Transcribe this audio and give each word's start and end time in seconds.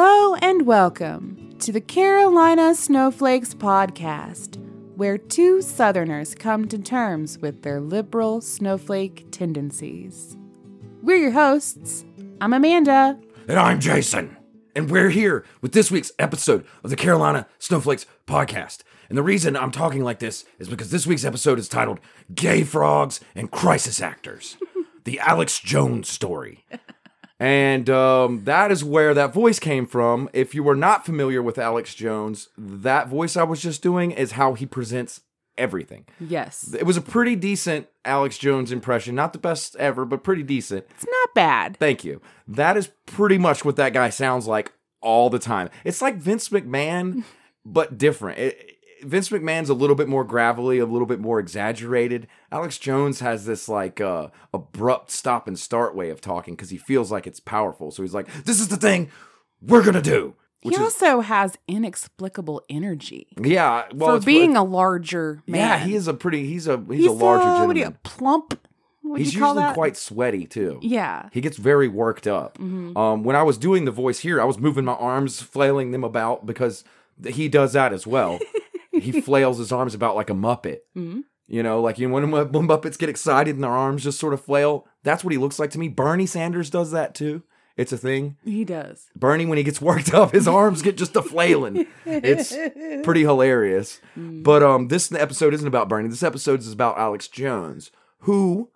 Hello 0.00 0.36
and 0.36 0.64
welcome 0.64 1.56
to 1.58 1.72
the 1.72 1.80
Carolina 1.80 2.72
Snowflakes 2.72 3.52
podcast, 3.52 4.56
where 4.94 5.18
two 5.18 5.60
Southerners 5.60 6.36
come 6.36 6.68
to 6.68 6.78
terms 6.78 7.36
with 7.38 7.62
their 7.62 7.80
liberal 7.80 8.40
snowflake 8.40 9.26
tendencies. 9.32 10.36
We're 11.02 11.16
your 11.16 11.32
hosts. 11.32 12.04
I'm 12.40 12.52
Amanda. 12.52 13.18
And 13.48 13.58
I'm 13.58 13.80
Jason. 13.80 14.36
And 14.76 14.88
we're 14.88 15.10
here 15.10 15.44
with 15.62 15.72
this 15.72 15.90
week's 15.90 16.12
episode 16.16 16.64
of 16.84 16.90
the 16.90 16.96
Carolina 16.96 17.48
Snowflakes 17.58 18.06
podcast. 18.24 18.82
And 19.08 19.18
the 19.18 19.24
reason 19.24 19.56
I'm 19.56 19.72
talking 19.72 20.04
like 20.04 20.20
this 20.20 20.44
is 20.60 20.68
because 20.68 20.92
this 20.92 21.08
week's 21.08 21.24
episode 21.24 21.58
is 21.58 21.68
titled 21.68 21.98
Gay 22.32 22.62
Frogs 22.62 23.18
and 23.34 23.50
Crisis 23.50 24.00
Actors 24.00 24.58
The 25.04 25.18
Alex 25.18 25.58
Jones 25.58 26.08
Story. 26.08 26.64
And 27.40 27.88
um, 27.88 28.44
that 28.44 28.72
is 28.72 28.82
where 28.82 29.14
that 29.14 29.32
voice 29.32 29.58
came 29.58 29.86
from. 29.86 30.28
If 30.32 30.54
you 30.54 30.62
were 30.62 30.74
not 30.74 31.06
familiar 31.06 31.42
with 31.42 31.58
Alex 31.58 31.94
Jones, 31.94 32.48
that 32.58 33.08
voice 33.08 33.36
I 33.36 33.44
was 33.44 33.62
just 33.62 33.82
doing 33.82 34.10
is 34.10 34.32
how 34.32 34.54
he 34.54 34.66
presents 34.66 35.20
everything. 35.56 36.04
Yes. 36.18 36.74
It 36.74 36.84
was 36.84 36.96
a 36.96 37.00
pretty 37.02 37.36
decent 37.36 37.88
Alex 38.04 38.38
Jones 38.38 38.72
impression. 38.72 39.14
Not 39.14 39.32
the 39.32 39.38
best 39.38 39.76
ever, 39.76 40.04
but 40.04 40.24
pretty 40.24 40.42
decent. 40.42 40.86
It's 40.90 41.06
not 41.06 41.34
bad. 41.34 41.76
Thank 41.76 42.04
you. 42.04 42.20
That 42.46 42.76
is 42.76 42.90
pretty 43.06 43.38
much 43.38 43.64
what 43.64 43.76
that 43.76 43.92
guy 43.92 44.10
sounds 44.10 44.46
like 44.46 44.72
all 45.00 45.30
the 45.30 45.38
time. 45.38 45.70
It's 45.84 46.02
like 46.02 46.16
Vince 46.16 46.48
McMahon, 46.48 47.24
but 47.64 47.98
different. 47.98 48.38
It, 48.38 48.77
Vince 49.02 49.28
McMahon's 49.30 49.68
a 49.68 49.74
little 49.74 49.96
bit 49.96 50.08
more 50.08 50.24
gravelly, 50.24 50.78
a 50.78 50.86
little 50.86 51.06
bit 51.06 51.20
more 51.20 51.38
exaggerated. 51.38 52.26
Alex 52.50 52.78
Jones 52.78 53.20
has 53.20 53.44
this 53.46 53.68
like 53.68 54.00
uh, 54.00 54.28
abrupt 54.52 55.10
stop 55.10 55.46
and 55.46 55.58
start 55.58 55.94
way 55.94 56.10
of 56.10 56.20
talking 56.20 56.54
because 56.54 56.70
he 56.70 56.76
feels 56.76 57.10
like 57.10 57.26
it's 57.26 57.40
powerful. 57.40 57.90
So 57.90 58.02
he's 58.02 58.14
like, 58.14 58.32
"This 58.44 58.60
is 58.60 58.68
the 58.68 58.76
thing 58.76 59.10
we're 59.60 59.84
gonna 59.84 60.02
do." 60.02 60.34
He 60.60 60.76
also 60.76 61.20
has 61.20 61.56
inexplicable 61.68 62.64
energy 62.68 63.28
yeah, 63.40 63.84
well, 63.94 64.18
for 64.18 64.26
being 64.26 64.56
a 64.56 64.64
larger 64.64 65.40
man. 65.46 65.56
yeah, 65.56 65.78
he 65.78 65.94
is 65.94 66.08
a 66.08 66.14
pretty 66.14 66.46
he's 66.46 66.66
a 66.66 66.78
he's, 66.88 67.02
He's 67.02 67.06
a 67.06 67.12
larger 67.12 67.42
uh, 67.42 67.44
gentleman. 67.44 67.68
What 67.68 67.74
do 67.74 67.80
you 67.80 67.96
plump? 68.02 68.68
What 69.02 69.20
he's 69.20 69.34
you 69.34 69.40
usually 69.40 69.62
that? 69.62 69.74
quite 69.74 69.96
sweaty 69.96 70.46
too. 70.46 70.80
Yeah. 70.82 71.28
He 71.32 71.40
gets 71.40 71.56
very 71.56 71.88
worked 71.88 72.26
up. 72.26 72.60
Um, 72.60 73.22
when 73.22 73.36
I 73.36 73.42
was 73.42 73.56
doing 73.56 73.84
the 73.84 73.90
voice 73.90 74.18
here, 74.18 74.40
I 74.40 74.44
was 74.44 74.58
moving 74.58 74.84
my 74.84 74.92
arms, 74.94 75.40
flailing 75.40 75.92
them 75.92 76.04
about 76.04 76.44
because 76.44 76.84
he 77.26 77.48
does 77.48 77.72
that 77.72 77.92
as 77.92 78.06
well. 78.06 78.38
he 79.00 79.20
flails 79.20 79.58
his 79.58 79.72
arms 79.72 79.94
about 79.94 80.16
like 80.16 80.30
a 80.30 80.34
muppet. 80.34 80.78
You 81.50 81.62
know, 81.62 81.80
like 81.80 81.98
you 81.98 82.08
know, 82.08 82.14
when, 82.14 82.30
when 82.30 82.68
Muppets 82.68 82.98
get 82.98 83.08
excited 83.08 83.54
and 83.54 83.64
their 83.64 83.70
arms 83.70 84.04
just 84.04 84.20
sort 84.20 84.34
of 84.34 84.44
flail. 84.44 84.86
That's 85.02 85.24
what 85.24 85.32
he 85.32 85.38
looks 85.38 85.58
like 85.58 85.70
to 85.70 85.78
me. 85.78 85.88
Bernie 85.88 86.26
Sanders 86.26 86.68
does 86.68 86.90
that 86.90 87.14
too. 87.14 87.42
It's 87.78 87.92
a 87.92 87.96
thing. 87.96 88.36
He 88.44 88.64
does. 88.64 89.06
Bernie, 89.14 89.46
when 89.46 89.56
he 89.56 89.62
gets 89.64 89.80
worked 89.80 90.12
up, 90.12 90.32
his 90.32 90.48
arms 90.48 90.82
get 90.82 90.98
just 90.98 91.14
a 91.16 91.22
flailing. 91.22 91.86
It's 92.04 92.52
pretty 93.04 93.22
hilarious. 93.22 94.00
But 94.16 94.62
um, 94.64 94.88
this 94.88 95.10
episode 95.12 95.54
isn't 95.54 95.66
about 95.66 95.88
Bernie. 95.88 96.08
This 96.08 96.24
episode 96.24 96.60
is 96.60 96.72
about 96.72 96.98
Alex 96.98 97.28
Jones, 97.28 97.92
who, 98.20 98.70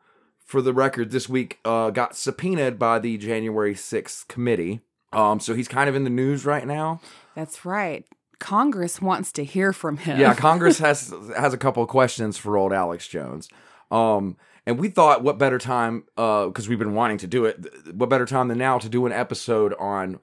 for 0.47 0.63
the 0.63 0.73
record, 0.73 1.11
this 1.11 1.29
week 1.29 1.59
uh, 1.65 1.91
got 1.91 2.15
subpoenaed 2.17 2.79
by 2.79 3.01
the 3.01 3.19
January 3.19 3.75
6th 3.75 4.29
committee. 4.29 4.81
Um, 5.13 5.41
so 5.41 5.53
he's 5.55 5.69
kind 5.69 5.89
of 5.91 5.97
in 5.97 6.05
the 6.05 6.11
news 6.11 6.47
right 6.47 6.67
now. 6.67 7.01
That's 7.35 7.65
right. 7.65 8.07
Congress 8.43 9.01
wants 9.01 9.31
to 9.33 9.45
hear 9.45 9.73
from 9.73 9.99
him. 9.99 10.19
Yeah, 10.19 10.35
Congress 10.49 10.81
has 10.81 11.15
has 11.37 11.55
a 11.55 11.59
couple 11.59 11.83
of 11.83 11.89
questions 11.89 12.37
for 12.37 12.57
old 12.57 12.73
Alex 12.73 13.07
Jones. 13.07 13.49
Um, 13.93 14.37
and 14.67 14.79
we 14.79 14.89
thought, 14.89 15.23
what 15.23 15.39
better 15.39 15.59
time? 15.59 16.05
Because 16.17 16.69
we've 16.69 16.79
been 16.79 16.95
wanting 16.95 17.19
to 17.19 17.29
do 17.29 17.45
it. 17.45 17.65
What 17.95 18.09
better 18.09 18.27
time 18.27 18.49
than 18.49 18.59
now 18.59 18.79
to 18.79 18.89
do 18.89 19.07
an 19.07 19.13
episode 19.13 19.75
on 19.79 20.19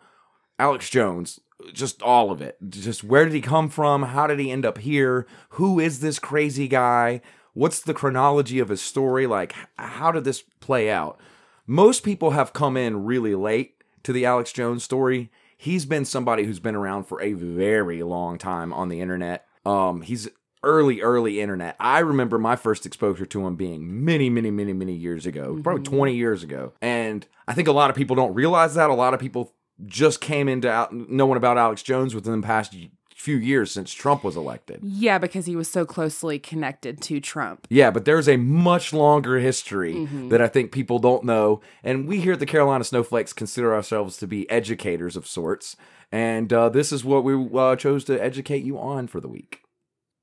Alex 0.59 0.89
Jones? 0.89 1.39
Just 1.73 2.01
all 2.01 2.29
of 2.29 2.41
it. 2.41 2.57
Just 2.69 3.05
where 3.05 3.23
did 3.23 3.33
he 3.33 3.41
come 3.41 3.69
from? 3.69 4.03
How 4.03 4.27
did 4.27 4.39
he 4.39 4.51
end 4.51 4.65
up 4.65 4.79
here? 4.79 5.25
Who 5.51 5.79
is 5.79 6.01
this 6.01 6.19
crazy 6.19 6.67
guy? 6.67 7.21
What's 7.53 7.81
the 7.81 7.93
chronology 7.93 8.59
of 8.59 8.69
his 8.69 8.81
story? 8.81 9.27
Like, 9.27 9.55
how 9.77 10.11
did 10.11 10.25
this 10.25 10.43
play 10.59 10.89
out? 10.89 11.19
Most 11.65 12.03
people 12.03 12.31
have 12.31 12.51
come 12.51 12.75
in 12.75 13.05
really 13.05 13.35
late 13.35 13.81
to 14.03 14.11
the 14.11 14.25
Alex 14.25 14.51
Jones 14.51 14.83
story. 14.83 15.31
He's 15.61 15.85
been 15.85 16.05
somebody 16.05 16.45
who's 16.45 16.59
been 16.59 16.73
around 16.75 17.03
for 17.03 17.21
a 17.21 17.33
very 17.33 18.01
long 18.01 18.37
time 18.37 18.71
on 18.71 18.87
the 18.87 19.01
internet. 19.01 19.45
Um, 19.65 20.01
he's 20.01 20.29
early, 20.63 21.01
early 21.01 21.41
internet. 21.41 21.75
I 21.81 21.99
remember 21.99 22.37
my 22.37 22.55
first 22.55 22.85
exposure 22.85 23.25
to 23.25 23.45
him 23.45 23.57
being 23.57 24.05
many, 24.05 24.29
many, 24.29 24.51
many, 24.51 24.71
many 24.71 24.93
years 24.93 25.25
ago, 25.25 25.59
probably 25.61 25.83
20 25.83 26.15
years 26.15 26.43
ago. 26.43 26.71
And 26.81 27.27
I 27.45 27.53
think 27.53 27.67
a 27.67 27.73
lot 27.73 27.89
of 27.89 27.97
people 27.97 28.15
don't 28.15 28.33
realize 28.33 28.75
that. 28.75 28.89
A 28.89 28.93
lot 28.93 29.13
of 29.13 29.19
people 29.19 29.53
just 29.85 30.21
came 30.21 30.47
into 30.47 30.71
out, 30.71 30.93
knowing 30.93 31.35
about 31.35 31.57
Alex 31.57 31.83
Jones 31.83 32.15
within 32.15 32.39
the 32.39 32.47
past 32.47 32.73
few 33.19 33.35
years 33.35 33.71
since 33.71 33.93
Trump 33.93 34.23
was 34.23 34.37
elected. 34.37 34.79
Yeah, 34.81 35.17
because 35.17 35.45
he 35.45 35.55
was 35.55 35.69
so 35.69 35.85
closely 35.85 36.39
connected 36.39 37.01
to 37.01 37.19
Trump. 37.19 37.67
Yeah, 37.69 37.91
but 37.91 38.05
there's 38.05 38.29
a 38.29 38.37
much 38.37 38.93
longer 38.93 39.39
history 39.39 40.05
that 40.29 40.41
I 40.41 40.47
think 40.47 40.71
people 40.71 40.99
don't 40.99 41.25
know. 41.25 41.61
And 41.83 42.07
we 42.07 42.21
here 42.21 42.33
at 42.33 42.39
the 42.39 42.45
Carolina 42.45 42.83
Snowflakes 42.83 43.33
consider 43.33 43.75
ourselves 43.75 44.17
to 44.17 44.27
be 44.27 44.49
educators 44.49 45.15
of 45.15 45.27
sorts. 45.27 45.75
And 46.11 46.51
uh, 46.53 46.69
this 46.69 46.91
is 46.91 47.03
what 47.03 47.23
we 47.23 47.49
uh, 47.57 47.75
chose 47.75 48.03
to 48.05 48.21
educate 48.21 48.63
you 48.63 48.79
on 48.79 49.07
for 49.07 49.19
the 49.19 49.27
week. 49.27 49.61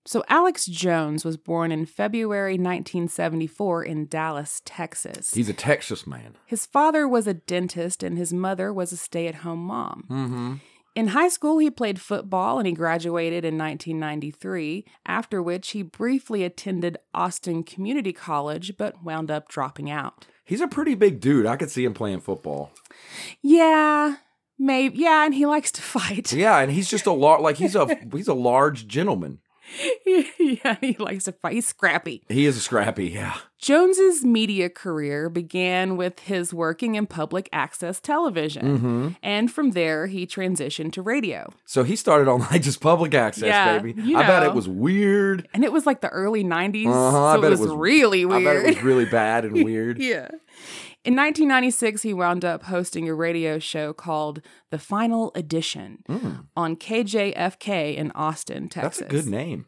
So, 0.07 0.23
Alex 0.29 0.67
Jones 0.67 1.25
was 1.25 1.37
born 1.37 1.73
in 1.73 1.85
February 1.85 2.53
1974 2.53 3.85
in 3.85 4.07
Dallas, 4.07 4.63
Texas. 4.65 5.35
He's 5.35 5.49
a 5.49 5.53
Texas 5.53 6.07
man. 6.07 6.37
His 6.47 6.65
father 6.65 7.09
was 7.09 7.27
a 7.27 7.35
dentist 7.35 8.05
and 8.05 8.17
his 8.17 8.33
mother 8.33 8.73
was 8.73 8.93
a 8.93 8.97
stay 8.97 9.27
at 9.27 9.37
home 9.37 9.65
mom. 9.65 10.05
Mm-hmm. 10.09 10.55
In 10.97 11.09
high 11.09 11.29
school, 11.29 11.59
he 11.59 11.71
played 11.71 12.01
football 12.01 12.59
and 12.59 12.67
he 12.67 12.73
graduated 12.73 13.45
in 13.45 13.59
1993, 13.59 14.87
after 15.05 15.43
which 15.43 15.73
he 15.73 15.83
briefly 15.83 16.43
attended 16.43 16.97
Austin 17.13 17.65
Community 17.65 18.15
College 18.15 18.79
but 18.79 19.05
wound 19.05 19.31
up 19.31 19.47
dropping 19.47 19.91
out. 19.91 20.27
He's 20.43 20.63
a 20.63 20.67
pretty 20.67 20.95
big 20.95 21.21
dude. 21.21 21.45
I 21.45 21.57
could 21.57 21.71
see 21.71 21.85
him 21.85 21.93
playing 21.93 22.21
football. 22.21 22.71
Yeah, 23.43 24.17
maybe. 24.59 24.97
Yeah, 24.97 25.27
and 25.27 25.35
he 25.35 25.45
likes 25.45 25.71
to 25.73 25.83
fight. 25.97 26.33
Yeah, 26.33 26.61
and 26.61 26.73
he's 26.73 26.89
just 26.89 27.05
a 27.05 27.13
lar- 27.13 27.43
like 27.43 27.57
he's 27.57 27.77
a 27.77 27.87
he's 28.11 28.29
a 28.29 28.35
large 28.35 28.87
gentleman. 28.87 29.41
yeah, 30.39 30.77
he 30.81 30.97
likes 30.99 31.25
to 31.25 31.33
fight. 31.33 31.55
He's 31.55 31.67
scrappy. 31.67 32.23
He 32.29 32.47
is 32.47 32.57
a 32.57 32.61
scrappy. 32.61 33.07
Yeah. 33.09 33.37
Jones's 33.59 34.25
media 34.25 34.69
career 34.69 35.29
began 35.31 35.97
with 35.97 36.21
his 36.21 36.53
working 36.55 36.95
in 36.95 37.07
public 37.07 37.49
access 37.53 37.99
television, 38.01 38.79
Mm-hmm. 38.79 39.09
and 39.23 39.51
from 39.51 39.71
there 39.73 40.07
he 40.07 40.27
transitioned 40.27 40.93
to 40.93 41.03
radio. 41.03 41.53
So 41.65 41.83
he 41.83 41.97
started 41.97 42.29
on 42.29 42.41
like 42.53 42.63
just 42.63 42.81
public 42.81 43.15
access, 43.15 43.47
Yeah, 43.49 43.79
baby. 43.79 44.01
you 44.03 44.17
I 44.17 44.27
bet 44.27 44.43
it 44.43 44.55
was 44.55 44.69
weird. 44.69 45.49
And 45.55 45.65
it 45.65 45.73
was 45.73 45.87
like 45.87 46.01
the 46.03 46.11
early 46.11 46.45
90s, 46.45 46.87
Uh-huh, 46.87 47.25
I 47.25 47.35
so 47.37 47.41
bet 47.41 47.51
it 47.53 47.55
it 47.55 47.61
was, 47.61 47.69
was- 47.71 47.77
really 47.79 48.25
I 48.25 48.45
bet 48.45 48.57
it 48.57 48.67
was 48.67 48.83
really 48.83 49.07
bad 49.07 49.45
and 49.47 49.65
weird. 49.65 49.99
yeah. 49.99 50.29
In 51.07 51.15
1996, 51.15 52.03
he 52.03 52.13
wound 52.13 52.45
up 52.45 52.65
hosting 52.65 53.09
a 53.09 53.15
radio 53.15 53.61
show 53.61 53.93
called 53.93 54.41
The 54.71 54.79
Final 54.79 55.31
Edition 55.37 56.03
on 56.57 56.75
KJFK 56.77 57.97
in 57.97 58.11
Austin, 58.13 58.69
Texas. 58.69 58.97
Mm. 59.07 59.11
That's 59.11 59.15
a 59.15 59.23
good 59.23 59.27
name. 59.31 59.67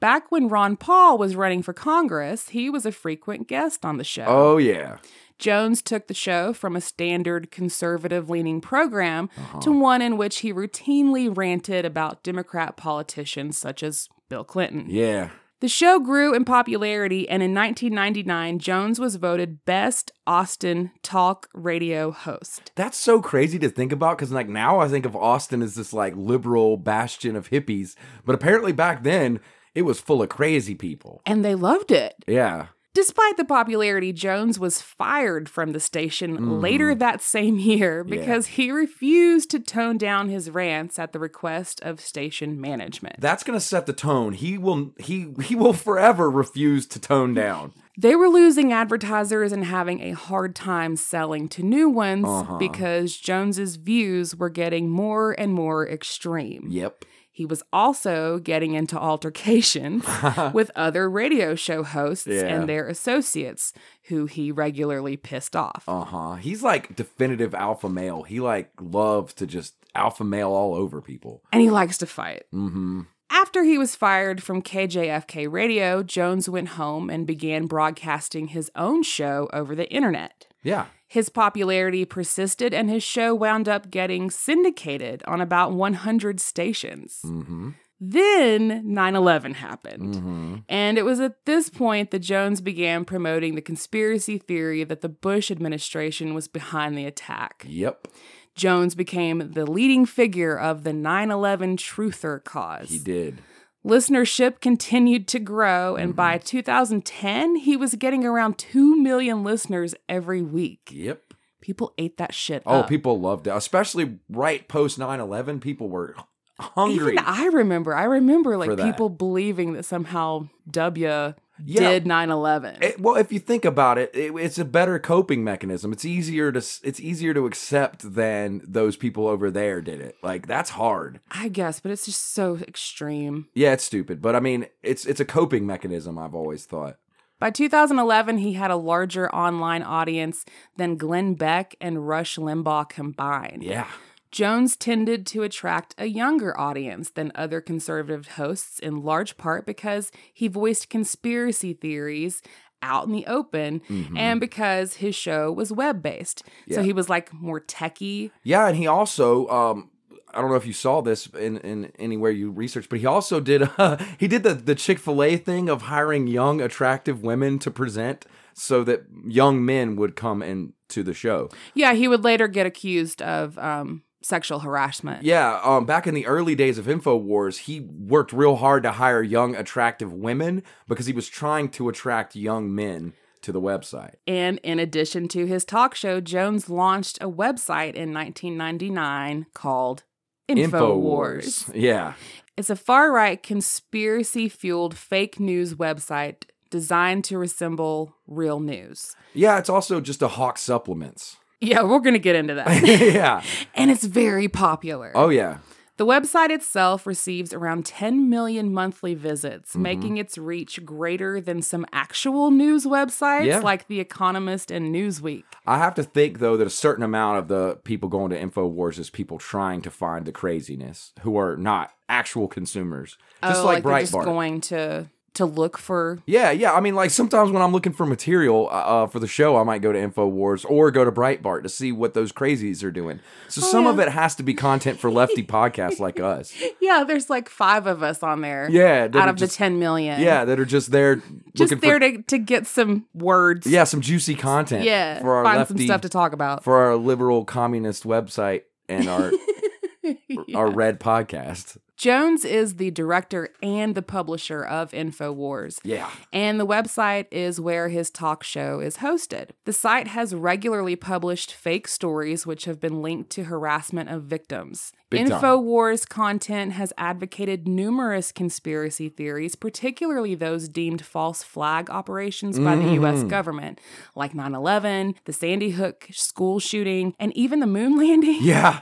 Back 0.00 0.32
when 0.32 0.48
Ron 0.48 0.76
Paul 0.76 1.18
was 1.18 1.36
running 1.36 1.62
for 1.62 1.72
Congress, 1.74 2.48
he 2.48 2.70
was 2.70 2.86
a 2.86 2.90
frequent 2.90 3.46
guest 3.48 3.84
on 3.84 3.98
the 3.98 4.04
show. 4.04 4.24
Oh 4.26 4.56
yeah. 4.56 4.96
Jones 5.38 5.82
took 5.82 6.06
the 6.06 6.14
show 6.14 6.52
from 6.52 6.74
a 6.74 6.80
standard 6.80 7.50
conservative 7.50 8.30
leaning 8.30 8.60
program 8.60 9.28
Uh-huh. 9.36 9.60
to 9.60 9.72
one 9.72 10.00
in 10.02 10.16
which 10.16 10.38
he 10.38 10.52
routinely 10.52 11.30
ranted 11.36 11.84
about 11.84 12.22
Democrat 12.22 12.76
politicians 12.76 13.58
such 13.58 13.82
as 13.82 14.08
Bill 14.28 14.42
Clinton. 14.44 14.86
Yeah. 14.88 15.30
The 15.62 15.68
show 15.68 16.00
grew 16.00 16.34
in 16.34 16.44
popularity, 16.44 17.28
and 17.28 17.40
in 17.40 17.54
1999, 17.54 18.58
Jones 18.58 18.98
was 18.98 19.14
voted 19.14 19.64
Best 19.64 20.10
Austin 20.26 20.90
Talk 21.04 21.48
Radio 21.54 22.10
Host. 22.10 22.72
That's 22.74 22.98
so 22.98 23.22
crazy 23.22 23.60
to 23.60 23.68
think 23.68 23.92
about 23.92 24.18
because, 24.18 24.32
like, 24.32 24.48
now 24.48 24.80
I 24.80 24.88
think 24.88 25.06
of 25.06 25.14
Austin 25.14 25.62
as 25.62 25.76
this, 25.76 25.92
like, 25.92 26.14
liberal 26.16 26.78
bastion 26.78 27.36
of 27.36 27.50
hippies. 27.50 27.94
But 28.24 28.34
apparently 28.34 28.72
back 28.72 29.04
then, 29.04 29.38
it 29.72 29.82
was 29.82 30.00
full 30.00 30.20
of 30.20 30.30
crazy 30.30 30.74
people. 30.74 31.22
And 31.24 31.44
they 31.44 31.54
loved 31.54 31.92
it. 31.92 32.16
Yeah. 32.26 32.66
Despite 32.94 33.38
the 33.38 33.44
popularity, 33.46 34.12
Jones 34.12 34.58
was 34.58 34.82
fired 34.82 35.48
from 35.48 35.72
the 35.72 35.80
station 35.80 36.60
later 36.60 36.94
that 36.94 37.22
same 37.22 37.58
year 37.58 38.04
because 38.04 38.46
he 38.48 38.70
refused 38.70 39.50
to 39.52 39.60
tone 39.60 39.96
down 39.96 40.28
his 40.28 40.50
rants 40.50 40.98
at 40.98 41.12
the 41.12 41.18
request 41.18 41.80
of 41.82 42.00
station 42.00 42.60
management. 42.60 43.16
That's 43.18 43.44
going 43.44 43.58
to 43.58 43.64
set 43.64 43.86
the 43.86 43.94
tone. 43.94 44.34
He 44.34 44.58
will, 44.58 44.92
he, 44.98 45.32
he 45.42 45.54
will 45.54 45.72
forever 45.72 46.30
refuse 46.30 46.86
to 46.88 47.00
tone 47.00 47.32
down. 47.32 47.72
They 47.96 48.14
were 48.14 48.28
losing 48.28 48.72
advertisers 48.72 49.52
and 49.52 49.64
having 49.64 50.00
a 50.02 50.12
hard 50.12 50.54
time 50.54 50.96
selling 50.96 51.48
to 51.50 51.62
new 51.62 51.88
ones 51.88 52.26
Uh-huh. 52.26 52.58
because 52.58 53.16
Jones's 53.16 53.76
views 53.76 54.36
were 54.36 54.50
getting 54.50 54.90
more 54.90 55.32
and 55.32 55.52
more 55.54 55.88
extreme. 55.88 56.66
Yep. 56.70 57.04
He 57.34 57.46
was 57.46 57.62
also 57.72 58.38
getting 58.38 58.74
into 58.74 58.98
altercations 58.98 60.04
with 60.52 60.70
other 60.76 61.08
radio 61.08 61.54
show 61.54 61.82
hosts 61.82 62.26
Yeah. 62.26 62.42
and 62.46 62.68
their 62.68 62.86
associates 62.88 63.72
who 64.04 64.26
he 64.26 64.52
regularly 64.52 65.16
pissed 65.16 65.56
off. 65.56 65.84
Uh 65.88 66.04
huh. 66.04 66.34
He's 66.34 66.62
like 66.62 66.94
definitive 66.94 67.54
alpha 67.54 67.88
male. 67.88 68.22
He 68.22 68.38
like 68.38 68.70
loves 68.80 69.32
to 69.34 69.46
just 69.46 69.74
alpha 69.94 70.24
male 70.24 70.50
all 70.50 70.74
over 70.74 71.00
people. 71.00 71.42
And 71.52 71.62
he 71.62 71.70
likes 71.70 71.96
to 71.98 72.06
fight. 72.06 72.44
Mm-hmm. 72.52 73.02
After 73.30 73.64
he 73.64 73.78
was 73.78 73.96
fired 73.96 74.42
from 74.42 74.60
KJFK 74.60 75.50
Radio, 75.50 76.02
Jones 76.02 76.50
went 76.50 76.68
home 76.70 77.08
and 77.08 77.26
began 77.26 77.66
broadcasting 77.66 78.48
his 78.48 78.70
own 78.76 79.02
show 79.02 79.48
over 79.54 79.74
the 79.74 79.90
internet. 79.90 80.46
Yeah. 80.62 80.86
His 81.12 81.28
popularity 81.28 82.06
persisted, 82.06 82.72
and 82.72 82.88
his 82.88 83.02
show 83.02 83.34
wound 83.34 83.68
up 83.68 83.90
getting 83.90 84.30
syndicated 84.30 85.22
on 85.26 85.42
about 85.42 85.74
100 85.74 86.40
stations. 86.40 87.20
Mm-hmm. 87.22 87.72
Then 88.00 88.80
9 88.82 89.14
11 89.16 89.52
happened. 89.52 90.14
Mm-hmm. 90.14 90.56
And 90.70 90.96
it 90.96 91.02
was 91.02 91.20
at 91.20 91.44
this 91.44 91.68
point 91.68 92.12
that 92.12 92.20
Jones 92.20 92.62
began 92.62 93.04
promoting 93.04 93.56
the 93.56 93.60
conspiracy 93.60 94.38
theory 94.38 94.84
that 94.84 95.02
the 95.02 95.10
Bush 95.10 95.50
administration 95.50 96.32
was 96.32 96.48
behind 96.48 96.96
the 96.96 97.04
attack. 97.04 97.66
Yep. 97.68 98.08
Jones 98.54 98.94
became 98.94 99.52
the 99.52 99.70
leading 99.70 100.06
figure 100.06 100.58
of 100.58 100.82
the 100.82 100.94
9 100.94 101.30
11 101.30 101.76
truther 101.76 102.42
cause. 102.42 102.88
He 102.88 102.98
did. 102.98 103.42
Listenership 103.84 104.60
continued 104.60 105.26
to 105.28 105.40
grow, 105.40 105.96
and 105.96 106.10
mm-hmm. 106.10 106.16
by 106.16 106.38
2010, 106.38 107.56
he 107.56 107.76
was 107.76 107.94
getting 107.96 108.24
around 108.24 108.58
2 108.58 108.96
million 108.96 109.42
listeners 109.42 109.94
every 110.08 110.40
week. 110.40 110.90
Yep. 110.92 111.34
People 111.60 111.92
ate 111.98 112.16
that 112.18 112.34
shit 112.34 112.62
Oh, 112.66 112.80
up. 112.80 112.88
people 112.88 113.20
loved 113.20 113.46
it. 113.46 113.50
Especially 113.50 114.18
right 114.28 114.66
post 114.68 114.98
9-11, 114.98 115.60
people 115.60 115.88
were 115.88 116.14
hungry. 116.58 117.14
Even 117.14 117.24
I 117.24 117.46
remember. 117.46 117.94
I 117.94 118.04
remember 118.04 118.56
like 118.56 118.76
people 118.78 119.08
believing 119.08 119.72
that 119.74 119.84
somehow 119.84 120.48
W 120.70 121.34
Yeah. 121.64 121.90
did 121.90 122.04
9/11. 122.04 122.82
It- 122.82 123.00
well, 123.00 123.16
if 123.16 123.32
you 123.32 123.38
think 123.38 123.64
about 123.64 123.98
it, 123.98 124.10
it, 124.14 124.32
it's 124.34 124.58
a 124.58 124.64
better 124.64 124.98
coping 124.98 125.44
mechanism. 125.44 125.92
It's 125.92 126.04
easier 126.04 126.50
to 126.52 126.58
it's 126.58 127.00
easier 127.00 127.34
to 127.34 127.46
accept 127.46 128.14
than 128.14 128.62
those 128.66 128.96
people 128.96 129.26
over 129.26 129.50
there 129.50 129.80
did 129.80 130.00
it. 130.00 130.16
Like 130.22 130.46
that's 130.46 130.70
hard. 130.70 131.20
I 131.30 131.48
guess, 131.48 131.80
but 131.80 131.90
it's 131.92 132.06
just 132.06 132.32
so 132.32 132.56
extreme. 132.56 133.48
Yeah, 133.54 133.72
it's 133.72 133.84
stupid, 133.84 134.20
but 134.22 134.34
I 134.36 134.40
mean, 134.40 134.66
it's 134.82 135.04
it's 135.06 135.20
a 135.20 135.24
coping 135.24 135.66
mechanism. 135.66 136.18
I've 136.18 136.34
always 136.34 136.64
thought. 136.64 136.96
By 137.38 137.50
2011, 137.50 138.38
he 138.38 138.52
had 138.52 138.70
a 138.70 138.76
larger 138.76 139.28
online 139.34 139.82
audience 139.82 140.44
than 140.76 140.96
Glenn 140.96 141.34
Beck 141.34 141.74
and 141.80 142.06
Rush 142.06 142.36
Limbaugh 142.36 142.88
combined. 142.88 143.64
Yeah. 143.64 143.88
Jones 144.32 144.76
tended 144.76 145.26
to 145.26 145.42
attract 145.42 145.94
a 145.98 146.06
younger 146.06 146.58
audience 146.58 147.10
than 147.10 147.30
other 147.34 147.60
conservative 147.60 148.26
hosts 148.28 148.78
in 148.78 149.02
large 149.02 149.36
part 149.36 149.66
because 149.66 150.10
he 150.32 150.48
voiced 150.48 150.88
conspiracy 150.90 151.74
theories 151.74 152.42
out 152.82 153.06
in 153.06 153.12
the 153.12 153.26
open 153.26 153.80
Mhm. 153.88 154.18
and 154.18 154.40
because 154.40 154.94
his 154.94 155.14
show 155.14 155.52
was 155.52 155.70
web 155.70 156.02
based. 156.02 156.42
So 156.70 156.82
he 156.82 156.92
was 156.92 157.08
like 157.08 157.32
more 157.32 157.60
techie. 157.60 158.30
Yeah, 158.42 158.66
and 158.66 158.76
he 158.76 158.86
also 158.88 159.46
um 159.48 159.90
I 160.34 160.40
don't 160.40 160.48
know 160.48 160.56
if 160.56 160.66
you 160.66 160.72
saw 160.72 161.02
this 161.02 161.26
in, 161.26 161.58
in 161.58 161.92
anywhere 161.98 162.30
you 162.30 162.50
researched, 162.50 162.88
but 162.88 163.00
he 163.00 163.06
also 163.06 163.38
did 163.38 163.68
uh, 163.78 163.98
he 164.18 164.26
did 164.26 164.42
the 164.42 164.54
the 164.54 164.74
Chick 164.74 164.98
Fil 164.98 165.22
A 165.22 165.36
thing 165.36 165.68
of 165.68 165.82
hiring 165.82 166.26
young, 166.26 166.60
attractive 166.60 167.22
women 167.22 167.58
to 167.60 167.70
present, 167.70 168.24
so 168.54 168.82
that 168.84 169.04
young 169.26 169.62
men 169.64 169.94
would 169.96 170.16
come 170.16 170.42
into 170.42 171.02
the 171.04 171.12
show. 171.14 171.50
Yeah, 171.74 171.92
he 171.92 172.08
would 172.08 172.24
later 172.24 172.48
get 172.48 172.66
accused 172.66 173.20
of 173.22 173.58
um, 173.58 174.02
sexual 174.22 174.60
harassment. 174.60 175.22
Yeah, 175.24 175.60
um, 175.62 175.84
back 175.84 176.06
in 176.06 176.14
the 176.14 176.26
early 176.26 176.54
days 176.54 176.78
of 176.78 176.86
Infowars, 176.86 177.58
he 177.58 177.80
worked 177.80 178.32
real 178.32 178.56
hard 178.56 178.82
to 178.84 178.92
hire 178.92 179.22
young, 179.22 179.54
attractive 179.54 180.12
women 180.12 180.62
because 180.88 181.06
he 181.06 181.12
was 181.12 181.28
trying 181.28 181.68
to 181.70 181.88
attract 181.88 182.36
young 182.36 182.74
men 182.74 183.14
to 183.42 183.52
the 183.52 183.60
website. 183.60 184.14
And 184.26 184.58
in 184.62 184.78
addition 184.78 185.28
to 185.28 185.46
his 185.46 185.64
talk 185.64 185.94
show, 185.94 186.20
Jones 186.20 186.70
launched 186.70 187.18
a 187.20 187.28
website 187.28 187.94
in 187.94 188.12
1999 188.14 189.46
called 189.52 190.04
InfoWars. 190.48 191.70
Yeah. 191.74 192.14
It's 192.56 192.70
a 192.70 192.76
far 192.76 193.12
right 193.12 193.42
conspiracy 193.42 194.48
fueled 194.48 194.96
fake 194.96 195.40
news 195.40 195.74
website 195.74 196.44
designed 196.70 197.24
to 197.24 197.38
resemble 197.38 198.16
real 198.26 198.60
news. 198.60 199.14
Yeah, 199.34 199.58
it's 199.58 199.68
also 199.68 200.00
just 200.00 200.22
a 200.22 200.28
hawk 200.28 200.58
supplements. 200.58 201.36
Yeah, 201.62 201.82
we're 201.82 202.00
going 202.00 202.14
to 202.14 202.18
get 202.18 202.36
into 202.36 202.54
that. 202.54 202.86
yeah. 203.14 203.42
and 203.74 203.90
it's 203.90 204.04
very 204.04 204.48
popular. 204.48 205.12
Oh 205.14 205.28
yeah. 205.28 205.58
The 205.98 206.06
website 206.06 206.50
itself 206.50 207.06
receives 207.06 207.52
around 207.52 207.84
10 207.86 208.28
million 208.28 208.72
monthly 208.72 209.14
visits, 209.14 209.70
Mm-hmm. 209.72 209.82
making 209.82 210.16
its 210.16 210.36
reach 210.38 210.84
greater 210.84 211.40
than 211.40 211.62
some 211.62 211.86
actual 211.92 212.50
news 212.50 212.84
websites 212.86 213.44
Yeah. 213.46 213.60
like 213.60 213.86
The 213.86 214.00
Economist 214.00 214.70
and 214.70 214.92
Newsweek. 214.92 215.44
I 215.66 215.78
have 215.78 215.94
to 215.96 216.02
think 216.02 216.38
though 216.40 216.56
that 216.56 216.66
a 216.66 216.70
certain 216.70 217.04
amount 217.04 217.38
of 217.38 217.48
the 217.48 217.78
people 217.84 218.08
going 218.08 218.30
to 218.30 218.40
Infowars 218.40 218.98
is 218.98 219.10
people 219.10 219.38
trying 219.38 219.82
to 219.82 219.90
find 219.90 220.24
the 220.24 220.32
craziness 220.32 221.12
who 221.20 221.36
are 221.36 221.56
not 221.56 221.92
actual 222.08 222.48
consumers. 222.48 223.16
Just 223.44 223.60
oh, 223.62 223.66
like, 223.66 223.84
just 223.84 224.12
Breitbart. 224.12 224.24
going 224.24 224.60
to 224.62 225.08
to 225.34 225.46
look 225.46 225.78
for 225.78 226.18
Yeah, 226.26 226.50
yeah. 226.50 226.72
I 226.74 226.80
mean, 226.80 226.94
like 226.94 227.10
sometimes 227.10 227.50
when 227.50 227.62
I'm 227.62 227.72
looking 227.72 227.92
for 227.94 228.04
material 228.04 228.68
uh, 228.70 228.74
uh, 229.04 229.06
for 229.06 229.18
the 229.18 229.26
show, 229.26 229.56
I 229.56 229.62
might 229.62 229.80
go 229.80 229.90
to 229.90 229.98
Infowars 229.98 230.64
or 230.68 230.90
go 230.90 231.04
to 231.06 231.10
Breitbart 231.12 231.62
to 231.62 231.70
see 231.70 231.90
what 231.90 232.12
those 232.12 232.32
crazies 232.32 232.84
are 232.84 232.90
doing. 232.90 233.18
So 233.48 233.60
some 233.62 233.86
of 233.86 233.98
Oh, 233.98 234.02
it 234.02 234.10
has 234.10 234.34
to 234.36 234.42
be 234.42 234.52
content 234.52 235.00
for 235.00 235.10
lefty 235.10 235.42
podcasts 235.42 235.98
like 235.98 236.20
us. 236.20 236.54
Yeah, 236.80 237.04
there's 237.04 237.30
like 237.30 237.48
5 237.48 237.86
of 237.86 238.02
us 238.02 238.22
on 238.22 238.42
there. 238.42 238.68
Yeah, 238.70 239.08
Out 239.14 239.28
of 239.30 239.36
just- 239.36 239.52
the 239.54 239.56
10 239.58 239.78
million. 239.78 240.20
Yeah, 240.20 240.44
that 240.44 240.60
are 240.60 240.66
just 240.66 240.90
there 240.90 241.22
Just 241.54 241.80
there 241.80 241.94
for 241.94 242.00
to, 242.00 242.22
to 242.22 242.38
get 242.38 242.66
some 242.66 243.06
words. 243.14 243.66
yeah 243.66 243.84
some 243.84 244.00
juicy 244.02 244.34
content. 244.34 244.84
Yeah. 244.84 245.20
for 245.20 245.34
our 245.36 245.44
find 245.44 245.58
lefty 245.58 245.78
some 245.78 245.86
stuff 245.86 246.00
to 246.02 246.08
talk 246.10 246.32
about. 246.34 246.62
for 246.62 246.76
our 246.76 246.96
liberal 246.96 247.44
communist 247.46 248.04
website 248.04 248.62
and 248.88 249.08
our 249.08 249.32
our 250.54 250.70
red 250.70 251.00
podcast. 251.00 251.76
Jones 252.02 252.44
is 252.44 252.78
the 252.78 252.90
director 252.90 253.50
and 253.62 253.94
the 253.94 254.02
publisher 254.02 254.64
of 254.64 254.90
InfoWars. 254.90 255.78
Yeah. 255.84 256.10
And 256.32 256.58
the 256.58 256.66
website 256.66 257.26
is 257.30 257.60
where 257.60 257.90
his 257.90 258.10
talk 258.10 258.42
show 258.42 258.80
is 258.80 258.96
hosted. 258.96 259.50
The 259.66 259.72
site 259.72 260.08
has 260.08 260.34
regularly 260.34 260.96
published 260.96 261.54
fake 261.54 261.86
stories 261.86 262.44
which 262.44 262.64
have 262.64 262.80
been 262.80 263.02
linked 263.02 263.30
to 263.30 263.44
harassment 263.44 264.10
of 264.10 264.24
victims. 264.24 264.90
Big 265.10 265.28
time. 265.28 265.40
InfoWars 265.40 266.08
content 266.08 266.72
has 266.72 266.92
advocated 266.96 267.68
numerous 267.68 268.32
conspiracy 268.32 269.08
theories, 269.08 269.54
particularly 269.54 270.34
those 270.34 270.68
deemed 270.68 271.04
false 271.04 271.42
flag 271.42 271.90
operations 271.90 272.58
by 272.58 272.74
the 272.74 272.94
US 272.94 273.18
mm-hmm. 273.18 273.28
government, 273.28 273.80
like 274.16 274.34
9 274.34 274.54
11, 274.54 275.14
the 275.24 275.32
Sandy 275.32 275.70
Hook 275.70 276.08
school 276.10 276.58
shooting, 276.58 277.14
and 277.20 277.36
even 277.36 277.60
the 277.60 277.66
moon 277.66 277.96
landing. 277.98 278.38
Yeah. 278.40 278.80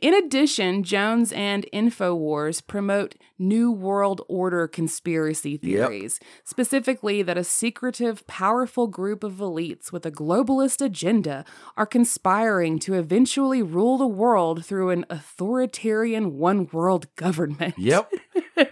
In 0.00 0.14
addition, 0.14 0.84
Jones 0.84 1.32
and 1.32 1.66
InfoWars 1.72 2.45
promote 2.60 3.14
New 3.38 3.70
World 3.70 4.22
Order 4.28 4.66
conspiracy 4.68 5.52
Yep. 5.52 5.60
theories, 5.60 6.20
specifically 6.44 7.22
that 7.22 7.38
a 7.38 7.44
secretive, 7.44 8.26
powerful 8.26 8.86
group 8.86 9.22
of 9.22 9.34
elites 9.34 9.92
with 9.92 10.06
a 10.06 10.10
globalist 10.10 10.84
agenda 10.84 11.44
are 11.76 11.86
conspiring 11.86 12.78
to 12.80 12.94
eventually 12.94 13.62
rule 13.62 13.98
the 13.98 14.06
world 14.06 14.64
through 14.64 14.90
an 14.90 15.04
authoritarian 15.10 16.38
one 16.38 16.68
world 16.72 17.14
government. 17.16 17.74
Yep. 17.78 18.12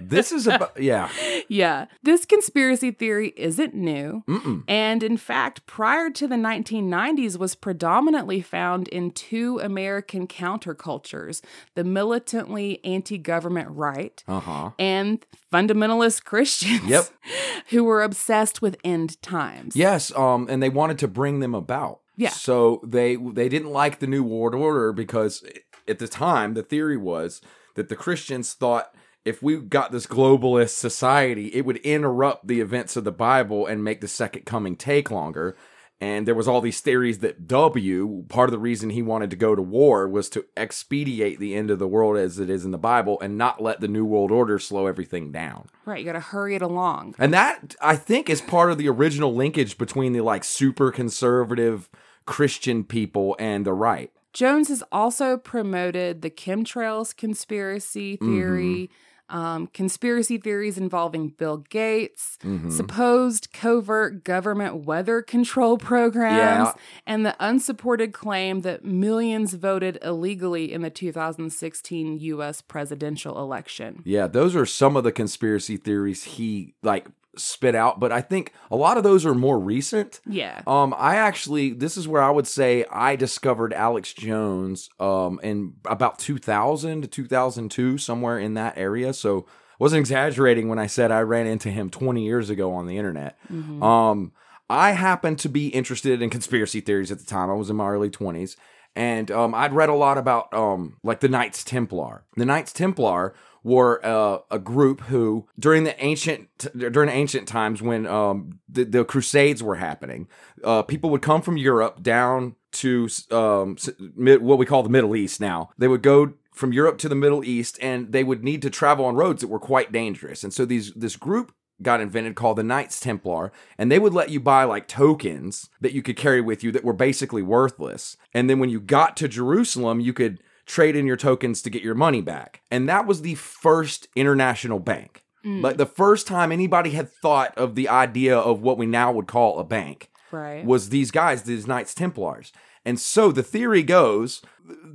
This 0.00 0.32
is 0.32 0.46
about 0.46 0.80
yeah. 0.80 1.10
yeah, 1.46 1.86
this 2.02 2.24
conspiracy 2.24 2.90
theory 2.90 3.34
isn't 3.36 3.74
new. 3.74 4.24
Mm-mm. 4.26 4.64
And 4.66 5.02
in 5.02 5.18
fact, 5.18 5.66
prior 5.66 6.08
to 6.08 6.26
the 6.26 6.36
1990s, 6.36 7.38
was 7.38 7.54
predominantly 7.54 8.40
found 8.40 8.88
in 8.88 9.10
two 9.10 9.58
American 9.60 10.26
countercultures 10.26 11.42
the 11.74 11.84
militantly 11.84 12.82
anti 12.82 13.18
government 13.18 13.53
right 13.54 14.23
Uh 14.28 14.40
huh. 14.40 14.70
and 14.78 15.25
fundamentalist 15.52 16.25
Christians 16.25 16.84
Yep. 16.88 17.04
who 17.70 17.84
were 17.84 18.02
obsessed 18.02 18.61
with 18.62 18.76
end 18.84 19.20
times. 19.23 19.76
Yes. 19.76 20.14
Um, 20.16 20.46
and 20.50 20.62
they 20.62 20.68
wanted 20.68 20.99
to 21.00 21.08
bring 21.08 21.40
them 21.40 21.54
about. 21.54 22.00
Yeah. 22.16 22.30
So 22.30 22.80
they 22.84 23.16
they 23.16 23.49
didn't 23.49 23.70
like 23.73 23.99
the 23.99 24.06
new 24.06 24.23
world 24.23 24.54
order 24.54 24.92
because 24.92 25.44
at 25.88 25.99
the 25.99 26.08
time 26.08 26.54
the 26.54 26.62
theory 26.62 26.96
was 26.96 27.40
that 27.75 27.88
the 27.88 27.96
Christians 27.96 28.52
thought 28.54 28.94
if 29.25 29.42
we 29.42 29.56
got 29.56 29.90
this 29.90 30.06
globalist 30.06 30.76
society, 30.76 31.49
it 31.54 31.64
would 31.64 31.78
interrupt 31.78 32.46
the 32.46 32.61
events 32.61 32.94
of 32.96 33.04
the 33.04 33.11
Bible 33.12 33.66
and 33.66 33.82
make 33.82 34.00
the 34.00 34.08
second 34.08 34.44
coming 34.44 34.76
take 34.76 35.11
longer. 35.11 35.56
And 36.04 36.28
there 36.28 36.34
was 36.34 36.46
all 36.46 36.61
these 36.61 36.82
theories 36.82 37.20
that 37.20 37.49
W, 37.49 38.26
part 38.28 38.50
of 38.50 38.52
the 38.52 38.58
reason 38.58 38.90
he 38.90 39.00
wanted 39.00 39.30
to 39.30 39.37
go 39.37 39.54
to 39.54 39.62
war 39.62 40.06
was 40.06 40.28
to 40.30 40.44
expedite 40.54 41.38
the 41.38 41.54
end 41.54 41.70
of 41.70 41.78
the 41.78 41.88
world 41.88 42.18
as 42.18 42.38
it 42.38 42.50
is 42.50 42.66
in 42.66 42.73
the 42.73 42.78
Bible 42.78 43.18
and 43.23 43.38
not 43.38 43.62
let 43.62 43.80
the 43.80 43.88
new 43.88 44.04
world 44.04 44.30
order 44.30 44.58
slow 44.58 44.87
everything 44.87 45.32
down. 45.32 45.66
Right, 45.87 46.00
you 46.00 46.04
got 46.04 46.12
to 46.12 46.20
hurry 46.20 46.56
it 46.56 46.61
along. 46.61 47.14
And 47.18 47.32
that 47.32 47.75
I 47.80 47.96
think 47.96 48.28
is 48.28 48.42
part 48.42 48.70
of 48.70 48.76
the 48.76 48.87
original 48.87 49.34
linkage 49.34 49.78
between 49.78 50.12
the 50.12 50.20
like 50.20 50.44
super 50.44 50.92
conservative 50.92 51.88
Christian 52.26 52.84
people 52.84 53.34
and 53.38 53.64
the 53.64 53.73
right. 53.73 54.12
Jones 54.34 54.68
has 54.68 54.82
also 54.92 55.38
promoted 55.38 56.20
the 56.20 56.28
chemtrails 56.28 57.16
conspiracy 57.16 58.18
mm-hmm. 58.18 58.30
theory, 58.30 58.90
um, 59.30 59.68
conspiracy 59.68 60.36
theories 60.38 60.76
involving 60.76 61.28
Bill 61.28 61.58
Gates, 61.70 62.36
Mhm. 62.44 62.70
supposed 62.70 63.52
covert 63.52 64.22
government 64.24 64.84
weather 64.84 65.22
control 65.22 65.78
programs, 65.78 66.68
Yeah. 66.68 66.72
and 67.06 67.24
the 67.24 67.34
unsupported 67.40 68.12
claim 68.12 68.60
that 68.60 68.84
millions 68.84 69.54
voted 69.54 69.98
illegally 70.02 70.72
in 70.72 70.82
the 70.82 70.90
2016 70.90 72.18
U.S. 72.20 72.60
presidential 72.60 73.38
election. 73.38 74.02
Yeah, 74.04 74.26
those 74.26 74.54
are 74.54 74.66
some 74.66 74.96
of 74.96 75.04
the 75.04 75.12
conspiracy 75.12 75.76
theories 75.76 76.24
he 76.24 76.74
like 76.82 77.06
spit 77.38 77.74
out, 77.74 78.00
but 78.00 78.12
I 78.12 78.20
think 78.20 78.52
a 78.70 78.76
lot 78.76 78.96
of 78.96 79.02
those 79.02 79.24
are 79.26 79.34
more 79.34 79.58
recent. 79.58 80.20
Yeah. 80.26 80.62
Um, 80.66 80.94
I 80.96 81.16
actually, 81.16 81.72
this 81.72 81.96
is 81.96 82.06
where 82.08 82.22
I 82.22 82.30
would 82.30 82.46
say 82.46 82.84
I 82.90 83.16
discovered 83.16 83.72
Alex 83.72 84.12
Jones 84.12 84.88
um, 85.00 85.40
in 85.42 85.74
about 85.84 86.18
2000 86.18 87.02
to 87.02 87.08
2002, 87.08 87.98
somewhere 87.98 88.38
in 88.38 88.54
that 88.54 88.76
area. 88.76 89.12
So 89.12 89.46
wasn't 89.78 90.00
exaggerating 90.00 90.68
when 90.68 90.78
I 90.78 90.86
said 90.86 91.10
I 91.10 91.20
ran 91.20 91.46
into 91.46 91.70
him 91.70 91.90
20 91.90 92.24
years 92.24 92.50
ago 92.50 92.72
on 92.72 92.86
the 92.86 92.96
internet. 92.98 93.36
Mhm. 93.52 93.82
Um, 93.82 94.32
I 94.70 94.92
happened 94.92 95.38
to 95.40 95.48
be 95.48 95.68
interested 95.68 96.22
in 96.22 96.30
conspiracy 96.30 96.80
theories 96.80 97.12
at 97.12 97.18
the 97.18 97.26
time. 97.26 97.50
I 97.50 97.54
was 97.54 97.70
in 97.70 97.76
my 97.76 97.88
early 97.88 98.10
20s. 98.10 98.56
And 98.96 99.30
um, 99.32 99.54
I'd 99.56 99.72
read 99.72 99.88
a 99.88 99.94
lot 99.94 100.18
about 100.18 100.54
um, 100.54 100.98
like 101.02 101.18
the 101.18 101.28
Knights 101.28 101.64
Templar. 101.64 102.24
The 102.36 102.44
Knights 102.44 102.72
Templar 102.72 103.34
were 103.64 104.04
uh, 104.04 104.38
a 104.50 104.59
group 104.59 105.00
who, 105.00 105.49
during 105.59 105.83
the 105.85 106.04
ancient 106.04 106.49
during 106.76 107.09
ancient 107.09 107.49
times 107.49 107.83
when 107.83 108.06
um, 108.06 108.61
the, 108.68 108.85
the 108.85 109.04
Crusades 109.04 109.62
were 109.62 109.76
happening, 109.76 110.28
uh, 110.62 110.83
people 110.83 111.11
would 111.11 111.23
come 111.23 111.42
from 111.42 111.56
Europe 111.56 112.02
down 112.02 112.54
to 112.73 113.09
um, 113.30 113.76
what 114.16 114.59
we 114.59 114.66
call 114.66 114.83
the 114.83 114.90
Middle 114.90 115.16
East. 115.16 115.40
Now 115.40 115.71
they 115.78 115.88
would 115.88 116.02
go 116.02 116.35
from 116.52 116.73
Europe 116.73 116.99
to 116.99 117.09
the 117.09 117.16
Middle 117.16 117.42
East, 117.42 117.78
and 117.83 118.12
they 118.12 118.23
would 118.23 118.44
need 118.44 118.62
to 118.62 118.71
travel 118.71 119.06
on 119.06 119.16
roads 119.16 119.40
that 119.40 119.49
were 119.49 119.59
quite 119.59 119.90
dangerous. 119.90 120.44
And 120.44 120.52
so 120.52 120.64
these 120.64 120.92
this 120.92 121.16
group 121.16 121.52
got 121.83 122.00
invented 122.00 122.37
called 122.37 122.59
the 122.59 122.62
Knights 122.62 123.00
Templar, 123.00 123.50
and 123.78 123.90
they 123.90 123.99
would 123.99 124.12
let 124.12 124.30
you 124.30 124.40
buy 124.40 124.64
like 124.64 124.87
tokens 124.87 125.71
that 125.80 125.92
you 125.92 126.02
could 126.02 126.16
carry 126.16 126.42
with 126.42 126.62
you 126.62 126.71
that 126.71 126.85
were 126.85 126.92
basically 126.92 127.42
worthless. 127.42 128.16
And 128.35 128.49
then 128.49 128.59
when 128.59 128.71
you 128.71 128.80
got 128.80 129.16
to 129.16 129.26
Jerusalem, 129.26 130.00
you 130.00 130.12
could 130.12 130.40
trade 130.66 130.97
in 130.97 131.06
your 131.06 131.16
tokens 131.16 131.62
to 131.62 131.71
get 131.71 131.83
your 131.83 131.94
money 131.94 132.21
back. 132.21 132.62
And 132.71 132.88
that 132.88 133.06
was 133.06 133.23
the 133.23 133.35
first 133.35 134.09
international 134.16 134.78
bank. 134.78 135.25
Mm, 135.44 135.62
Like 135.62 135.76
the 135.76 135.87
first 135.87 136.26
time 136.26 136.52
anybody 136.52 136.90
had 136.90 137.11
thought 137.11 137.56
of 137.56 137.75
the 137.75 137.88
idea 137.88 138.37
of 138.37 138.62
what 138.62 138.78
we 138.78 138.87
now 138.87 139.12
would 139.12 139.26
call 139.26 139.59
a 139.59 139.64
bank 139.64 140.11
right. 140.30 140.64
was 140.64 140.88
these 140.88 141.11
guys, 141.11 141.42
these 141.42 141.66
Knights 141.66 141.94
Templars. 141.94 142.52
And 142.87 143.00
so 143.00 143.33
the 143.33 143.42
theory 143.42 143.83
goes 143.83 144.42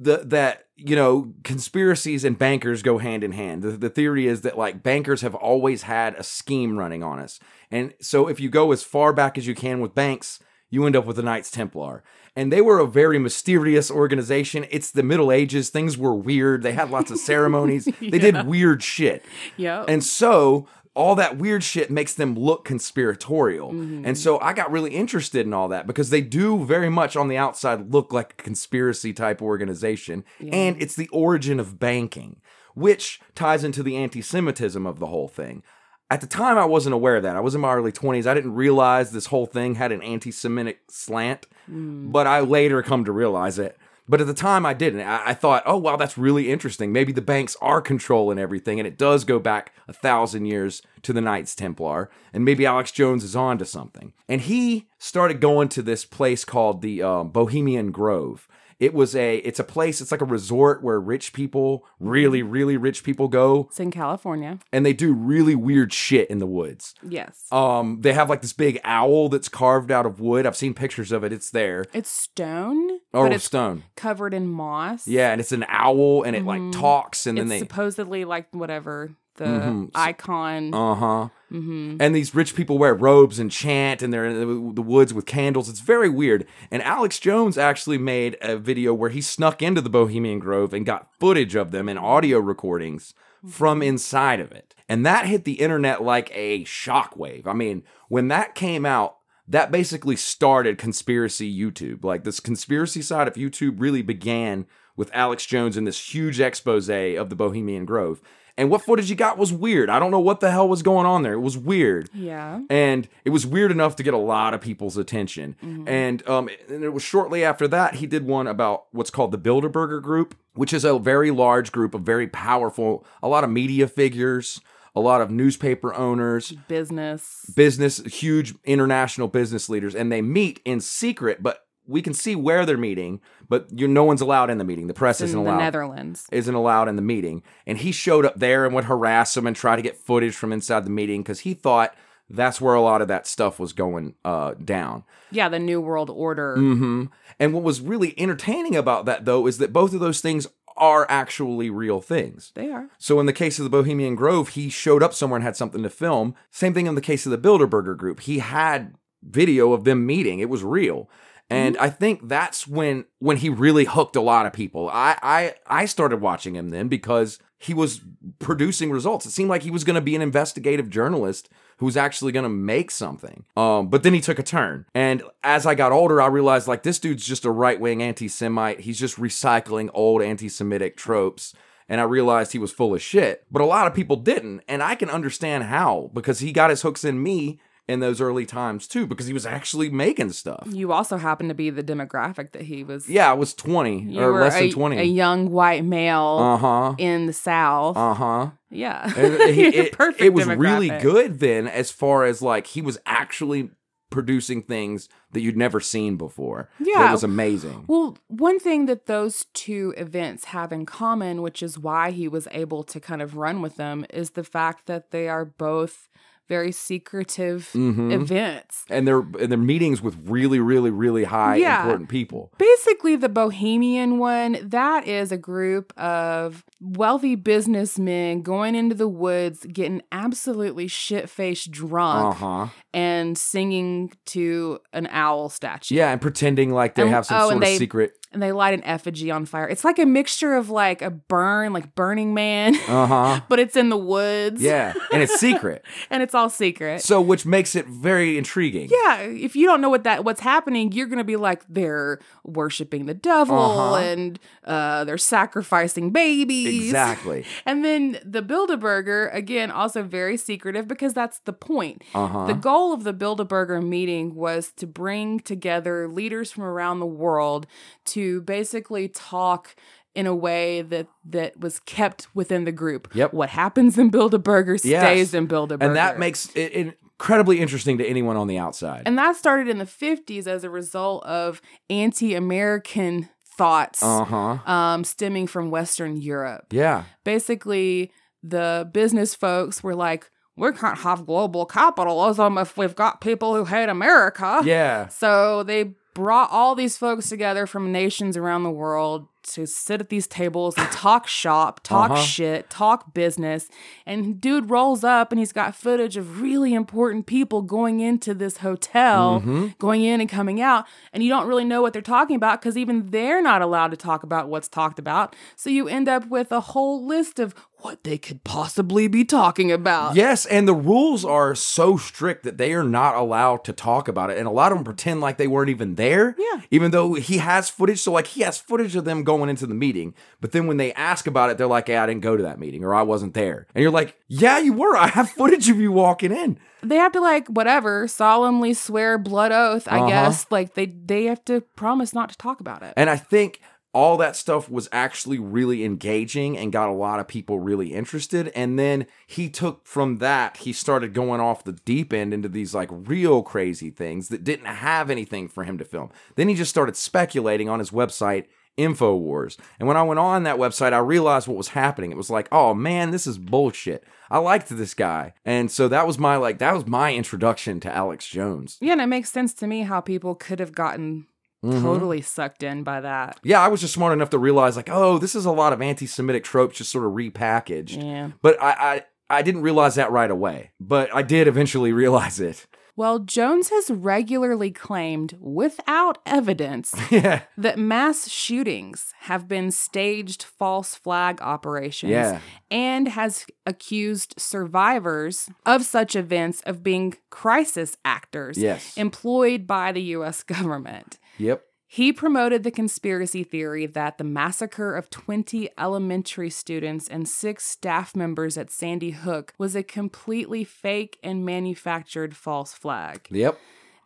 th- 0.04 0.22
that, 0.26 0.66
you 0.76 0.96
know, 0.96 1.34
conspiracies 1.44 2.24
and 2.24 2.38
bankers 2.38 2.84
go 2.84 3.00
hand 3.00 3.24
in 3.24 3.32
hand. 3.32 3.64
The, 3.64 3.72
the 3.72 3.90
theory 3.90 4.28
is 4.28 4.42
that, 4.42 4.58
like, 4.58 4.84
bankers 4.84 5.22
have 5.22 5.34
always 5.34 5.84
had 5.84 6.14
a 6.16 6.24
scheme 6.24 6.78
running 6.78 7.04
on 7.04 7.20
us. 7.20 7.40
And 7.72 7.94
so 8.00 8.28
if 8.28 8.40
you 8.40 8.50
go 8.50 8.72
as 8.72 8.84
far 8.84 9.12
back 9.12 9.38
as 9.38 9.48
you 9.48 9.56
can 9.56 9.80
with 9.82 9.96
banks, 9.96 10.40
you 10.70 10.86
end 10.86 10.96
up 10.96 11.06
with 11.06 11.16
the 11.16 11.24
Knights 11.24 11.50
Templar. 11.50 12.04
And 12.36 12.52
they 12.54 12.62
were 12.62 12.80
a 12.80 12.88
very 12.88 13.20
mysterious 13.20 13.90
organization. 13.92 14.66
It's 14.70 14.92
the 14.92 15.04
Middle 15.04 15.32
Ages. 15.32 15.70
Things 15.70 15.98
were 15.98 16.16
weird. 16.16 16.64
They 16.64 16.74
had 16.74 16.90
lots 16.92 17.12
of 17.12 17.18
ceremonies. 17.18 17.86
They 18.00 18.08
Yeah. 18.18 18.32
did 18.32 18.48
weird 18.48 18.82
shit. 18.84 19.24
Yep. 19.58 19.86
And 19.90 20.04
so 20.04 20.68
all 20.96 21.16
that 21.16 21.38
weird 21.38 21.64
shit 21.64 21.90
makes 21.92 22.14
them 22.14 22.36
look 22.36 22.66
conspiratorial. 22.66 23.72
Mhm. 23.74 24.02
And 24.06 24.18
so 24.18 24.40
I 24.40 24.54
got 24.54 24.72
really 24.72 24.92
interested 24.96 25.46
in 25.46 25.54
all 25.54 25.68
that 25.70 25.88
because 25.88 26.10
they 26.10 26.22
do 26.22 26.64
very 26.66 26.90
much 26.90 27.16
on 27.16 27.28
the 27.28 27.38
outside 27.38 27.94
look 27.94 28.12
like 28.12 28.34
a 28.38 28.44
conspiracy 28.44 29.14
type 29.14 29.42
organization. 29.42 30.24
Yeah. 30.40 30.54
And 30.56 30.82
it's 30.82 30.96
the 30.96 31.08
origin 31.10 31.60
of 31.60 31.80
banking, 31.80 32.38
which 32.76 33.22
ties 33.36 33.64
into 33.64 33.84
the 33.84 33.96
anti 33.96 34.22
Semitism 34.22 34.86
of 34.86 35.00
the 35.00 35.08
whole 35.08 35.28
thing. 35.28 35.64
At 36.12 36.22
the 36.22 36.28
time, 36.28 36.58
I 36.58 36.66
wasn't 36.66 36.96
aware 36.96 37.18
of 37.18 37.24
that. 37.24 37.36
I 37.36 37.40
was 37.40 37.54
in 37.54 37.62
my 37.62 37.74
early 37.74 37.92
20s. 37.92 38.26
I 38.26 38.34
didn't 38.34 38.56
realize 38.56 39.12
this 39.12 39.28
whole 39.28 39.46
thing 39.46 39.76
had 39.76 39.92
an 39.92 40.02
anti 40.02 40.32
Semitic 40.32 40.80
slant, 40.90 41.46
Mm. 41.70 42.12
but 42.12 42.26
I 42.26 42.40
later 42.40 42.82
come 42.82 43.06
to 43.06 43.12
realize 43.12 43.60
it. 43.60 43.78
But 44.08 44.22
at 44.22 44.26
the 44.26 44.34
time, 44.34 44.66
I 44.66 44.74
didn't. 44.74 45.02
I, 45.02 45.28
I 45.28 45.34
thought, 45.36 45.62
oh, 45.68 45.78
wow, 45.78 45.96
that's 45.98 46.18
really 46.18 46.50
interesting. 46.50 46.92
Maybe 46.92 47.12
the 47.14 47.22
banks 47.22 47.56
are 47.62 47.80
controlling 47.80 48.40
everything, 48.40 48.80
and 48.80 48.88
it 48.88 48.98
does 48.98 49.24
go 49.24 49.38
back 49.38 49.72
a 49.88 49.94
thousand 49.94 50.46
years 50.48 50.82
to 51.04 51.14
the 51.14 51.22
Knights 51.22 51.54
Templar, 51.54 52.10
and 52.34 52.44
maybe 52.44 52.66
Alex 52.66 52.92
Jones 52.92 53.24
is 53.24 53.36
on 53.36 53.60
to 53.60 53.66
something. 53.66 54.14
And 54.28 54.42
he 54.42 54.88
started 54.98 55.40
going 55.40 55.70
to 55.70 55.84
this 55.84 56.06
place 56.06 56.44
called 56.44 56.82
the 56.82 57.04
um, 57.04 57.30
Bohemian 57.30 57.92
Grove. 57.92 58.48
It 58.80 58.94
was 58.94 59.16
a, 59.16 59.38
it's 59.38 59.60
a 59.60 59.64
place, 59.64 60.00
it's 60.00 60.12
like 60.12 60.22
a 60.22 60.26
resort 60.26 60.82
where 60.82 61.00
rich 61.00 61.34
people, 61.34 61.86
really, 62.00 62.42
really 62.42 62.78
rich 62.78 63.04
people 63.04 63.28
go, 63.28 63.68
It's 63.70 63.80
in 63.80 63.92
California. 63.92 64.60
and 64.72 64.86
they 64.86 64.94
do 64.94 65.14
really 65.14 65.54
weird 65.56 65.92
shit 65.92 66.30
in 66.30 66.40
the 66.40 66.46
woods. 66.48 66.96
Yes. 67.08 67.46
Um, 67.52 68.00
they 68.02 68.14
have 68.14 68.30
like 68.30 68.42
this 68.42 68.54
big 68.54 68.80
owl 68.86 69.28
that's 69.30 69.50
carved 69.50 69.92
out 69.92 70.06
of 70.06 70.20
wood. 70.22 70.46
I've 70.46 70.56
seen 70.56 70.74
pictures 70.74 71.12
of 71.12 71.24
it. 71.24 71.34
It's 71.34 71.52
there. 71.52 71.86
it's 71.94 72.10
stone, 72.10 73.00
Oh, 73.14 73.26
it's 73.26 73.44
stone. 73.46 73.84
covered 73.96 74.34
in 74.34 74.48
moss. 74.48 75.08
Yeah, 75.08 75.32
and 75.32 75.42
it's 75.42 75.52
an 75.52 75.66
owl, 75.68 76.24
and 76.24 76.36
it 76.36 76.46
like 76.46 76.62
Mhm. 76.62 76.72
talks, 76.72 77.28
and 77.28 77.38
it's 77.38 77.44
then 77.44 77.50
they, 77.50 77.60
supposedly 77.60 78.24
like 78.26 78.48
whatever 78.54 79.12
the 79.40 79.46
Mhm. 79.46 79.90
icon. 79.96 80.74
uh 80.74 80.94
huh. 80.96 81.30
hmm 81.50 81.98
And 82.00 82.14
these 82.16 82.36
rich 82.36 82.56
people 82.56 82.78
wear 82.78 82.94
robes 82.94 83.40
and 83.40 83.50
chant, 83.52 84.04
and 84.04 84.14
they're 84.14 84.26
in 84.26 84.40
the, 84.40 84.74
the 84.76 84.82
woods 84.84 85.14
with 85.14 85.26
candles. 85.26 85.68
It's 85.68 85.80
very 85.80 86.10
weird. 86.10 86.46
And 86.70 86.84
Alex 86.84 87.18
Jones 87.20 87.58
actually 87.58 87.98
made 87.98 88.38
a 88.42 88.56
video 88.58 88.94
where 88.94 89.10
he 89.10 89.22
snuck 89.22 89.62
into 89.64 89.82
the 89.82 89.90
Bohemian 89.90 90.38
Grove 90.40 90.74
and 90.74 90.86
got 90.86 91.12
footage 91.20 91.56
of 91.56 91.72
them 91.72 91.90
and 91.90 91.98
audio 91.98 92.38
recordings 92.40 93.16
from 93.48 93.82
inside 93.82 94.40
of 94.40 94.52
it. 94.52 94.76
And 94.88 95.06
that 95.06 95.26
hit 95.26 95.44
the 95.46 95.54
internet 95.54 96.04
like 96.04 96.30
a 96.36 96.64
shockwave. 96.66 97.48
I 97.48 97.54
mean, 97.54 97.84
when 98.10 98.28
that 98.28 98.54
came 98.54 98.86
out, 98.86 99.16
that 99.48 99.72
basically 99.72 100.16
started 100.16 100.78
conspiracy 100.78 101.50
YouTube. 101.52 102.04
Like 102.04 102.24
this 102.24 102.40
conspiracy 102.40 103.02
side 103.02 103.28
of 103.28 103.34
YouTube 103.34 103.76
really 103.80 104.04
began 104.04 104.68
with 104.96 105.10
Alex 105.14 105.46
Jones 105.48 105.78
and 105.78 105.88
this 105.88 106.14
huge 106.14 106.40
expose 106.40 106.90
of 106.90 107.30
the 107.30 107.36
Bohemian 107.36 107.86
Grove. 107.86 108.22
And 108.60 108.70
what 108.70 108.84
footage 108.84 109.10
he 109.10 109.16
got 109.16 109.38
was 109.38 109.52
weird. 109.54 109.90
I 109.90 109.98
don't 110.00 110.12
know 110.12 110.20
what 110.20 110.42
the 110.42 110.52
hell 110.52 110.68
was 110.68 110.84
going 110.84 111.06
on 111.06 111.24
there. 111.24 111.34
It 111.34 111.40
was 111.40 111.58
weird. 111.58 112.10
Yeah. 112.14 112.60
And 112.70 113.08
it 113.24 113.30
was 113.32 113.48
weird 113.48 113.72
enough 113.72 113.96
to 113.96 114.04
get 114.04 114.14
a 114.14 114.18
lot 114.18 114.54
of 114.54 114.60
people's 114.62 114.98
attention. 114.98 115.56
Mhm. 115.64 115.88
And 115.88 116.28
um, 116.30 116.50
and 116.68 116.84
it 116.84 116.90
was 116.94 117.02
shortly 117.02 117.44
after 117.44 117.68
that 117.70 117.96
he 117.96 118.06
did 118.06 118.26
one 118.28 118.46
about 118.48 118.84
what's 118.92 119.10
called 119.10 119.32
the 119.32 119.38
Bilderberger 119.38 120.02
Group, 120.02 120.36
which 120.54 120.74
is 120.74 120.84
a 120.84 121.00
very 121.00 121.32
large 121.32 121.72
group 121.72 121.94
of 121.96 122.02
very 122.02 122.28
powerful, 122.28 123.06
a 123.24 123.28
lot 123.30 123.44
of 123.44 123.50
media 123.50 123.88
figures, 123.88 124.60
a 124.96 125.00
lot 125.00 125.22
of 125.22 125.32
newspaper 125.32 125.94
owners, 125.94 126.52
Business. 126.68 127.46
business, 127.56 128.00
huge 128.06 128.56
international 128.66 129.28
business 129.30 129.70
leaders, 129.70 129.96
and 129.96 130.12
they 130.12 130.22
meet 130.22 130.60
in 130.66 130.82
secret, 130.82 131.42
but 131.42 131.66
we 131.90 132.02
can 132.02 132.14
see 132.14 132.36
where 132.36 132.66
they're 132.66 132.78
meeting, 132.78 133.20
but 133.50 133.68
you're, 133.74 133.90
no 133.90 134.04
one's 134.04 134.22
allowed 134.22 134.50
in 134.50 134.58
the 134.60 134.64
meeting. 134.64 134.88
The 134.88 134.94
press 134.94 135.20
It's 135.22 135.30
isn't 135.30 135.40
in 135.40 135.46
the 135.46 135.52
allowed 135.52 135.60
Netherlands. 135.60 136.26
isn't 136.32 136.54
allowed 136.54 136.88
in 136.88 136.96
the 136.96 137.02
meeting. 137.02 137.42
And 137.66 137.78
he 137.80 137.92
showed 137.92 138.26
up 138.26 138.36
there 138.40 138.66
and 138.66 138.74
would 138.76 138.86
harass 138.86 139.34
them 139.34 139.48
and 139.48 139.56
try 139.56 139.76
to 139.76 139.82
get 139.82 139.98
footage 139.98 140.36
from 140.36 140.54
inside 140.54 140.86
the 140.86 140.90
meeting 140.92 141.22
because 141.24 141.42
he 141.42 141.54
thought 141.54 141.96
that's 142.30 142.62
where 142.62 142.76
a 142.76 142.82
lot 142.82 143.02
of 143.02 143.08
that 143.08 143.26
stuff 143.26 143.60
was 143.60 143.74
going 143.74 144.14
uh, 144.24 144.54
down. 144.64 145.04
Yeah, 145.32 145.50
the 145.50 145.58
New 145.60 145.82
World 145.82 146.10
Order. 146.12 146.56
hmm 146.56 147.06
And 147.40 147.54
what 147.54 147.64
was 147.64 147.82
really 147.82 148.14
entertaining 148.20 148.76
about 148.76 149.06
that, 149.06 149.26
though, 149.26 149.48
is 149.48 149.58
that 149.58 149.74
both 149.74 149.94
of 149.96 150.00
those 150.00 150.22
things 150.22 150.46
are 150.78 151.06
actually 151.10 151.70
real 151.70 152.00
things. 152.02 152.52
They 152.56 152.70
are. 152.70 152.88
So 153.00 153.20
in 153.20 153.26
the 153.26 153.34
case 153.34 153.58
of 153.60 153.64
the 153.64 153.70
Bohemian 153.70 154.16
Grove, 154.16 154.50
he 154.50 154.70
showed 154.70 155.04
up 155.04 155.14
somewhere 155.14 155.38
and 155.38 155.44
had 155.44 155.56
something 155.58 155.84
to 155.84 155.90
film. 155.90 156.36
Same 156.52 156.74
thing 156.74 156.86
in 156.88 156.96
the 156.96 157.02
case 157.02 157.26
of 157.26 157.32
the 157.32 157.38
Bilderberger 157.38 157.98
group. 157.98 158.22
He 158.22 158.40
had 158.40 158.96
video 159.22 159.74
of 159.74 159.84
them 159.84 160.06
meeting. 160.06 160.40
It 160.40 160.50
was 160.50 160.64
real. 160.64 161.10
And 161.50 161.78
I 161.78 161.90
think 161.90 162.28
that's 162.28 162.68
when 162.68 163.06
when 163.20 163.38
he 163.38 163.50
really 163.50 163.86
hooked 163.86 164.16
a 164.16 164.22
lot 164.22 164.46
of 164.46 164.54
people. 164.54 164.90
I 164.92 165.18
I 165.22 165.56
I 165.68 165.86
started 165.86 166.22
watching 166.22 166.56
him 166.56 166.70
then 166.70 166.88
because 166.88 167.40
he 167.58 167.74
was 167.74 168.02
producing 168.40 168.92
results. 168.92 169.26
It 169.26 169.32
seemed 169.32 169.50
like 169.50 169.64
he 169.64 169.72
was 169.72 169.84
going 169.84 169.96
to 169.96 170.02
be 170.02 170.16
an 170.16 170.22
investigative 170.22 170.90
journalist 170.90 171.50
who 171.78 171.86
was 171.86 171.98
actually 171.98 172.32
going 172.32 172.44
to 172.44 172.50
make 172.50 172.92
something. 172.92 173.46
Um, 173.58 173.90
but 173.90 174.04
then 174.04 174.14
he 174.14 174.22
took 174.22 174.40
a 174.40 174.44
turn. 174.44 174.86
And 174.94 175.24
as 175.44 175.66
I 175.66 175.76
got 175.76 175.92
older, 175.92 176.22
I 176.22 176.28
realized 176.28 176.68
like 176.68 176.84
this 176.84 177.00
dude's 177.00 177.26
just 177.26 177.46
a 177.46 177.52
right 177.52 177.80
wing 177.80 178.04
anti 178.04 178.28
Semite. 178.28 178.82
He's 178.82 179.00
just 179.00 179.18
recycling 179.18 179.90
old 179.94 180.22
anti 180.22 180.50
Semitic 180.50 180.98
tropes 180.98 181.54
and 181.90 182.00
I 182.00 182.04
realized 182.04 182.52
he 182.52 182.60
was 182.60 182.72
full 182.72 182.94
of 182.94 183.02
shit. 183.02 183.46
But 183.52 183.64
a 183.64 183.66
lot 183.66 183.88
of 183.88 183.96
people 183.96 184.16
didn't, 184.16 184.62
and 184.68 184.84
I 184.84 184.94
can 184.94 185.10
understand 185.10 185.66
how 185.66 186.12
because 186.14 186.40
he 186.40 186.52
got 186.52 186.70
his 186.70 186.84
hooks 186.84 187.04
in 187.04 187.22
me 187.22 187.60
in 187.90 188.02
those 188.02 188.22
early 188.22 188.46
times 188.46 188.88
too 188.88 189.08
because 189.08 189.26
he 189.26 189.34
was 189.34 189.48
actually 189.48 189.90
making 189.90 190.32
stuff. 190.32 190.68
You 190.72 190.92
also 190.92 191.18
happen 191.18 191.48
to 191.48 191.56
be 191.56 191.72
the 191.72 191.84
demographic 191.84 192.52
that 192.52 192.62
he 192.62 192.84
was. 192.84 193.10
Yeah, 193.10 193.32
I 193.32 193.34
was 193.34 193.56
20 193.56 194.04
You 194.04 194.22
or 194.22 194.40
less 194.40 194.56
a, 194.56 194.60
than 194.60 194.72
20. 194.72 194.98
A 195.00 195.04
young 195.04 195.50
white 195.50 195.84
male 195.84 196.38
uh-huh. 196.40 196.96
in 197.00 197.26
the 197.26 197.34
South. 197.34 197.98
Uh-huh. 197.98 198.52
yeah. 198.70 199.12
And 199.18 199.34
it, 199.42 199.76
it- 199.76 199.92
perfect 199.92 200.22
it 200.22 200.34
was 200.34 200.46
really 200.46 200.90
good 200.90 201.40
then 201.40 201.68
as 201.68 201.90
far 201.90 202.26
as 202.26 202.44
like 202.44 202.68
he 202.68 202.82
was 202.82 203.00
actually 203.08 203.72
producing 204.12 204.62
things 204.62 205.10
that 205.32 205.42
you'd 205.42 205.58
never 205.58 205.80
seen 205.80 206.16
before. 206.16 206.70
Yeah. 206.80 207.10
It 207.10 207.12
was 207.12 207.24
amazing. 207.24 207.86
Well, 207.88 208.18
one 208.28 208.60
thing 208.60 208.86
that 208.86 209.06
those 209.08 209.46
two 209.54 209.94
events 209.98 210.46
have 210.46 210.72
in 210.72 210.86
common, 210.86 211.42
which 211.42 211.62
is 211.62 211.78
why 211.78 212.12
he 212.12 212.28
was 212.28 212.48
able 212.52 212.84
to 212.84 213.00
kind 213.00 213.22
of 213.22 213.36
run 213.36 213.62
with 213.62 213.78
them, 213.78 214.06
is 214.12 214.32
the 214.32 214.44
fact 214.44 214.86
that 214.88 215.12
they 215.12 215.28
are 215.28 215.46
both 215.46 216.09
very 216.50 216.72
secretive 216.72 217.70
Mhm. 217.74 218.12
events. 218.12 218.84
and 218.90 219.08
they're 219.08 219.20
and 219.40 219.52
they're 219.52 219.58
meetings 219.58 220.02
with 220.02 220.18
really, 220.26 220.60
really, 220.60 220.90
really 220.90 221.24
high 221.24 221.56
Yeah. 221.58 221.84
important 221.84 222.10
people. 222.10 222.52
Basically, 222.58 223.16
the 223.16 223.30
Bohemian 223.30 224.18
one, 224.18 224.58
that 224.64 225.08
is 225.08 225.32
a 225.32 225.38
group 225.38 225.94
of 225.98 226.66
wealthy 226.82 227.36
businessmen 227.36 228.42
going 228.42 228.74
into 228.76 228.96
the 228.96 229.08
woods, 229.08 229.66
getting 229.72 230.02
absolutely 230.12 230.88
shit 230.88 231.30
faced 231.30 231.72
drunk, 231.72 232.36
Uh 232.42 232.46
huh. 232.66 232.68
and 232.94 233.38
singing 233.38 234.12
to 234.26 234.80
an 234.92 235.08
owl 235.12 235.50
statue. 235.50 235.96
Yeah, 235.96 236.12
and 236.12 236.20
pretending 236.20 236.72
like 236.72 236.96
they 236.96 237.04
And- 237.04 237.12
have 237.12 237.26
some 237.26 237.38
oh, 237.42 237.44
sort 237.50 237.56
of 237.56 237.62
they- 237.62 237.78
secret. 237.78 238.14
And 238.32 238.44
they 238.44 238.52
light 238.52 238.76
an 238.76 238.84
effigy 238.84 239.32
on 239.32 239.46
fire. 239.48 239.68
It's 239.68 239.84
like 239.84 239.98
a 239.98 240.06
mixture 240.06 240.54
of 240.54 240.70
like 240.70 241.02
a 241.02 241.10
burn, 241.10 241.74
like 241.74 241.96
Burning 241.96 242.36
Man, 242.36 242.76
Uh 242.88 243.08
huh. 243.08 243.42
but 243.50 243.58
it's 243.58 243.76
in 243.76 243.90
the 243.90 243.98
woods. 243.98 244.62
Yeah, 244.62 244.94
and 245.12 245.24
it's 245.24 245.40
secret. 245.40 245.84
And 246.12 246.22
it's 246.22 246.36
all 246.36 246.50
secret. 246.50 247.02
So, 247.02 247.20
which 247.22 247.46
makes 247.48 247.76
it 247.76 247.88
very 247.88 248.38
intriguing. 248.38 248.90
yeah, 248.92 249.18
if 249.22 249.56
you 249.56 249.66
don't 249.66 249.82
know 249.82 249.90
what 249.90 250.04
that 250.04 250.24
what's 250.24 250.42
happening, 250.42 250.92
you're 250.92 251.08
gonna 251.08 251.24
be 251.24 251.38
like 251.38 251.64
they're 251.68 252.20
worshiping 252.44 253.08
the 253.08 253.14
devil 253.16 253.58
Uh-huh. 253.58 253.96
and 253.96 254.40
uh, 254.64 255.04
they're 255.06 255.18
sacrificing 255.18 256.12
babies. 256.12 256.86
Exactly. 256.86 257.46
And 257.66 257.84
then 257.84 258.20
the 258.24 258.42
Bilderberger, 258.44 259.34
again, 259.34 259.72
also 259.72 260.04
very 260.04 260.38
secretive 260.38 260.88
because 260.88 261.14
that's 261.14 261.40
the 261.40 261.54
point. 261.54 262.04
Uh 262.14 262.28
huh. 262.28 262.46
The 262.46 262.54
goal 262.54 262.94
of 262.94 263.04
the 263.04 263.14
Bilderberger 263.14 263.82
meeting 263.84 264.36
was 264.36 264.72
to 264.74 264.86
bring 264.88 265.40
together 265.40 266.08
leaders 266.08 266.52
from 266.52 266.64
around 266.64 267.00
the 267.00 267.06
world 267.26 267.66
to 268.06 268.19
basically 268.42 269.08
talk 269.08 269.76
in 270.16 270.26
a 270.28 270.36
way 270.36 270.82
that 270.82 271.08
that 271.24 271.60
was 271.60 271.80
kept 271.82 272.28
within 272.36 272.66
the 272.66 272.72
group. 272.72 273.08
Yep. 273.14 273.34
What 273.34 273.50
happens 273.50 273.98
in 273.98 274.10
Bilderberger 274.12 274.80
Yes. 274.84 275.04
stays 275.04 275.34
in 275.34 275.48
Bilderberger. 275.48 275.84
and 275.86 275.96
that 275.96 276.18
makes 276.20 276.50
it 276.56 276.72
incredibly 276.74 277.60
interesting 277.60 277.98
to 278.00 278.06
anyone 278.06 278.36
on 278.36 278.48
the 278.48 278.58
outside. 278.58 279.04
and 279.06 279.18
that 279.18 279.36
started 279.36 279.68
in 279.68 279.78
the 279.78 279.86
50s 279.86 280.48
as 280.48 280.64
a 280.64 280.70
result 280.70 281.24
of 281.26 281.62
anti-American 281.90 283.30
thoughts 283.58 284.02
Uh 284.04 284.24
huh. 284.24 284.72
um, 284.72 285.04
stemming 285.04 285.48
from 285.48 285.70
Western 285.70 286.18
Europe. 286.18 286.68
Yeah. 286.72 287.04
basically 287.24 288.12
the 288.42 288.90
business 288.94 289.36
folks 289.36 289.84
were 289.84 289.96
like, 289.96 290.30
we 290.56 290.72
can't 290.72 291.00
have 291.00 291.26
global 291.26 291.66
capitalism 291.66 292.58
if 292.58 292.78
we've 292.78 292.96
got 292.96 293.20
people 293.22 293.54
who 293.56 293.66
hate 293.66 293.90
America. 293.90 294.62
Yeah. 294.64 295.08
So 295.10 295.64
they 295.64 295.96
brought 296.14 296.50
all 296.52 296.76
these 296.76 296.98
folks 296.98 297.30
together 297.30 297.66
from 297.66 297.92
nations 297.92 298.36
around 298.36 298.64
the 298.64 298.72
world 298.72 299.28
to 299.42 299.66
sit 299.66 300.02
at 300.02 300.10
these 300.10 300.28
tables 300.28 300.76
and 300.78 300.92
talk 300.92 301.26
shop, 301.42 301.80
talk 301.82 302.12
Uh-huh. 302.12 302.22
shit, 302.22 302.70
talk 302.70 303.14
business. 303.14 303.70
And 304.06 304.40
dude 304.40 304.70
rolls 304.70 305.04
up 305.04 305.32
and 305.32 305.40
he's 305.40 305.54
got 305.54 305.74
footage 305.76 306.18
of 306.18 306.42
really 306.42 306.74
important 306.74 307.26
people 307.26 307.62
going 307.62 308.00
into 308.02 308.34
this 308.34 308.58
hotel, 308.58 309.40
Mm-hmm. 309.40 309.68
going 309.80 310.04
in 310.04 310.20
and 310.20 310.30
coming 310.30 310.60
out. 310.62 310.86
And 311.14 311.24
you 311.24 311.30
don't 311.30 311.48
really 311.48 311.64
know 311.64 311.82
what 311.82 311.94
they're 311.94 312.02
talking 312.02 312.36
about 312.36 312.60
because 312.62 312.78
even 312.78 313.12
they're 313.12 313.42
not 313.42 313.62
allowed 313.62 313.92
to 313.92 313.98
talk 313.98 314.24
about 314.24 314.50
what's 314.50 314.68
talked 314.68 315.00
about. 315.00 315.36
So 315.56 315.70
you 315.70 315.88
end 315.88 316.10
up 316.10 316.28
with 316.28 316.52
a 316.52 316.60
whole 316.60 317.06
list 317.06 317.40
of 317.40 317.56
what 317.82 318.04
they 318.04 318.18
could 318.18 318.44
possibly 318.44 319.08
be 319.08 319.24
talking 319.24 319.72
about. 319.72 320.16
Yes, 320.16 320.46
and 320.46 320.68
the 320.68 320.74
rules 320.74 321.24
are 321.24 321.56
so 321.56 321.96
strict 321.98 322.44
that 322.44 322.58
they 322.58 322.74
are 322.74 322.84
not 322.84 323.16
allowed 323.16 323.64
to 323.66 323.74
talk 323.74 324.08
about 324.08 324.30
it. 324.30 324.38
And 324.38 324.48
a 324.48 324.52
lot 324.52 324.72
of 324.72 324.78
them 324.78 324.84
pretend 324.86 325.22
like 325.22 325.38
they 325.38 325.48
weren't 325.48 325.70
even 325.70 325.96
there. 325.96 326.36
Yeah. 326.38 326.62
Even 326.72 326.92
though 326.92 327.14
he 327.14 327.38
has 327.38 327.70
footage. 327.70 328.00
So, 328.00 328.12
like, 328.12 328.28
he 328.28 328.42
has 328.42 328.58
footage 328.58 328.96
of 328.96 329.06
them 329.06 329.24
going 329.24 329.50
into 329.50 329.66
the 329.66 329.74
meeting. 329.74 330.14
But 330.42 330.52
then 330.52 330.68
when 330.68 330.78
they 330.78 330.92
ask 330.94 331.26
about 331.26 331.50
it, 331.52 331.58
they're 331.58 331.68
like, 331.68 331.88
yeah, 331.88 332.04
I 332.04 332.06
didn't 332.08 332.22
go 332.22 332.36
to 332.36 332.44
that 332.44 332.60
meeting 332.60 332.84
or 332.84 332.94
I 332.94 333.02
wasn't 333.02 333.34
there. 333.34 333.66
And 333.74 333.82
you're 333.82 333.92
like, 333.92 334.18
yeah, 334.28 334.60
you 334.60 334.74
were. 334.74 334.98
I 334.98 335.08
have 335.08 335.30
footage 335.30 335.70
of 335.70 335.80
you 335.80 335.92
walking 335.92 336.32
in. 336.32 336.60
they 336.84 336.96
have 336.98 337.12
to 337.14 337.20
like 337.22 337.48
whatever 337.48 338.08
solemnly 338.08 338.74
swear 338.74 339.18
blood 339.18 339.52
oath 339.52 339.86
i 339.90 339.98
Uh-huh. 340.00 340.08
guess 340.08 340.46
like 340.50 340.76
they 340.76 340.86
they 340.86 341.26
have 341.26 341.44
to 341.44 341.60
promise 341.76 342.14
not 342.14 342.30
to 342.30 342.38
talk 342.38 342.62
about 342.62 342.82
it 342.84 342.94
And 342.96 343.10
I 343.10 343.18
think 343.18 343.60
all 343.94 344.18
that 344.18 344.36
stuff 344.36 344.70
was 344.70 344.88
actually 344.92 345.40
really 345.40 345.84
engaging 345.84 346.58
and 346.58 346.72
got 346.72 346.90
a 346.90 346.94
lot 346.94 347.20
of 347.20 347.28
people 347.28 347.60
really 347.60 347.94
interested. 347.94 348.50
And 348.50 348.78
then 348.78 349.08
he 349.26 349.50
took 349.50 349.86
from 349.86 350.18
that, 350.18 350.58
he 350.58 350.74
started 350.74 351.14
going 351.14 351.42
off 351.42 351.64
the 351.64 351.74
deep 351.74 352.14
end 352.14 352.34
into 352.34 352.50
these 352.50 352.76
like 352.76 352.90
real 352.92 353.42
crazy 353.42 353.90
things 353.90 354.30
that 354.30 354.44
didn't 354.44 354.66
have 354.66 355.10
anything 355.10 355.48
for 355.48 355.64
him 355.64 355.78
to 355.80 355.86
film. 355.86 356.12
Then 356.36 356.50
he 356.50 356.56
just 356.56 356.70
started 356.70 356.96
speculating 356.96 357.70
on 357.70 357.80
his 357.80 357.92
website. 357.92 358.46
InfoWars. 358.78 359.58
And 359.78 359.90
when 359.90 359.98
I 359.98 360.04
went 360.04 360.22
on 360.22 360.44
that 360.44 360.56
website, 360.56 360.94
I 360.94 361.00
realized 361.00 361.50
what 361.50 361.58
was 361.58 361.70
happening. 361.70 362.12
It 362.12 362.18
was 362.18 362.30
like, 362.30 362.48
oh 362.50 362.74
man, 362.74 363.12
this 363.12 363.28
is 363.28 363.38
bullshit. 363.38 364.06
I 364.32 364.38
liked 364.38 364.70
this 364.70 364.94
guy. 364.94 365.34
And 365.44 365.70
so 365.70 365.90
that 365.90 366.08
was 366.08 366.18
my 366.18 366.38
like 366.38 366.60
that 366.60 366.74
was 366.74 366.88
my 366.88 367.14
introduction 367.14 367.82
to 367.82 367.94
Alex 367.94 368.26
Jones. 368.26 368.78
yeah 368.80 368.94
and 368.94 369.02
it 369.02 369.08
makes 369.08 369.32
sense 369.32 369.54
to 369.56 369.68
me 369.68 369.82
how 369.82 370.00
people 370.00 370.34
could 370.34 370.62
have 370.62 370.72
gotten 370.72 371.26
Mhm. 371.64 371.82
totally 371.82 372.22
sucked 372.22 372.64
in 372.64 372.84
by 372.84 373.02
that 373.02 373.40
Yeah, 373.44 373.60
I 373.62 373.68
was 373.68 373.82
just 373.82 373.94
smart 373.94 374.14
enough 374.14 374.30
to 374.30 374.38
realize 374.40 374.76
like, 374.78 374.90
oh, 374.90 375.18
this 375.18 375.36
is 375.36 375.46
a 375.46 375.52
lot 375.52 375.74
of 375.74 375.82
anti-Semitic 375.82 376.44
tropes 376.44 376.78
just 376.78 376.90
sort 376.92 377.06
of 377.06 377.12
repackaged. 377.12 378.02
yeah 378.02 378.30
But 378.42 378.62
I, 378.62 378.72
I 378.72 379.04
I 379.32 379.42
didn't 379.44 379.62
realize 379.62 379.94
that 379.96 380.12
right 380.12 380.32
away. 380.32 380.72
But 380.80 381.14
I 381.14 381.22
did 381.22 381.48
eventually 381.48 381.92
realize 382.04 382.40
it. 382.40 382.66
well 382.96 383.20
jones 383.20 383.70
has 383.70 383.90
regularly 383.92 384.72
claimed 384.72 385.38
without 385.40 386.18
evidence 386.26 386.94
yeah. 387.12 387.42
that 387.58 387.78
mass 387.78 388.28
shootings 388.30 389.14
have 389.22 389.48
been 389.48 389.70
staged 389.72 390.44
false 390.44 390.96
flag 390.96 391.42
operations 391.42 392.12
Yeah. 392.12 392.40
and 392.72 393.08
has 393.10 393.46
accused 393.66 394.34
survivors 394.38 395.50
of 395.66 395.84
such 395.86 396.16
events 396.16 396.62
of 396.66 396.84
being 396.84 397.16
crisis 397.30 397.98
actors 398.06 398.58
Yes. 398.58 398.96
employed 398.98 399.68
by 399.68 399.92
the 399.92 400.02
US 400.18 400.44
government. 400.44 401.20
Yep. 401.40 401.64
He 401.92 402.14
promoted 402.14 402.62
the 402.64 402.70
conspiracy 402.70 403.44
theory 403.44 403.88
that 403.88 404.20
the 404.20 404.24
massacre 404.24 404.96
of 404.96 405.10
20 405.10 405.72
elementary 405.76 406.52
students 406.52 407.08
and 407.08 407.28
six 407.28 407.66
staff 407.66 408.16
members 408.16 408.60
at 408.60 408.70
Sandy 408.70 409.10
Hook 409.12 409.56
was 409.58 409.76
a 409.76 409.82
completely 409.82 410.64
fake 410.64 411.18
and 411.24 411.44
manufactured 411.44 412.36
false 412.36 412.74
flag. 412.74 413.28
Yep. 413.32 413.58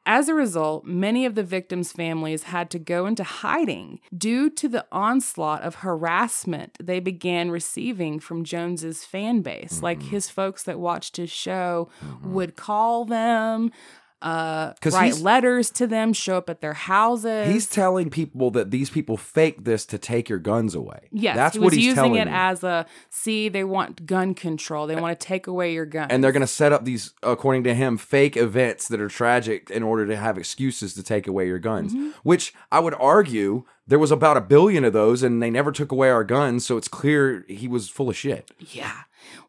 As 0.05 0.27
a 0.27 0.33
result, 0.33 0.85
many 0.85 1.25
of 1.25 1.35
the 1.35 1.43
victims' 1.43 1.93
families 1.93 2.43
had 2.43 2.69
to 2.71 2.79
go 2.79 3.05
into 3.05 3.23
hiding 3.23 3.99
due 4.17 4.49
to 4.49 4.67
the 4.67 4.85
onslaught 4.91 5.61
of 5.61 5.75
harassment 5.75 6.77
they 6.81 6.99
began 6.99 7.49
receiving 7.51 8.19
from 8.19 8.43
Jones's 8.43 9.05
fan 9.05 9.41
base. 9.41 9.81
Like 9.81 9.99
Mm-hmm. 9.99 10.09
his 10.09 10.29
folks 10.29 10.63
that 10.63 10.79
watched 10.79 11.15
his 11.17 11.29
show 11.31 11.89
would 12.21 12.55
call 12.57 13.05
them, 13.05 13.71
uh, 14.23 14.73
write 14.85 15.17
letters 15.17 15.69
to 15.71 15.85
them, 15.85 16.13
show 16.13 16.37
up 16.37 16.49
at 16.49 16.61
their 16.61 16.73
houses. 16.73 17.51
He's 17.51 17.67
telling 17.67 18.09
people 18.09 18.49
that 18.51 18.71
these 18.71 18.89
people 18.89 19.17
fake 19.17 19.65
this 19.65 19.85
to 19.87 19.97
take 19.97 20.29
your 20.29 20.39
guns 20.39 20.73
away. 20.75 21.09
Yes, 21.11 21.35
That's 21.35 21.55
he 21.55 21.59
what 21.59 21.65
was 21.65 21.73
he's 21.75 21.85
using 21.87 21.95
telling 21.95 22.15
it 22.15 22.27
you. 22.27 22.33
as 22.33 22.63
a 22.63 22.85
see. 23.09 23.49
They 23.49 23.65
want 23.65 24.05
gun 24.05 24.33
control. 24.33 24.87
They 24.87 24.95
want 24.95 25.19
to 25.19 25.27
take 25.27 25.45
away 25.47 25.73
your 25.73 25.85
gun. 25.85 26.07
and 26.09 26.23
they're 26.23 26.31
going 26.31 26.41
to 26.41 26.47
set 26.47 26.71
up 26.71 26.85
these, 26.85 27.13
according 27.21 27.65
to 27.65 27.73
him, 27.75 27.97
fake 27.97 28.37
events 28.37 28.87
that 28.87 29.01
are 29.01 29.09
tragic 29.09 29.69
in 29.69 29.83
order 29.83 30.07
to 30.07 30.15
have 30.15 30.37
excuses 30.37 30.93
to 30.93 31.03
take 31.03 31.27
away 31.27 31.45
your 31.47 31.59
guns. 31.59 31.93
Mm-hmm. 31.93 32.11
Which 32.23 32.53
I 32.71 32.79
would 32.79 32.95
argue 32.95 33.65
there 33.85 33.99
was 33.99 34.11
about 34.11 34.37
a 34.37 34.41
billion 34.41 34.85
of 34.85 34.93
those, 34.93 35.21
and 35.23 35.43
they 35.43 35.49
never 35.49 35.71
took 35.73 35.91
away 35.91 36.09
our 36.09 36.23
guns. 36.23 36.65
So 36.65 36.77
it's 36.77 36.87
clear 36.87 37.43
he 37.49 37.67
was 37.67 37.89
full 37.89 38.09
of 38.09 38.15
shit. 38.15 38.49
Yeah. 38.57 39.01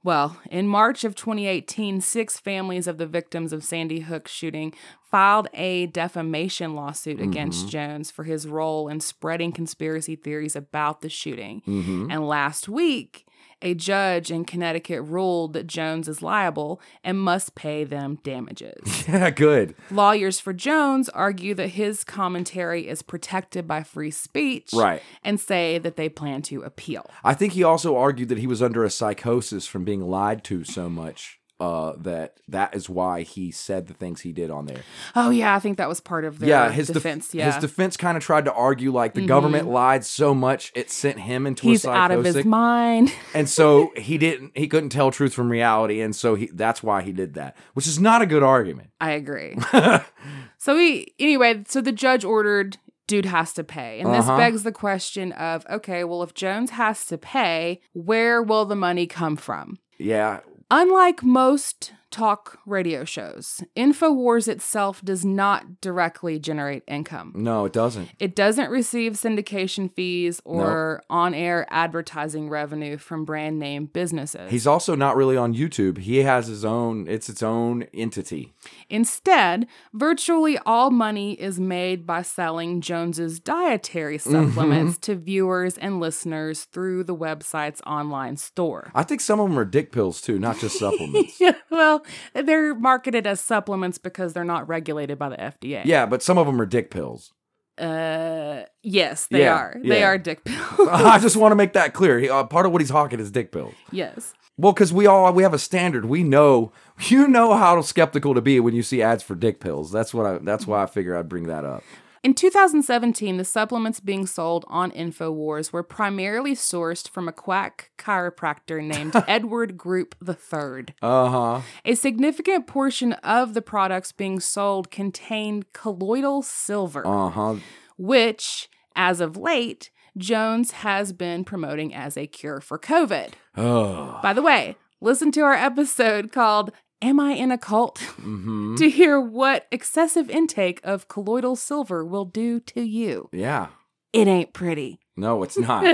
Well, 0.02 0.36
in 0.50 0.68
March 0.68 1.04
of 1.04 1.14
2018, 1.14 2.00
six 2.00 2.38
families 2.38 2.86
of 2.86 2.98
the 2.98 3.06
victims 3.06 3.52
of 3.52 3.64
Sandy 3.64 4.00
Hook 4.00 4.28
shooting 4.28 4.74
filed 5.02 5.48
a 5.54 5.86
defamation 5.86 6.74
lawsuit 6.74 7.20
against 7.20 7.68
Jones 7.68 8.10
for 8.10 8.24
his 8.24 8.46
role 8.46 8.88
in 8.88 9.00
spreading 9.00 9.52
conspiracy 9.52 10.16
theories 10.16 10.56
about 10.56 11.00
the 11.00 11.08
shooting. 11.08 11.62
Mm-hmm. 11.66 12.10
And 12.10 12.28
last 12.28 12.68
week, 12.68 13.26
a 13.64 13.74
judge 13.74 14.30
in 14.30 14.44
Connecticut 14.44 15.02
ruled 15.02 15.54
that 15.54 15.66
Jones 15.66 16.06
is 16.06 16.22
liable 16.22 16.80
and 17.02 17.18
must 17.18 17.54
pay 17.54 17.82
them 17.84 18.18
damages. 18.22 19.04
Yeah, 19.08 19.30
good. 19.30 19.74
Lawyers 19.90 20.40
for 20.40 20.52
Jones 20.52 21.08
argue 21.10 21.54
that 21.54 21.68
his 21.68 22.04
commentary 22.04 22.88
is 22.88 23.02
protected 23.02 23.66
by 23.66 23.82
free 23.82 24.10
speech 24.10 24.70
Right. 24.72 25.02
and 25.22 25.38
say 25.40 25.78
that 25.78 25.96
they 25.96 26.08
plan 26.08 26.42
to 26.42 26.62
appeal. 26.62 27.06
I 27.22 27.34
think 27.34 27.52
he 27.54 27.62
also 27.62 27.96
argued 27.96 28.28
that 28.30 28.38
he 28.38 28.46
was 28.46 28.62
under 28.62 28.84
a 28.84 28.90
psychosis 28.90 29.66
from 29.66 29.84
being 29.84 30.00
lied 30.08 30.44
to 30.44 30.64
so 30.64 30.88
much 30.88 31.38
uh, 31.60 31.92
that 31.98 32.38
that 32.48 32.74
is 32.74 32.88
why 32.88 33.22
he 33.22 33.50
said 33.50 33.86
the 33.86 33.94
things 33.94 34.20
he 34.22 34.32
did 34.32 34.50
on 34.50 34.66
there. 34.66 34.82
Oh 35.14 35.30
yeah, 35.30 35.54
I 35.54 35.60
think 35.60 35.78
that 35.78 35.88
was 35.88 36.00
part 36.00 36.24
of 36.24 36.38
their 36.40 36.48
yeah, 36.48 36.70
his 36.70 36.88
def- 36.88 36.94
defense. 36.94 37.32
yeah, 37.34 37.46
his 37.46 37.56
defense 37.56 37.96
kind 37.96 38.16
of 38.16 38.22
tried 38.24 38.44
to 38.46 38.52
argue 38.52 38.92
like 38.92 39.14
the 39.14 39.24
government 39.26 39.68
lied 39.68 40.04
so 40.04 40.34
much 40.34 40.72
it 40.74 40.90
sent 40.90 41.20
him 41.20 41.46
into 41.46 41.68
he's 41.68 41.84
a 41.84 41.90
out 41.90 42.10
of 42.10 42.24
his 42.24 42.44
mind. 42.44 43.12
and 43.34 43.48
so 43.48 43.92
he 43.96 44.18
didn't 44.18 44.52
he 44.56 44.66
couldn't 44.66 44.90
tell 44.90 45.10
truth 45.10 45.32
from 45.32 45.48
reality, 45.48 46.00
and 46.00 46.14
so 46.14 46.34
he 46.34 46.50
that's 46.52 46.82
why 46.82 47.02
he 47.02 47.12
did 47.12 47.34
that, 47.34 47.56
which 47.74 47.86
is 47.86 48.00
not 48.00 48.20
a 48.20 48.26
good 48.26 48.42
argument. 48.42 48.90
I 49.00 49.12
agree. 49.12 49.56
so 50.58 50.76
he 50.76 51.14
anyway, 51.18 51.62
so 51.68 51.80
the 51.80 51.92
judge 51.92 52.24
ordered 52.24 52.78
dude 53.06 53.26
has 53.26 53.52
to 53.52 53.62
pay. 53.62 54.00
And 54.00 54.12
this 54.14 54.26
Uh-huh. 54.26 54.36
begs 54.38 54.62
the 54.62 54.72
question 54.72 55.32
of 55.32 55.66
okay, 55.70 56.04
well 56.04 56.22
if 56.22 56.34
Jones 56.34 56.70
has 56.70 57.04
to 57.06 57.18
pay, 57.18 57.80
where 57.92 58.42
will 58.42 58.64
the 58.64 58.76
money 58.76 59.06
come 59.06 59.36
from? 59.36 59.78
yeah, 59.98 60.40
Unlike 60.76 61.22
most 61.22 61.92
talk 62.14 62.58
radio 62.64 63.04
shows, 63.04 63.60
InfoWars 63.76 64.46
itself 64.48 65.02
does 65.02 65.24
not 65.24 65.80
directly 65.80 66.38
generate 66.38 66.82
income. 66.86 67.32
no, 67.34 67.64
it 67.64 67.72
doesn't. 67.72 68.08
It 68.20 68.36
doesn't 68.36 68.70
receive 68.70 69.14
syndication 69.14 69.92
fees 69.92 70.40
or 70.44 71.02
on 71.10 71.34
air 71.34 71.66
advertising 71.70 72.48
revenue 72.48 72.96
from 72.98 73.24
brand 73.24 73.58
name 73.58 73.86
businesses. 73.86 74.50
He's 74.50 74.66
also 74.66 74.94
not 74.94 75.16
really 75.16 75.36
on 75.36 75.54
YouTube. 75.54 75.98
He 75.98 76.18
has 76.18 76.46
his 76.46 76.64
own. 76.64 77.08
It's 77.08 77.28
its 77.28 77.42
own 77.42 77.82
entity. 77.92 78.54
Instead, 78.88 79.66
virtually 79.92 80.56
all 80.64 80.90
money 80.90 81.32
is 81.34 81.58
made 81.58 82.06
by 82.06 82.22
selling 82.22 82.80
Jones's 82.80 83.40
dietary 83.40 84.04
Mm-hmm. 84.18 84.30
supplements 84.50 84.98
to 84.98 85.16
viewers 85.16 85.76
and 85.78 85.98
listeners 85.98 86.64
through 86.64 87.02
the 87.04 87.14
website's 87.16 87.80
online 87.86 88.36
store. 88.36 88.90
I 88.94 89.02
think 89.02 89.20
some 89.20 89.40
of 89.40 89.48
them 89.48 89.58
are 89.58 89.64
dick 89.64 89.90
pills 89.90 90.20
too, 90.20 90.38
not 90.38 90.58
just 90.58 90.78
supplements. 90.84 91.40
Yeah, 91.40 91.54
well, 91.70 92.03
they're 92.34 92.74
marketed 92.74 93.26
as 93.26 93.40
supplements 93.40 93.98
because 93.98 94.32
they're 94.32 94.44
not 94.44 94.68
regulated 94.68 95.18
by 95.18 95.28
the 95.28 95.36
FDA. 95.36 95.82
yeah, 95.84 96.06
but 96.06 96.22
some 96.22 96.38
of 96.38 96.46
them 96.46 96.60
are 96.60 96.66
dick 96.66 96.90
pills. 96.90 97.32
Uh, 97.76 98.62
yes, 98.82 99.26
they 99.30 99.40
Yeah, 99.40 99.54
are. 99.54 99.76
They 99.82 100.00
yeah. 100.00 100.06
are 100.06 100.18
dick 100.18 100.44
pills. 100.44 100.88
I 100.90 101.18
just 101.18 101.36
want 101.36 101.52
to 101.52 101.56
make 101.56 101.72
that 101.72 101.92
clear. 101.92 102.18
He, 102.20 102.28
uh, 102.30 102.44
part 102.44 102.66
of 102.66 102.72
what 102.72 102.80
he's 102.80 102.90
hawking 102.90 103.18
is 103.20 103.30
dick 103.30 103.50
pills. 103.52 103.74
yes. 103.90 104.32
Well, 104.56 104.72
because 104.72 104.92
we 104.92 105.08
all 105.08 105.32
we 105.32 105.42
have 105.42 105.52
a 105.52 105.58
standard. 105.58 106.04
We 106.04 106.22
know 106.22 106.70
you 107.08 107.26
know 107.26 107.54
how 107.54 107.80
skeptical 107.80 108.34
to 108.34 108.40
be 108.40 108.60
when 108.60 108.72
you 108.72 108.84
see 108.84 109.02
ads 109.02 109.24
for 109.24 109.34
dick 109.34 109.58
pills. 109.58 109.90
That's 109.90 110.14
what 110.14 110.26
I. 110.26 110.38
That's 110.38 110.64
why 110.64 110.84
I 110.84 110.86
figure 110.86 111.16
I'd 111.16 111.28
bring 111.28 111.48
that 111.48 111.64
up. 111.64 111.82
In 112.24 112.32
2017, 112.32 113.36
the 113.36 113.44
supplements 113.44 114.00
being 114.00 114.24
sold 114.26 114.64
on 114.68 114.90
InfoWars 114.92 115.74
were 115.74 115.82
primarily 115.82 116.54
sourced 116.54 117.06
from 117.06 117.28
a 117.28 117.32
quack 117.32 117.90
chiropractor 117.98 118.82
named 118.82 119.12
Edward 119.28 119.76
Group 119.76 120.14
III. 120.26 120.86
Uh 121.02 121.28
huh. 121.28 121.60
A 121.84 121.94
significant 121.94 122.66
portion 122.66 123.12
of 123.12 123.52
the 123.52 123.60
products 123.60 124.10
being 124.10 124.40
sold 124.40 124.90
contained 124.90 125.70
colloidal 125.74 126.40
silver, 126.40 127.06
Uh 127.06 127.28
huh. 127.28 127.54
which, 127.98 128.70
as 128.96 129.20
of 129.20 129.36
late, 129.36 129.90
Jones 130.16 130.70
has 130.70 131.12
been 131.12 131.44
promoting 131.44 131.94
as 131.94 132.16
a 132.16 132.26
cure 132.26 132.62
for 132.62 132.78
COVID. 132.78 133.32
Oh. 133.54 134.18
By 134.22 134.32
the 134.32 134.40
way, 134.42 134.76
listen 135.02 135.30
to 135.32 135.42
our 135.42 135.52
episode 135.52 136.32
called 136.32 136.72
Am 137.02 137.20
I 137.20 137.32
in 137.32 137.50
a 137.50 137.58
Cult? 137.58 137.98
hmm 137.98 138.74
to 138.78 138.88
hear 138.88 139.20
what 139.20 139.66
excessive 139.70 140.30
intake 140.30 140.80
of 140.84 141.08
colloidal 141.08 141.56
silver 141.56 142.04
will 142.04 142.24
do 142.24 142.60
to 142.60 142.82
you. 142.82 143.28
Yeah. 143.32 143.68
It 144.12 144.28
ain't 144.28 144.52
pretty. 144.52 145.00
No, 145.16 145.42
it's 145.42 145.58
not. 145.68 145.84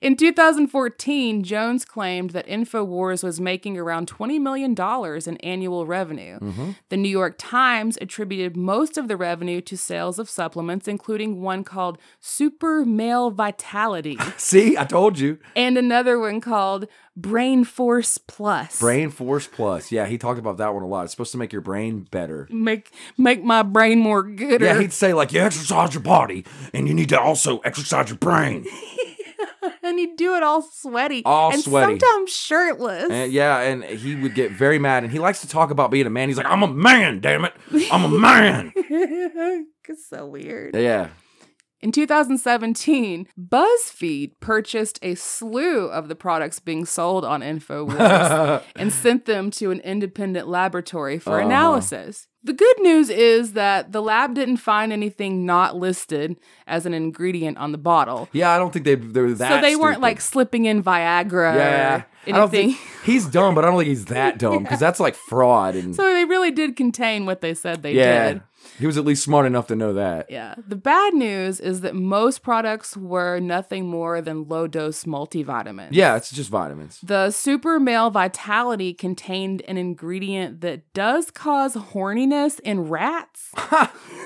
In 0.00 0.16
2014, 0.16 1.42
Jones 1.42 1.84
claimed 1.84 2.30
that 2.30 2.46
InfoWars 2.46 3.22
was 3.22 3.40
making 3.40 3.78
around 3.78 4.08
$20 4.10 4.40
million 4.40 4.74
in 5.26 5.36
annual 5.38 5.86
revenue. 5.86 6.38
hmm 6.38 6.70
The 6.88 6.96
New 6.96 7.08
York 7.08 7.36
Times 7.38 7.98
attributed 8.00 8.56
most 8.56 8.98
of 8.98 9.08
the 9.08 9.16
revenue 9.16 9.60
to 9.62 9.76
sales 9.76 10.18
of 10.18 10.28
supplements, 10.28 10.88
including 10.88 11.40
one 11.40 11.64
called 11.64 11.98
Super 12.20 12.84
Male 12.84 13.30
Vitality 13.30 14.18
See, 14.36 14.76
I 14.76 14.84
told 14.84 15.18
you. 15.18 15.38
and 15.56 15.76
another 15.78 16.18
one 16.18 16.40
called 16.40 16.86
Brain 17.16 17.62
Force 17.64 18.18
Plus. 18.18 18.80
Brain 18.80 19.08
Force 19.10 19.46
Plus. 19.46 19.92
Yeah, 19.92 20.06
he 20.06 20.18
talked 20.18 20.38
about 20.38 20.56
that 20.56 20.74
one 20.74 20.82
a 20.82 20.86
lot. 20.86 21.04
It's 21.04 21.12
supposed 21.12 21.30
to 21.32 21.38
make 21.38 21.52
your 21.52 21.62
brain 21.62 22.08
better. 22.10 22.48
Make 22.50 22.92
make 23.16 23.44
my 23.44 23.62
brain 23.62 24.00
more 24.00 24.22
gooder. 24.24 24.64
Yeah, 24.64 24.80
he'd 24.80 24.92
say 24.92 25.12
like 25.14 25.32
you 25.32 25.40
exercise 25.40 25.94
your 25.94 26.02
body 26.02 26.44
and 26.72 26.88
you 26.88 26.94
need 26.94 27.08
to 27.10 27.20
also 27.20 27.58
exercise 27.58 28.08
your 28.08 28.18
brain. 28.18 28.66
and 29.84 29.98
he'd 29.98 30.16
do 30.16 30.34
it 30.34 30.42
all 30.42 30.62
sweaty. 30.62 31.22
All 31.24 31.52
and 31.52 31.62
sweaty. 31.62 31.98
sometimes 31.98 32.32
shirtless. 32.32 33.10
And 33.10 33.32
yeah, 33.32 33.60
and 33.60 33.84
he 33.84 34.14
would 34.16 34.34
get 34.34 34.50
very 34.52 34.78
mad 34.78 35.02
and 35.04 35.12
he 35.12 35.18
likes 35.18 35.40
to 35.42 35.48
talk 35.48 35.70
about 35.70 35.90
being 35.90 36.06
a 36.06 36.10
man. 36.10 36.28
He's 36.28 36.36
like, 36.38 36.46
I'm 36.46 36.62
a 36.62 36.68
man, 36.68 37.20
damn 37.20 37.44
it. 37.44 37.52
I'm 37.92 38.04
a 38.04 38.08
man. 38.18 38.72
it's 38.76 40.08
so 40.08 40.26
weird. 40.26 40.74
yeah. 40.76 41.08
In 41.80 41.92
2017, 41.92 43.26
BuzzFeed 43.38 44.32
purchased 44.40 44.98
a 45.02 45.14
slew 45.16 45.86
of 45.88 46.08
the 46.08 46.14
products 46.14 46.58
being 46.58 46.86
sold 46.86 47.26
on 47.26 47.42
InfoWars 47.42 48.62
and 48.76 48.90
sent 48.90 49.26
them 49.26 49.50
to 49.52 49.70
an 49.70 49.80
independent 49.80 50.48
laboratory 50.48 51.18
for 51.18 51.34
Uh-huh. 51.38 51.46
analysis. 51.46 52.26
The 52.44 52.52
good 52.52 52.76
news 52.80 53.08
is 53.08 53.54
that 53.54 53.92
the 53.92 54.02
lab 54.02 54.34
didn't 54.34 54.58
find 54.58 54.92
anything 54.92 55.46
not 55.46 55.76
listed 55.76 56.36
as 56.66 56.84
an 56.84 56.92
ingredient 56.92 57.56
on 57.56 57.72
the 57.72 57.78
bottle. 57.78 58.28
Yeah, 58.32 58.50
I 58.52 58.58
don't 58.58 58.70
think 58.70 58.84
they 58.84 58.96
they're 58.96 59.32
that 59.32 59.48
so 59.48 59.60
they 59.66 59.76
weren't 59.76 59.94
stupid. 59.94 60.02
like 60.02 60.20
slipping 60.20 60.66
in 60.66 60.82
Viagra 60.82 61.54
Yeah. 61.54 61.96
or 61.96 62.06
I 62.26 62.30
don't 62.32 62.50
think 62.50 62.76
he's 63.04 63.26
dumb, 63.26 63.54
but 63.54 63.64
I 63.64 63.68
don't 63.68 63.78
think 63.78 63.88
he's 63.88 64.04
that 64.06 64.38
dumb 64.38 64.62
because 64.62 64.78
that's 64.86 65.00
like 65.00 65.14
fraud 65.14 65.74
and 65.74 65.96
so 65.96 66.02
they 66.12 66.24
really 66.26 66.50
did 66.50 66.76
contain 66.76 67.24
what 67.26 67.40
they 67.40 67.54
said 67.54 67.82
they 67.82 67.94
yeah. 67.94 68.32
did. 68.34 68.42
He 68.78 68.86
was 68.86 68.96
at 68.96 69.04
least 69.04 69.22
smart 69.22 69.46
enough 69.46 69.66
to 69.68 69.76
know 69.76 69.92
that. 69.94 70.30
Yeah. 70.30 70.54
The 70.66 70.76
bad 70.76 71.14
news 71.14 71.60
is 71.60 71.80
that 71.82 71.94
most 71.94 72.42
products 72.42 72.96
were 72.96 73.38
nothing 73.38 73.88
more 73.88 74.20
than 74.20 74.48
low 74.48 74.66
dose 74.66 75.04
multivitamins. 75.04 75.88
Yeah, 75.92 76.16
it's 76.16 76.30
just 76.30 76.50
vitamins. 76.50 76.98
The 77.02 77.30
Super 77.30 77.78
Male 77.78 78.10
Vitality 78.10 78.94
contained 78.94 79.62
an 79.62 79.78
ingredient 79.78 80.60
that 80.62 80.92
does 80.92 81.30
cause 81.30 81.74
horniness 81.74 82.60
in 82.60 82.88
rats. 82.88 83.52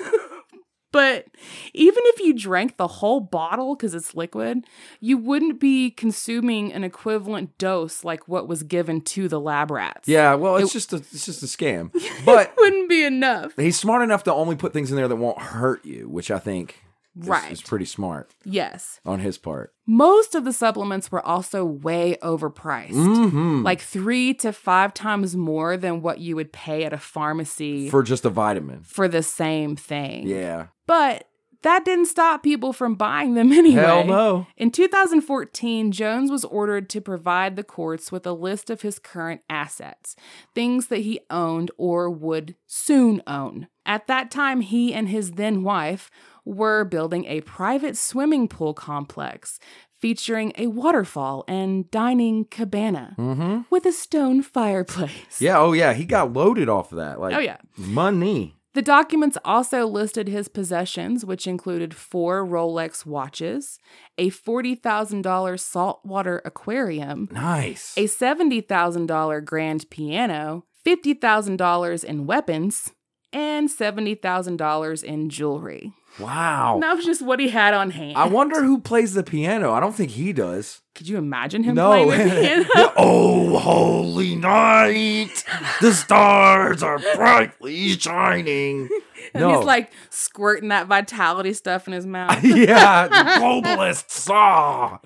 but 0.92 1.26
even 1.74 2.02
if 2.06 2.20
you 2.20 2.34
drank 2.34 2.76
the 2.76 2.86
whole 2.88 3.20
bottle 3.20 3.76
because 3.76 3.94
it's 3.94 4.14
liquid, 4.14 4.64
you 5.00 5.18
wouldn't 5.18 5.60
be 5.60 5.90
consuming 5.90 6.72
an 6.72 6.84
equivalent 6.84 7.56
dose 7.58 8.04
like 8.04 8.26
what 8.28 8.48
was 8.48 8.62
given 8.62 9.00
to 9.02 9.28
the 9.28 9.38
lab 9.40 9.70
rats. 9.70 10.08
Yeah, 10.08 10.34
well, 10.34 10.56
it's 10.56 10.70
It- 10.70 10.72
just 10.72 10.92
a 10.92 10.96
it's 10.96 11.26
just 11.26 11.42
a 11.42 11.46
scam. 11.46 11.90
But 12.24 12.52
wouldn't 12.58 12.88
be 12.88 13.04
enough. 13.04 13.52
he's 13.56 13.78
smart 13.78 14.02
enough 14.02 14.24
to 14.24 14.32
only 14.34 14.56
put 14.56 14.72
things 14.72 14.90
in 14.90 14.96
there 14.96 15.08
that 15.08 15.16
won't 15.16 15.40
hurt 15.40 15.84
you, 15.84 16.08
which 16.08 16.30
I 16.30 16.38
think 16.38 16.82
is, 17.20 17.26
Right. 17.28 17.52
is 17.52 17.62
pretty 17.62 17.84
smart 17.84 18.34
Yes. 18.44 19.00
on 19.04 19.20
his 19.20 19.38
part. 19.38 19.72
Most 19.86 20.34
of 20.34 20.44
the 20.44 20.52
supplements 20.52 21.10
were 21.10 21.24
also 21.24 21.64
way 21.64 22.16
overpriced. 22.22 22.90
Mm-hmm. 22.92 23.62
Like 23.62 23.80
three 23.80 24.34
to 24.34 24.52
five 24.52 24.94
times 24.94 25.36
more 25.36 25.76
than 25.76 26.02
what 26.02 26.18
you 26.20 26.36
would 26.36 26.52
pay 26.52 26.84
at 26.84 26.92
a 26.92 26.98
pharmacy 26.98 27.86
for, 27.88 27.98
for 27.98 28.02
just 28.02 28.24
a 28.24 28.30
vitamin. 28.30 28.82
For 28.82 29.08
the 29.08 29.22
same 29.22 29.76
thing. 29.76 30.26
Yeah. 30.26 30.66
But 30.86 31.24
that 31.62 31.84
didn't 31.84 32.06
stop 32.06 32.44
people 32.44 32.72
from 32.72 32.94
buying 32.94 33.34
them 33.34 33.50
anyway. 33.62 33.82
Hell 33.82 34.04
no. 34.04 34.46
In 34.56 34.70
2014, 34.70 35.90
Jones 35.90 36.30
was 36.30 36.44
ordered 36.44 36.88
to 36.90 37.00
provide 37.00 37.56
the 37.56 37.64
courts 37.64 38.12
with 38.12 38.24
a 38.26 38.32
list 38.32 38.70
of 38.70 38.82
his 38.82 38.98
current 39.00 39.40
assets, 39.50 40.14
things 40.54 40.86
that 40.86 40.98
he 41.00 41.18
owned 41.30 41.70
or 41.76 42.08
would 42.10 42.54
soon 42.66 43.22
own. 43.26 43.66
At 43.84 44.06
that 44.06 44.30
time, 44.30 44.60
he 44.60 44.94
and 44.94 45.08
his 45.08 45.32
then 45.32 45.62
wife 45.64 46.10
were 46.48 46.84
building 46.84 47.24
a 47.26 47.40
private 47.42 47.96
swimming 47.96 48.48
pool 48.48 48.72
complex 48.74 49.58
featuring 50.00 50.52
a 50.56 50.66
waterfall 50.68 51.44
and 51.48 51.90
dining 51.90 52.44
cabana 52.50 53.14
Mm-hmm. 53.18 53.62
with 53.70 53.84
a 53.84 53.92
stone 53.92 54.42
fireplace. 54.42 55.40
Yeah. 55.40 55.58
Oh 55.58 55.72
yeah. 55.72 55.92
He 55.92 56.04
got 56.04 56.32
loaded 56.32 56.68
off 56.68 56.92
of 56.92 56.98
that. 56.98 57.20
Like 57.20 57.34
Oh, 57.34 57.38
yeah. 57.40 57.58
money. 57.76 58.54
The 58.74 58.82
documents 58.82 59.36
also 59.44 59.86
listed 59.86 60.28
his 60.28 60.46
possessions, 60.48 61.24
which 61.24 61.46
included 61.48 61.94
four 61.94 62.46
Rolex 62.46 63.04
watches, 63.04 63.78
a 64.18 64.30
$40,000 64.30 65.58
saltwater 65.58 66.40
aquarium, 66.44 67.28
Nice. 67.32 67.94
a 67.96 68.04
$70,000 68.04 69.44
grand 69.44 69.90
piano, 69.90 70.64
$50,000 70.86 72.04
in 72.04 72.26
weapons, 72.26 72.92
and 73.32 73.68
$70,000 73.68 75.04
in 75.04 75.28
jewelry. 75.30 75.92
wow. 76.18 76.74
And 76.74 76.82
that 76.82 76.96
was 76.96 77.04
just 77.04 77.22
what 77.22 77.40
he 77.40 77.48
had 77.48 77.74
on 77.74 77.90
hand. 77.90 78.16
I 78.16 78.26
wonder 78.26 78.62
who 78.64 78.80
plays 78.80 79.14
the 79.14 79.22
piano. 79.22 79.72
I 79.72 79.80
don't 79.80 79.94
think 79.94 80.12
he 80.12 80.32
does. 80.32 80.80
Could 80.94 81.08
you 81.08 81.16
imagine 81.16 81.62
him 81.62 81.74
no. 81.76 81.88
playing 81.90 82.08
the 82.08 82.34
piano? 82.74 82.92
oh, 82.96 83.58
holy 83.58 84.34
night. 84.34 85.44
The 85.80 85.92
stars 85.92 86.82
are 86.82 86.98
brightly 87.14 87.90
shining. 87.90 88.88
And 89.34 89.42
No. 89.42 89.56
he's 89.58 89.66
like 89.66 89.90
squirting 90.10 90.68
that 90.70 90.86
vitality 90.86 91.52
stuff 91.52 91.86
in 91.86 91.92
his 91.92 92.06
mouth. 92.18 92.42
yeah, 92.44 93.08
globalists. 93.40 94.28
Ah. 94.30 95.00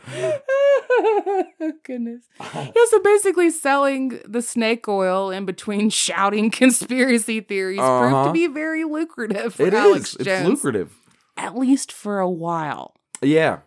Goodness. 1.85 2.23
Yeah, 2.41 2.71
so 2.89 3.01
basically 3.03 3.51
selling 3.51 4.21
the 4.27 4.43
snake 4.43 4.87
oil 4.89 5.31
in 5.31 5.45
between 5.45 5.91
shouting 5.91 6.51
conspiracy 6.51 7.41
theories 7.41 7.79
proved 7.79 8.15
Uh-huh. 8.15 8.27
to 8.27 8.33
be 8.33 8.47
very 8.47 8.85
lucrative 8.85 9.55
for 9.55 9.67
It 9.67 9.75
Alex 9.75 10.11
is. 10.11 10.15
It's 10.17 10.25
Jones. 10.25 10.49
lucrative. 10.49 10.95
At 11.37 11.57
least 11.57 11.91
for 11.93 12.19
a 12.21 12.29
while. 12.31 12.95
Yeah. 13.23 13.61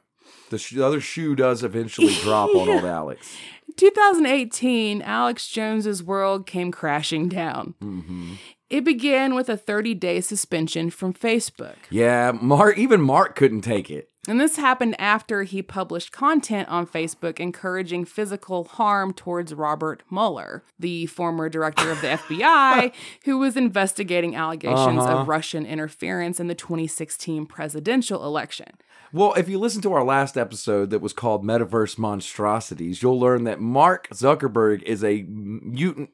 The, 0.50 0.58
sh- 0.58 0.74
the 0.76 0.86
other 0.86 1.02
shoe 1.02 1.36
does 1.36 1.64
eventually 1.64 2.14
drop 2.22 2.50
on 2.56 2.70
old 2.70 2.86
Alex. 2.86 3.36
2018, 3.78 5.02
Alex 5.02 5.48
Jones's 5.48 6.04
world 6.04 6.46
came 6.46 6.72
crashing 6.72 7.28
down. 7.28 7.74
hmm 7.82 8.34
It 8.70 8.84
began 8.84 9.36
with 9.36 9.48
a 9.48 9.58
30-day 9.58 10.22
suspension 10.22 10.90
from 10.90 11.14
Facebook. 11.14 11.76
Yeah, 11.92 12.32
Mark. 12.32 12.78
Even 12.80 13.00
Mark 13.00 13.36
couldn't 13.36 13.62
take 13.62 13.92
it. 13.92 14.10
And 14.28 14.40
this 14.42 14.56
happened 14.56 14.96
after 15.00 15.44
he 15.44 15.62
published 15.62 16.12
content 16.12 16.68
on 16.70 16.88
Facebook 16.88 17.40
encouraging 17.40 18.06
physical 18.06 18.64
harm 18.64 19.14
towards 19.14 19.54
Robert 19.54 20.02
Mueller, 20.10 20.64
the 20.80 21.06
former 21.06 21.48
director 21.50 21.92
of 21.92 22.02
the 22.02 22.08
FBI, 22.18 22.92
who 23.26 23.38
was 23.38 23.56
investigating 23.56 24.36
allegations 24.36 25.04
Uh-huh. 25.04 25.20
of 25.20 25.28
Russian 25.28 25.66
interference 25.66 26.40
in 26.40 26.48
the 26.48 26.56
2016 26.56 27.46
presidential 27.46 28.24
election. 28.26 28.68
Well, 29.14 29.34
if 29.36 29.48
you 29.48 29.60
listen 29.60 29.82
to 29.84 29.94
our 29.94 30.04
last 30.04 30.36
episode 30.38 30.90
that 30.90 31.00
was 31.00 31.14
called 31.14 31.46
Metaverse 31.46 31.98
Monstrosities, 31.98 33.02
you'll 33.02 33.20
learn 33.20 33.46
that 33.46 33.62
Mark 33.62 34.10
Zuckerberg 34.10 34.82
is 34.84 35.04
a 35.06 35.22
mutant 35.24 36.10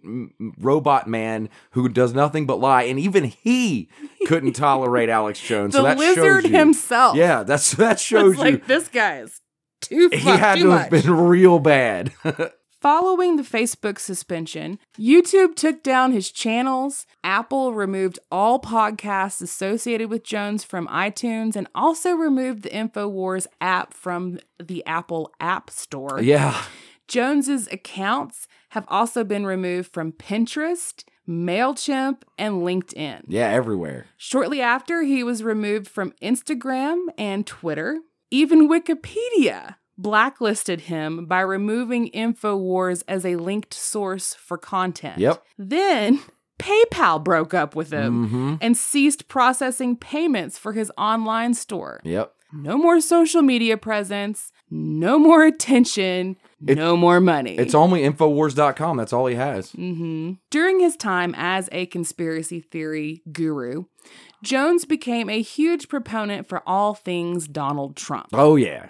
robot 0.60 1.08
man 1.08 1.50
who 1.72 1.90
does 1.90 2.14
nothing 2.14 2.46
but 2.46 2.60
lie, 2.60 2.84
and 2.84 3.00
even 3.00 3.24
he 3.24 3.90
couldn't 4.28 4.54
tolerate 4.54 5.10
Alex 5.10 5.40
Jones. 5.48 5.74
The 5.74 5.94
so 5.94 5.98
lizard 5.98 6.46
himself. 6.46 7.16
Yeah, 7.16 7.42
that's 7.44 7.72
that 7.76 8.00
shows 8.02 8.32
It's 8.34 8.38
you 8.38 8.44
like 8.44 8.68
this 8.68 8.88
guy 8.88 9.20
is 9.20 9.40
too, 9.82 10.10
he 10.12 10.20
fuck, 10.20 10.40
had 10.40 10.56
too 10.56 10.64
to 10.64 10.68
much. 10.70 10.82
have 10.82 11.04
been 11.04 11.12
real 11.12 11.60
bad. 11.60 12.12
Following 12.82 13.36
the 13.36 13.44
Facebook 13.44 14.00
suspension, 14.00 14.80
YouTube 15.00 15.56
took 15.56 15.84
down 15.84 16.12
his 16.14 16.32
channels, 16.32 17.06
Apple 17.24 17.76
removed 17.76 18.18
all 18.32 18.60
podcasts 18.60 19.40
associated 19.40 20.10
with 20.10 20.24
Jones 20.24 20.64
from 20.64 20.88
iTunes, 20.88 21.56
and 21.56 21.68
also 21.76 22.14
removed 22.14 22.64
the 22.64 22.70
InfoWars 22.72 23.46
app 23.62 23.94
from 23.94 24.40
the 24.60 24.84
Apple 24.88 25.32
App 25.40 25.70
Store. 25.70 26.20
yeah, 26.24 26.64
Jones's 27.08 27.68
accounts 27.72 28.48
have 28.70 28.86
also 28.88 29.24
been 29.24 29.46
removed 29.46 29.94
from 29.94 30.12
Pinterest, 30.12 31.04
MailChimp, 31.32 32.24
and 32.38 32.56
LinkedIn. 32.62 33.24
yeah, 33.28 33.48
everywhere. 33.50 34.06
Shortly 34.18 34.62
after, 34.62 35.04
he 35.04 35.24
was 35.24 35.44
removed 35.44 35.88
from 35.88 36.14
Instagram 36.22 37.06
and 37.18 37.48
Twitter. 37.48 38.02
Even 38.30 38.70
Wikipedia 38.70 39.76
blacklisted 39.98 40.82
him 40.82 41.26
by 41.26 41.42
removing 41.42 42.10
InfoWars 42.12 43.04
as 43.08 43.26
a 43.26 43.36
linked 43.36 43.74
source 43.74 44.34
for 44.34 44.58
content. 44.58 45.20
Yep. 45.20 45.44
Then 45.58 46.22
PayPal 46.60 47.24
broke 47.24 47.54
up 47.54 47.76
with 47.76 47.92
him 47.92 48.28
hmm 48.28 48.56
and 48.62 48.78
ceased 48.78 49.28
processing 49.28 49.96
payments 49.96 50.58
for 50.58 50.74
his 50.74 50.92
online 50.98 51.54
store. 51.54 52.02
Yep. 52.04 52.34
No 52.54 52.78
more 52.78 53.00
social 53.00 53.42
media 53.42 53.78
presence, 53.78 54.51
no 54.72 55.20
more 55.20 55.44
attention, 55.44 56.38
It- 56.66 56.78
no 56.78 56.96
more 56.96 57.20
money. 57.20 57.56
It's 57.58 57.76
only 57.76 58.02
Infowars.com. 58.02 58.98
That's 58.98 59.12
all 59.14 59.28
he 59.28 59.36
has. 59.36 59.72
Mm-hmm. 59.74 60.34
During 60.50 60.80
his 60.80 60.96
time 60.96 61.36
as 61.38 61.68
a 61.72 61.86
conspiracy 61.88 62.62
theory 62.62 63.22
guru, 63.32 63.84
Jones 64.44 64.86
became 64.86 65.30
a 65.30 65.42
huge 65.42 65.88
proponent 65.90 66.48
for 66.48 66.64
all 66.66 66.94
things 66.96 67.48
Donald 67.48 67.96
Trump. 67.96 68.30
Oh 68.34 68.56
yeah. 68.56 68.88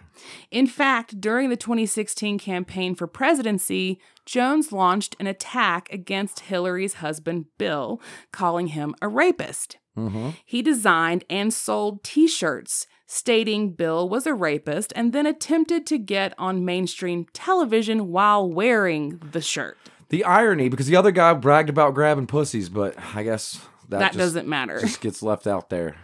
In 0.51 0.67
fact, 0.67 1.19
during 1.19 1.49
the 1.49 1.57
2016 1.57 2.37
campaign 2.39 2.93
for 2.95 3.07
presidency, 3.07 3.99
Jones 4.25 4.71
launched 4.71 5.15
an 5.19 5.27
attack 5.27 5.91
against 5.91 6.41
Hillary's 6.41 6.95
husband, 6.95 7.45
Bill, 7.57 7.99
calling 8.31 8.67
him 8.67 8.93
a 9.01 9.07
rapist. 9.09 9.77
Hmm 9.95 10.29
He 10.45 10.61
designed 10.61 11.23
and 11.29 11.53
sold 11.53 12.03
t 12.03 12.27
shirts 12.27 12.87
stating 13.07 13.73
Bill 13.73 14.07
was 14.07 14.25
a 14.25 14.33
rapist 14.33 14.93
and 14.95 15.11
then 15.11 15.25
attempted 15.25 15.85
to 15.87 15.97
get 15.97 16.33
on 16.37 16.63
mainstream 16.63 17.25
television 17.33 18.07
while 18.07 18.49
wearing 18.49 19.21
the 19.31 19.41
shirt. 19.41 19.77
The 20.09 20.23
irony, 20.23 20.69
because 20.69 20.87
the 20.87 20.95
other 20.95 21.11
guy 21.11 21.33
bragged 21.33 21.69
about 21.69 21.93
grabbing 21.93 22.27
pussies, 22.27 22.69
but 22.69 22.95
I 23.13 23.23
guess 23.23 23.59
that, 23.89 23.99
That, 23.99 24.07
just, 24.13 24.17
doesn't 24.17 24.47
matter. 24.47 24.79
just 24.79 25.01
gets 25.01 25.21
left 25.21 25.45
out 25.47 25.69
there. 25.69 25.95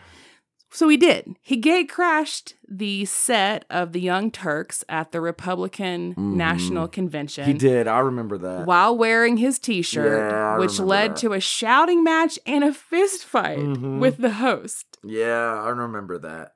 So 0.70 0.90
he 0.90 0.98
did. 0.98 1.38
He 1.42 1.56
gate 1.58 1.90
crashed 1.90 2.56
the 2.68 3.06
set 3.06 3.64
of 3.70 3.94
the 3.94 4.02
Young 4.02 4.30
Turks 4.32 4.84
at 4.90 5.12
the 5.14 5.22
Republican 5.22 6.14
National 6.18 6.88
Convention. 6.90 7.44
Mm-hmm. 7.44 7.52
He 7.54 7.58
did. 7.58 7.88
I 7.88 8.00
remember 8.00 8.38
that. 8.40 8.66
While 8.66 8.98
wearing 8.98 9.38
his 9.38 9.60
t 9.60 9.82
shirt, 9.82 10.30
Yeah, 10.32 10.58
which 10.58 10.78
led 10.80 11.12
that. 11.12 11.18
to 11.18 11.32
a 11.34 11.40
shouting 11.40 12.04
match 12.04 12.38
and 12.46 12.64
a 12.66 12.74
fist 12.74 13.24
fight 13.24 13.60
Mhm. 13.60 14.00
with 14.00 14.18
the 14.18 14.32
host. 14.32 14.98
Yeah, 15.04 15.62
I 15.64 15.70
remember 15.70 16.18
that. 16.20 16.52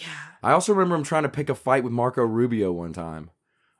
Yeah. 0.00 0.06
I 0.42 0.52
also 0.52 0.72
remember 0.72 0.94
him 0.94 1.02
trying 1.02 1.24
to 1.24 1.28
pick 1.28 1.48
a 1.48 1.54
fight 1.56 1.82
with 1.82 1.92
Marco 1.92 2.22
Rubio 2.22 2.70
one 2.72 2.92
time 2.92 3.30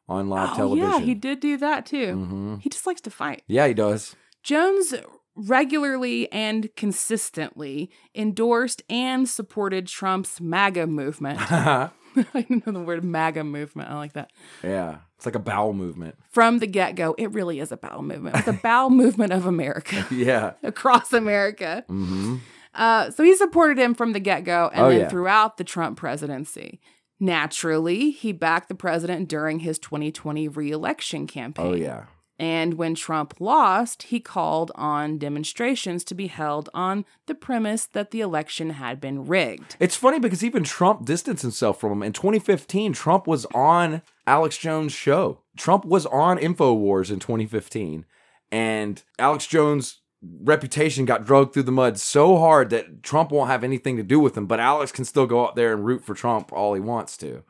on 0.09 0.29
live 0.29 0.51
oh, 0.55 0.57
television. 0.57 0.91
yeah, 0.91 0.99
he 0.99 1.15
did 1.15 1.39
do 1.39 1.57
that 1.59 1.87
too. 1.87 2.15
hmm 2.15 2.57
He 2.57 2.69
just 2.69 2.87
likes 2.87 3.03
to 3.03 3.11
fight. 3.11 3.43
Yeah, 3.47 3.69
he 3.69 3.75
does. 3.75 4.17
Jones 4.43 4.93
regularly 5.39 6.31
and 6.33 6.69
consistently 6.77 7.91
endorsed 8.15 8.83
and 8.91 9.29
supported 9.29 9.87
Trump's 9.87 10.41
MAGA 10.41 10.87
movement. 10.87 11.39
I 11.51 12.47
know 12.49 12.73
the 12.73 12.81
word 12.81 13.05
MAGA 13.05 13.45
movement. 13.45 13.91
I 13.91 13.97
like 13.97 14.15
that. 14.15 14.31
Yeah. 14.63 14.99
It's 15.17 15.27
like 15.27 15.35
a 15.35 15.41
bowel 15.41 15.73
movement. 15.73 16.17
From 16.31 16.59
the 16.59 16.67
get 16.67 16.95
go, 16.97 17.15
it 17.19 17.33
really 17.33 17.61
is 17.61 17.73
a 17.73 17.77
bowel 17.77 18.03
movement. 18.03 18.37
It's 18.37 18.49
a 18.49 18.53
bowel 18.53 18.91
movement 18.91 19.33
of 19.33 19.47
America 19.47 20.07
Yeah. 20.11 20.53
across 20.63 21.13
America. 21.13 21.85
hmm 21.89 22.37
Uh, 22.75 23.11
so 23.11 23.23
he 23.25 23.35
supported 23.37 23.79
him 23.79 23.95
from 23.95 24.13
the 24.13 24.21
get 24.21 24.45
go 24.45 24.71
and 24.73 24.81
Oh, 24.87 24.89
then 24.91 25.01
yeah. 25.01 25.09
throughout 25.09 25.57
the 25.57 25.65
Trump 25.65 25.99
presidency. 25.99 26.81
Naturally, 27.21 28.11
he 28.13 28.33
backed 28.33 28.69
the 28.69 28.75
president 28.77 29.29
during 29.29 29.61
his 29.61 29.79
2020 29.81 30.47
reelection 30.49 31.27
campaign. 31.27 31.67
Oh 31.67 31.75
yeah. 31.75 32.05
And 32.39 32.75
when 32.75 32.95
Trump 32.95 33.35
lost, 33.41 34.05
he 34.05 34.21
called 34.21 34.71
on 34.77 35.19
demonstrations 35.19 36.05
to 36.05 36.15
be 36.15 36.29
held 36.29 36.69
on 36.73 37.05
the 37.27 37.35
premise 37.35 37.87
that 37.87 38.13
the 38.13 38.21
election 38.21 38.71
had 38.71 39.01
been 39.01 39.27
rigged. 39.27 39.77
It's 39.81 39.97
funny 39.97 40.21
because 40.21 40.45
even 40.45 40.63
Trump 40.63 41.05
distanced 41.05 41.43
himself 41.43 41.81
from 41.81 41.91
him. 41.91 42.03
In 42.05 42.13
2015, 42.13 42.93
Trump 42.93 43.27
was 43.27 43.45
on 43.47 44.03
Alex 44.27 44.57
Jones' 44.57 44.93
show. 44.93 45.41
Trump 45.57 45.85
was 45.85 46.07
on 46.07 46.39
InfoWars 46.39 47.11
in 47.11 47.19
2015. 47.19 48.05
And 48.53 49.03
Alex 49.19 49.47
Jones' 49.47 50.01
reputation 50.23 51.05
got 51.05 51.25
dragged 51.25 51.53
through 51.53 51.65
the 51.65 51.73
mud 51.73 51.99
so 51.99 52.39
hard 52.39 52.71
that 52.71 53.03
Trump 53.03 53.33
won't 53.33 53.51
have 53.51 53.65
anything 53.65 53.97
to 53.97 54.05
do 54.05 54.21
with 54.21 54.37
him. 54.37 54.47
But 54.47 54.61
Alex 54.61 54.93
can 54.93 55.05
still 55.05 55.27
go 55.27 55.45
out 55.45 55.57
there 55.57 55.73
and 55.73 55.85
root 55.85 56.05
for 56.05 56.15
Trump 56.15 56.53
all 56.53 56.75
he 56.75 56.81
wants 56.81 57.17
to. 57.19 57.43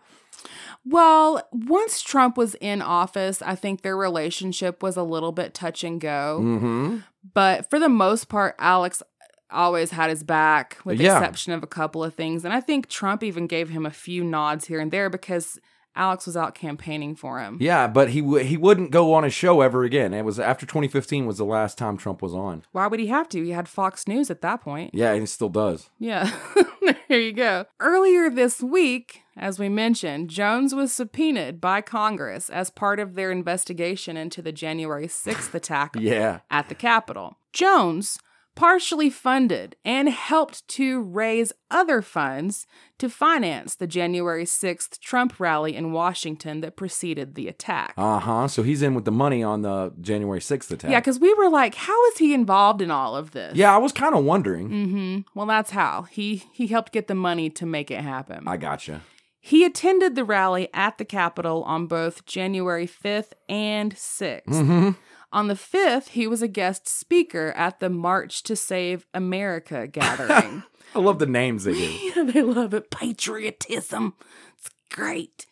Well, 0.91 1.47
once 1.53 2.03
Trump 2.03 2.37
was 2.37 2.55
in 2.61 2.81
office, 2.83 3.43
I 3.43 3.55
think 3.55 3.83
their 3.83 3.97
relationship 3.97 4.83
was 4.83 4.97
a 4.97 5.03
little 5.03 5.33
bit 5.33 5.55
touch 5.55 5.85
and 5.85 6.01
go. 6.01 6.39
Mm-hmm. 6.43 6.97
But 7.35 7.69
for 7.69 7.79
the 7.79 7.89
most 7.89 8.29
part, 8.29 8.55
Alex 8.59 9.03
always 9.51 9.91
had 9.93 10.11
his 10.11 10.23
back, 10.23 10.79
with 10.85 10.99
the 10.99 11.05
Yeah. 11.05 11.19
exception 11.19 11.53
of 11.53 11.63
a 11.63 11.67
couple 11.67 12.05
of 12.05 12.15
things. 12.15 12.45
And 12.45 12.53
I 12.55 12.61
think 12.61 12.89
Trump 12.89 13.23
even 13.23 13.47
gave 13.47 13.71
him 13.71 13.87
a 13.87 13.91
few 13.91 14.23
nods 14.23 14.67
here 14.67 14.79
and 14.81 14.91
there 14.91 15.09
because 15.11 15.59
Alex 15.97 16.27
was 16.27 16.37
out 16.37 16.55
campaigning 16.55 17.17
for 17.17 17.41
him. 17.41 17.57
Yeah, 17.61 17.89
but 17.89 18.11
he 18.11 18.21
w- 18.21 18.45
he 18.45 18.57
wouldn't 18.57 18.91
go 18.93 19.15
on 19.15 19.25
a 19.25 19.31
show 19.31 19.63
ever 19.63 19.83
again. 19.85 20.15
It 20.15 20.25
was 20.25 20.39
after 20.39 20.65
2015 20.65 21.27
was 21.27 21.39
the 21.39 21.45
last 21.45 21.77
time 21.77 21.97
Trump 21.97 22.23
was 22.23 22.35
on. 22.35 22.63
Why 22.73 22.87
would 22.87 23.01
he 23.01 23.09
have 23.09 23.29
to? 23.31 23.43
He 23.43 23.51
had 23.51 23.69
Fox 23.69 24.07
News 24.07 24.31
at 24.31 24.41
that 24.43 24.61
point. 24.61 24.95
Yeah, 24.95 25.11
and 25.13 25.21
he 25.23 25.27
still 25.27 25.49
does. 25.49 25.91
Yeah, 25.99 26.31
there 27.09 27.19
you 27.21 27.33
go. 27.33 27.65
Earlier 27.81 28.31
this 28.31 28.63
week, 28.63 29.23
as 29.39 29.59
we 29.59 29.69
mentioned, 29.69 30.31
Jones 30.31 30.75
was 30.75 30.93
subpoenaed 30.93 31.61
by 31.61 31.81
Congress 31.81 32.51
as 32.51 32.71
part 32.71 32.99
of 33.01 33.15
their 33.15 33.31
investigation 33.31 34.17
into 34.17 34.43
the 34.43 34.53
January 34.53 35.07
6th 35.09 35.55
attack 35.55 35.95
Yeah. 35.99 36.41
at 36.51 36.69
the 36.69 36.75
Capitol. 36.75 37.39
Jones 37.53 38.19
partially 38.57 39.09
funded 39.09 39.77
and 39.85 40.09
helped 40.09 40.67
to 40.67 41.01
raise 41.01 41.53
other 41.71 42.03
funds 42.03 42.67
to 42.99 43.09
finance 43.09 43.77
the 43.77 43.87
January 43.87 44.45
6th 44.45 44.99
Trump 44.99 45.39
rally 45.39 45.77
in 45.77 45.93
Washington 45.93 46.61
that 46.61 46.75
preceded 46.75 47.37
the 47.37 47.47
attack. 47.47 47.95
Uh 47.97 48.19
huh. 48.19 48.49
So 48.49 48.65
he's 48.65 48.83
in 48.83 48.95
with 48.95 49.05
the 49.05 49.13
money 49.13 49.45
on 49.45 49.63
the 49.63 49.93
January 50.01 50.41
6th 50.41 50.73
attack. 50.73 50.91
yeah, 50.91 50.99
because 50.99 51.21
we 51.21 51.33
were 51.35 51.49
like, 51.49 51.77
how 51.77 52.05
is 52.07 52.19
he 52.19 52.35
involved 52.35 52.83
in 52.83 52.91
all 52.91 53.15
of 53.15 53.31
this? 53.31 53.55
Yeah, 53.57 53.73
I 53.73 53.79
was 53.79 53.93
kind 53.93 54.17
of 54.17 54.25
wondering. 54.25 54.69
Mm-hmm. 54.71 55.39
Well, 55.39 55.47
that's 55.47 55.71
how. 55.71 56.03
He 56.11 56.43
he 56.53 56.67
helped 56.67 56.91
get 56.91 57.07
the 57.07 57.15
money 57.15 57.51
to 57.51 57.65
make 57.65 57.93
it 57.93 58.01
happen. 58.01 58.43
I 58.49 58.57
gotcha. 58.57 59.03
He 59.49 59.65
attended 59.65 60.15
the 60.15 60.27
rally 60.27 60.69
at 60.75 60.99
the 60.99 61.07
Capitol 61.07 61.63
on 61.63 61.87
both 61.87 62.27
January 62.27 62.87
5th 62.87 63.33
and 63.49 63.95
6th. 63.95 64.45
Mm-hmm. 64.45 64.91
On 65.33 65.49
the 65.49 65.55
5th, 65.55 66.09
he 66.09 66.27
was 66.27 66.43
a 66.43 66.49
guest 66.49 66.87
speaker 66.87 67.55
at 67.57 67.81
the 67.81 67.89
March 67.89 68.43
to 68.43 68.55
Save 68.55 69.07
America 69.15 69.87
gathering. 69.91 70.65
I 70.95 70.99
love 70.99 71.19
the 71.19 71.25
names 71.25 71.65
they 71.65 71.73
do. 71.73 71.79
yeah, 71.81 72.25
they 72.31 72.43
love 72.43 72.75
it. 72.75 72.91
Patriotism. 72.91 74.13
It's 74.59 74.69
great. 74.91 75.47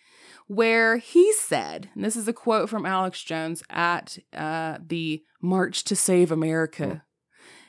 Where 0.46 0.98
he 0.98 1.32
said, 1.32 1.88
and 1.94 2.04
this 2.04 2.16
is 2.16 2.28
a 2.28 2.34
quote 2.34 2.68
from 2.68 2.84
Alex 2.84 3.22
Jones 3.22 3.62
at 3.70 4.18
uh, 4.34 4.76
the 4.86 5.22
March 5.40 5.84
to 5.84 5.96
Save 5.96 6.30
America, 6.30 7.02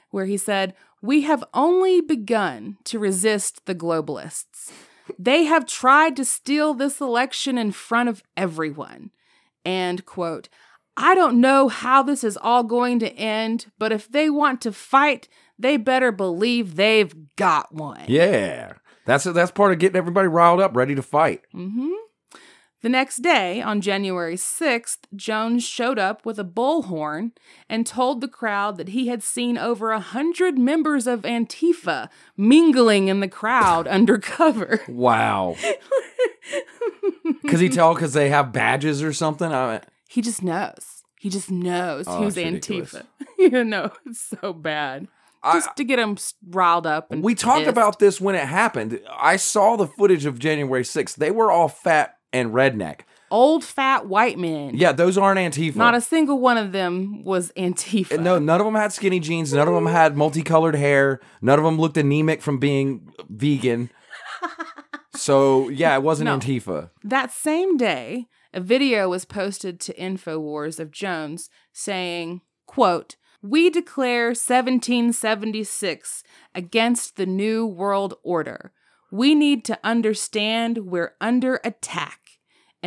where 0.10 0.26
he 0.26 0.36
said, 0.36 0.74
We 1.02 1.22
have 1.22 1.46
only 1.54 2.02
begun 2.02 2.80
to 2.84 3.00
resist 3.00 3.66
the 3.66 3.76
globalists. 3.76 4.74
They 5.20 5.44
have 5.46 5.66
tried 5.66 6.16
to 6.18 6.26
steal 6.26 6.74
this 6.74 7.02
election 7.02 7.58
in 7.58 7.72
front 7.72 8.10
of 8.10 8.24
everyone. 8.36 9.12
And, 9.66 10.06
quote, 10.06 10.50
I 10.96 11.14
don't 11.14 11.40
know 11.40 11.68
how 11.68 12.02
this 12.02 12.24
is 12.24 12.38
all 12.38 12.64
going 12.64 13.00
to 13.00 13.12
end, 13.14 13.68
but 13.78 13.92
if 13.92 14.10
they 14.10 14.30
want 14.30 14.62
to 14.62 14.72
fight, 14.72 15.30
they 15.60 15.78
better 15.78 16.12
believe 16.12 16.76
they've 16.76 17.14
got 17.36 17.74
one. 17.74 18.06
Yeah. 18.08 18.74
That's 19.06 19.24
that's 19.24 19.52
part 19.52 19.72
of 19.72 19.80
getting 19.80 19.96
everybody 19.96 20.28
riled 20.28 20.60
up, 20.60 20.76
ready 20.76 20.96
to 20.96 21.02
fight. 21.02 21.42
hmm 21.52 21.90
The 22.88 22.92
next 22.92 23.18
day, 23.18 23.62
on 23.62 23.82
January 23.82 24.36
6th, 24.38 25.00
Jones 25.14 25.66
showed 25.66 26.00
up 26.00 26.26
with 26.26 26.40
a 26.40 26.46
bullhorn 26.46 27.32
and 27.68 27.86
told 27.86 28.22
the 28.22 28.30
crowd 28.30 28.78
that 28.78 28.88
he 28.88 29.08
had 29.10 29.22
seen 29.22 29.58
over 29.58 29.92
a 29.92 30.00
hundred 30.00 30.58
members 30.58 31.06
of 31.06 31.24
Antifa 31.24 32.08
mingling 32.38 33.10
in 33.10 33.20
the 33.20 33.28
crowd 33.28 33.88
undercover. 33.90 34.80
Wow. 34.88 35.58
Cause 37.50 37.60
he 37.60 37.68
tell 37.68 37.94
because 37.94 38.14
they 38.14 38.30
have 38.30 38.54
badges 38.54 39.04
or 39.04 39.12
something. 39.12 39.52
I, 39.52 39.82
He 40.08 40.22
just 40.22 40.42
knows. 40.42 41.04
He 41.20 41.30
just 41.30 41.52
knows 41.52 42.06
Oh, 42.08 42.20
who's. 42.24 42.36
Antifa. 42.36 43.04
you 43.38 43.66
know, 43.66 43.92
it's 44.06 44.34
so 44.42 44.54
bad. 44.54 45.10
Just 45.44 45.76
to 45.76 45.84
get 45.84 46.00
him 46.00 46.18
riled 46.50 46.88
up. 46.88 47.12
And 47.12 47.22
we 47.22 47.36
talked 47.36 47.60
pissed. 47.66 47.70
about 47.70 48.00
this 48.00 48.22
when 48.22 48.36
it 48.36 48.46
happened. 48.48 49.02
I 49.12 49.36
saw 49.36 49.76
the 49.76 49.88
footage 49.88 50.26
of 50.26 50.40
January 50.40 50.84
6th. 50.84 51.16
They 51.16 51.32
were 51.32 51.52
all 51.52 51.68
fat 51.68 52.17
and 52.38 52.52
redneck. 52.54 53.02
old 53.30 53.64
fat 53.64 54.08
white 54.08 54.38
men. 54.40 54.72
Yeah, 54.76 54.94
those 54.94 55.18
aren't 55.18 55.40
Antifa. 55.40 55.76
Not 55.76 55.96
a 55.96 56.02
single 56.02 56.40
one 56.40 56.58
of 56.58 56.72
them 56.72 57.24
was 57.24 57.52
Antifa. 57.58 58.20
No, 58.20 58.40
none 58.40 58.62
of 58.62 58.66
them 58.66 58.76
had 58.76 58.94
skinny 58.94 59.20
jeans. 59.20 59.52
None 59.54 59.68
of 59.68 59.74
them 59.74 59.88
had 59.88 60.16
multicolored 60.16 60.76
hair. 60.76 61.20
None 61.42 61.60
of 61.60 61.66
them 61.66 61.78
looked 61.78 61.98
anemic 61.98 62.42
from 62.42 62.58
being 62.60 63.12
vegan. 63.30 63.90
So 65.16 65.68
yeah, 65.70 65.96
it 65.96 66.04
wasn't 66.04 66.26
No. 66.28 66.38
Antifa. 66.38 66.92
That 67.04 67.32
same 67.32 67.76
day, 67.76 68.28
a 68.54 68.62
video 68.62 69.10
was 69.10 69.26
posted 69.26 69.80
to 69.80 69.94
InfoWars 69.96 70.80
of 70.80 70.92
Jones 70.92 71.50
saying, 71.74 72.42
quote, 72.68 73.16
We 73.42 73.72
declare 73.72 74.28
1776 74.28 76.24
against 76.54 77.16
the 77.16 77.26
New 77.26 77.66
World 77.66 78.14
Order. 78.24 78.72
We 79.12 79.34
need 79.34 79.66
to 79.66 79.80
understand 79.84 80.86
we're 80.86 81.16
under 81.20 81.60
attack. 81.64 82.20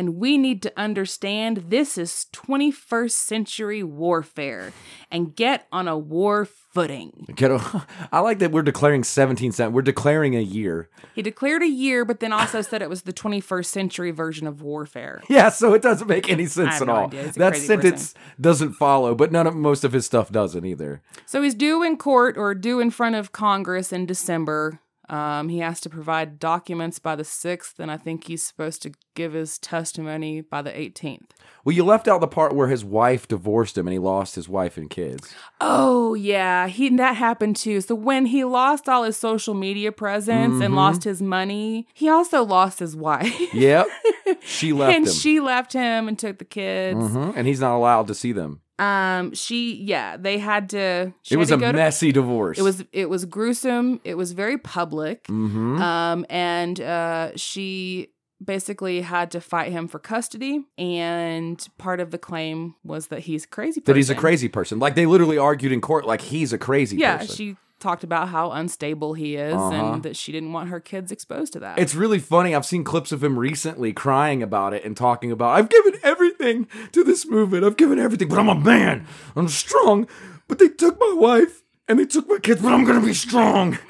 And 0.01 0.15
we 0.15 0.35
need 0.35 0.63
to 0.63 0.73
understand 0.75 1.65
this 1.69 1.95
is 1.95 2.25
21st 2.33 3.11
century 3.11 3.83
warfare 3.83 4.73
and 5.11 5.35
get 5.35 5.67
on 5.71 5.87
a 5.87 5.95
war 5.95 6.45
footing. 6.45 7.27
Get 7.35 7.51
a- 7.51 7.85
I 8.11 8.19
like 8.21 8.39
that 8.39 8.51
we're 8.51 8.63
declaring 8.63 9.03
17 9.03 9.51
cent. 9.51 9.73
We're 9.73 9.83
declaring 9.83 10.35
a 10.35 10.39
year. 10.41 10.89
He 11.13 11.21
declared 11.21 11.61
a 11.61 11.67
year, 11.69 12.03
but 12.03 12.19
then 12.19 12.33
also 12.33 12.63
said 12.63 12.81
it 12.81 12.89
was 12.89 13.03
the 13.03 13.13
21st 13.13 13.65
century 13.67 14.09
version 14.09 14.47
of 14.47 14.63
warfare. 14.63 15.21
Yeah, 15.29 15.49
so 15.49 15.75
it 15.75 15.83
doesn't 15.83 16.07
make 16.07 16.29
any 16.31 16.47
sense 16.47 16.81
at 16.81 16.87
no 16.87 16.93
all. 16.95 17.05
idea. 17.05 17.23
He's 17.25 17.35
a 17.35 17.39
That 17.39 17.55
sentence 17.57 18.15
doesn't 18.39 18.73
follow, 18.73 19.13
but 19.13 19.31
none 19.31 19.45
of 19.45 19.55
most 19.55 19.83
of 19.83 19.93
his 19.93 20.07
stuff 20.07 20.31
doesn't 20.31 20.65
either. 20.65 21.03
So 21.27 21.43
he's 21.43 21.53
due 21.53 21.83
in 21.83 21.95
court 21.97 22.37
or 22.39 22.55
due 22.55 22.79
in 22.79 22.89
front 22.89 23.15
of 23.15 23.31
Congress 23.31 23.93
in 23.93 24.07
December. 24.07 24.79
Um, 25.11 25.49
he 25.49 25.59
has 25.59 25.81
to 25.81 25.89
provide 25.89 26.39
documents 26.39 26.97
by 26.97 27.15
the 27.17 27.23
6th, 27.23 27.79
and 27.79 27.91
I 27.91 27.97
think 27.97 28.27
he's 28.27 28.43
supposed 28.47 28.81
to 28.83 28.91
give 29.13 29.33
his 29.33 29.57
testimony 29.57 30.39
by 30.39 30.61
the 30.61 30.71
18th. 30.71 31.31
Well, 31.65 31.75
you 31.75 31.83
left 31.83 32.07
out 32.07 32.21
the 32.21 32.27
part 32.27 32.55
where 32.55 32.69
his 32.69 32.85
wife 32.85 33.27
divorced 33.27 33.77
him 33.77 33.87
and 33.87 33.93
he 33.93 33.99
lost 33.99 34.35
his 34.35 34.47
wife 34.47 34.77
and 34.77 34.89
kids. 34.89 35.33
Oh 35.59 36.13
yeah, 36.13 36.67
he 36.67 36.89
that 36.95 37.17
happened 37.17 37.55
too. 37.57 37.81
So 37.81 37.93
when 37.93 38.25
he 38.27 38.43
lost 38.45 38.87
all 38.89 39.03
his 39.03 39.17
social 39.17 39.53
media 39.53 39.91
presence 39.91 40.61
and 40.61 40.75
lost 40.75 41.03
his 41.03 41.21
money, 41.21 41.87
he 41.93 42.07
also 42.09 42.43
lost 42.43 42.79
his 42.79 42.95
wife. 42.95 43.53
Yep. 43.53 43.87
she 44.41 44.71
left 44.73 44.95
and 44.95 45.05
him. 45.07 45.13
she 45.13 45.39
left 45.39 45.73
him 45.73 46.07
and 46.07 46.17
took 46.17 46.37
the 46.39 46.45
kids. 46.45 46.97
Mhm, 46.97 47.33
And 47.35 47.47
he's 47.47 47.59
not 47.59 47.75
allowed 47.75 48.07
to 48.07 48.15
see 48.15 48.31
them. 48.31 48.61
Um, 48.81 49.33
she 49.35 49.75
yeah, 49.75 50.17
they 50.17 50.39
had 50.39 50.69
to. 50.71 51.13
She 51.21 51.35
It 51.35 51.37
was 51.37 51.49
to 51.49 51.55
a 51.55 51.57
go 51.57 51.71
to- 51.71 51.77
messy 51.77 52.11
divorce. 52.11 52.57
It 52.57 52.63
was 52.63 52.83
it 52.91 53.09
was 53.09 53.25
gruesome. 53.25 54.01
It 54.03 54.15
was 54.15 54.31
very 54.31 54.57
public. 54.57 55.27
hmm 55.27 55.79
Um, 55.81 56.25
and 56.29 56.79
uh, 56.81 57.31
she 57.35 58.09
basically 58.43 59.01
had 59.01 59.29
to 59.31 59.39
fight 59.39 59.71
him 59.71 59.87
for 59.87 59.99
custody. 59.99 60.65
And 60.77 61.63
part 61.77 61.99
of 61.99 62.09
the 62.09 62.17
claim 62.17 62.73
was 62.83 63.07
that 63.07 63.19
he's 63.19 63.43
a 63.43 63.47
crazy. 63.47 63.81
Person. 63.81 63.93
that 63.93 63.97
he's 63.97 64.09
a 64.09 64.15
crazy 64.15 64.47
person. 64.49 64.79
Like 64.79 64.95
they 64.95 65.05
literally 65.05 65.37
argued 65.37 65.71
in 65.71 65.79
court, 65.81 66.05
like 66.07 66.21
he's 66.21 66.51
a 66.51 66.57
crazy 66.57 66.97
Yeah, 66.97 67.17
person. 67.19 67.35
she 67.35 67.55
talked 67.81 68.03
about 68.05 68.29
how 68.29 68.51
unstable 68.51 69.13
he 69.15 69.35
is 69.35 69.53
Uh-huh. 69.55 69.71
and 69.73 70.03
that 70.03 70.15
she 70.15 70.31
didn't 70.31 70.53
want 70.53 70.69
her 70.69 70.79
kids 70.79 71.11
exposed 71.11 71.51
to 71.53 71.59
that. 71.59 71.77
It's 71.79 71.95
really 71.95 72.19
funny. 72.19 72.55
I've 72.55 72.65
seen 72.65 72.83
clips 72.83 73.11
of 73.11 73.23
him 73.23 73.37
recently 73.37 73.91
crying 73.91 74.41
about 74.41 74.73
it 74.73 74.85
and 74.85 74.95
talking 74.95 75.31
about, 75.31 75.49
I've 75.57 75.69
given 75.69 75.95
everything 76.03 76.67
to 76.93 77.03
this 77.03 77.27
movement. 77.27 77.65
I've 77.65 77.77
given 77.77 77.99
everything, 77.99 78.29
but 78.29 78.39
I'm 78.39 78.47
a 78.49 78.55
man. 78.55 79.05
I'm 79.35 79.49
strong. 79.49 80.07
But 80.47 80.59
they 80.59 80.69
took 80.69 80.99
my 80.99 81.13
wife 81.17 81.63
and 81.87 81.99
they 81.99 82.05
took 82.05 82.29
my 82.29 82.37
kids, 82.37 82.61
but 82.61 82.71
I'm 82.71 82.85
going 82.85 82.99
to 83.01 83.05
be 83.05 83.13
strong. 83.13 83.77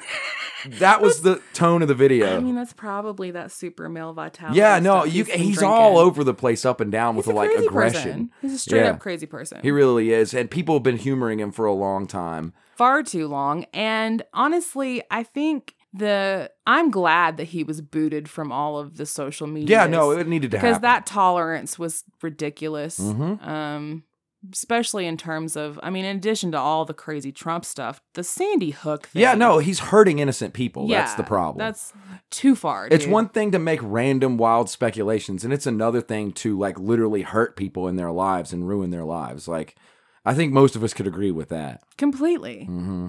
that 0.78 1.00
was 1.00 1.22
the 1.22 1.40
tone 1.54 1.82
of 1.82 1.88
the 1.88 1.94
video. 1.94 2.36
I 2.36 2.40
mean, 2.40 2.54
that's 2.54 2.72
probably 2.72 3.30
that 3.32 3.50
super 3.50 3.88
male 3.88 4.12
vitality. 4.12 4.58
Yeah, 4.58 4.78
no, 4.78 5.04
you, 5.04 5.24
been 5.24 5.38
he's 5.40 5.62
all 5.62 5.98
over 5.98 6.24
the 6.24 6.34
place, 6.34 6.64
up 6.64 6.80
and 6.80 6.90
down 6.92 7.16
with 7.16 7.26
a 7.26 7.30
the 7.30 7.34
like 7.34 7.50
aggression. 7.52 8.28
Person. 8.28 8.30
He's 8.40 8.52
a 8.54 8.58
straight 8.58 8.82
Yeah. 8.82 8.90
up 8.90 9.00
crazy 9.00 9.26
person. 9.26 9.60
He 9.62 9.70
really 9.70 10.12
is. 10.12 10.34
And 10.34 10.50
people 10.50 10.74
have 10.76 10.82
been 10.82 10.98
humoring 10.98 11.40
him 11.40 11.52
for 11.52 11.64
a 11.66 11.72
long 11.74 12.06
time. 12.06 12.52
far 12.76 13.02
too 13.02 13.28
long. 13.28 13.64
And 13.74 14.22
honestly, 14.32 15.02
I 15.10 15.22
think 15.22 15.74
the 15.92 16.50
I'm 16.66 16.90
glad 16.90 17.36
that 17.36 17.44
he 17.44 17.62
was 17.64 17.80
booted 17.82 18.28
from 18.28 18.50
all 18.50 18.78
of 18.78 18.96
the 18.96 19.04
social 19.06 19.46
media. 19.46 19.82
Yeah, 19.82 19.86
no, 19.86 20.10
it 20.10 20.26
needed 20.26 20.50
to 20.52 20.56
happen. 20.56 20.68
because 20.70 20.76
happen. 20.76 20.82
that 20.82 21.06
tolerance 21.06 21.78
was 21.78 22.02
ridiculous. 22.22 22.98
Mhm. 22.98 23.46
Um, 23.46 24.02
especially 24.50 25.06
in 25.06 25.16
terms 25.16 25.56
of, 25.56 25.78
I 25.82 25.90
mean, 25.90 26.04
in 26.04 26.16
addition 26.16 26.52
to 26.52 26.58
all 26.58 26.84
the 26.84 26.94
crazy 26.94 27.30
Trump 27.30 27.64
stuff, 27.64 28.00
the 28.14 28.24
Sandy 28.24 28.70
Hook. 28.70 29.06
Thing, 29.06 29.22
Yeah, 29.22 29.34
no, 29.34 29.58
he's 29.58 29.78
hurting 29.78 30.18
innocent 30.18 30.54
people. 30.54 30.88
yeah, 30.88 31.00
That's 31.00 31.14
the 31.14 31.22
problem. 31.22 31.58
That's 31.58 31.92
too 32.30 32.56
far. 32.56 32.88
It's 32.90 33.04
dude. 33.04 33.12
one 33.12 33.28
thing 33.28 33.52
to 33.52 33.58
make 33.58 33.80
random 33.82 34.36
wild 34.36 34.68
speculations, 34.68 35.44
and 35.44 35.52
it's 35.52 35.66
another 35.66 36.00
thing 36.00 36.32
to 36.32 36.58
like 36.58 36.78
literally 36.78 37.22
hurt 37.22 37.56
people 37.56 37.86
in 37.88 37.96
their 37.96 38.10
lives 38.10 38.52
and 38.52 38.66
ruin 38.68 38.90
their 38.90 39.04
lives. 39.04 39.46
Like, 39.46 39.76
I 40.24 40.34
think 40.34 40.52
most 40.52 40.76
of 40.76 40.82
us 40.84 40.94
could 40.94 41.06
agree 41.06 41.30
with 41.32 41.48
that. 41.50 41.82
completely. 41.96 42.64
hmm 42.64 43.08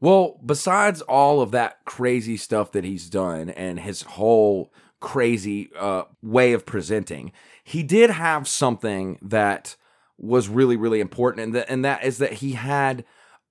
Well, 0.00 0.40
besides 0.44 1.00
all 1.02 1.40
of 1.40 1.50
that 1.52 1.84
crazy 1.84 2.36
stuff 2.36 2.72
that 2.72 2.84
he's 2.84 3.08
done 3.08 3.48
and 3.50 3.80
his 3.80 4.02
whole 4.02 4.72
crazy 5.00 5.70
uh, 5.78 6.04
way 6.22 6.52
of 6.52 6.64
presenting, 6.66 7.32
he 7.62 7.82
did 7.82 8.10
have 8.10 8.48
something 8.48 9.18
that 9.22 9.76
was 10.18 10.48
really, 10.48 10.76
really 10.76 11.00
important, 11.00 11.44
and 11.44 11.54
that 11.54 11.70
and 11.70 11.84
that 11.84 12.04
is 12.04 12.18
that 12.18 12.34
he 12.34 12.52
had 12.52 13.04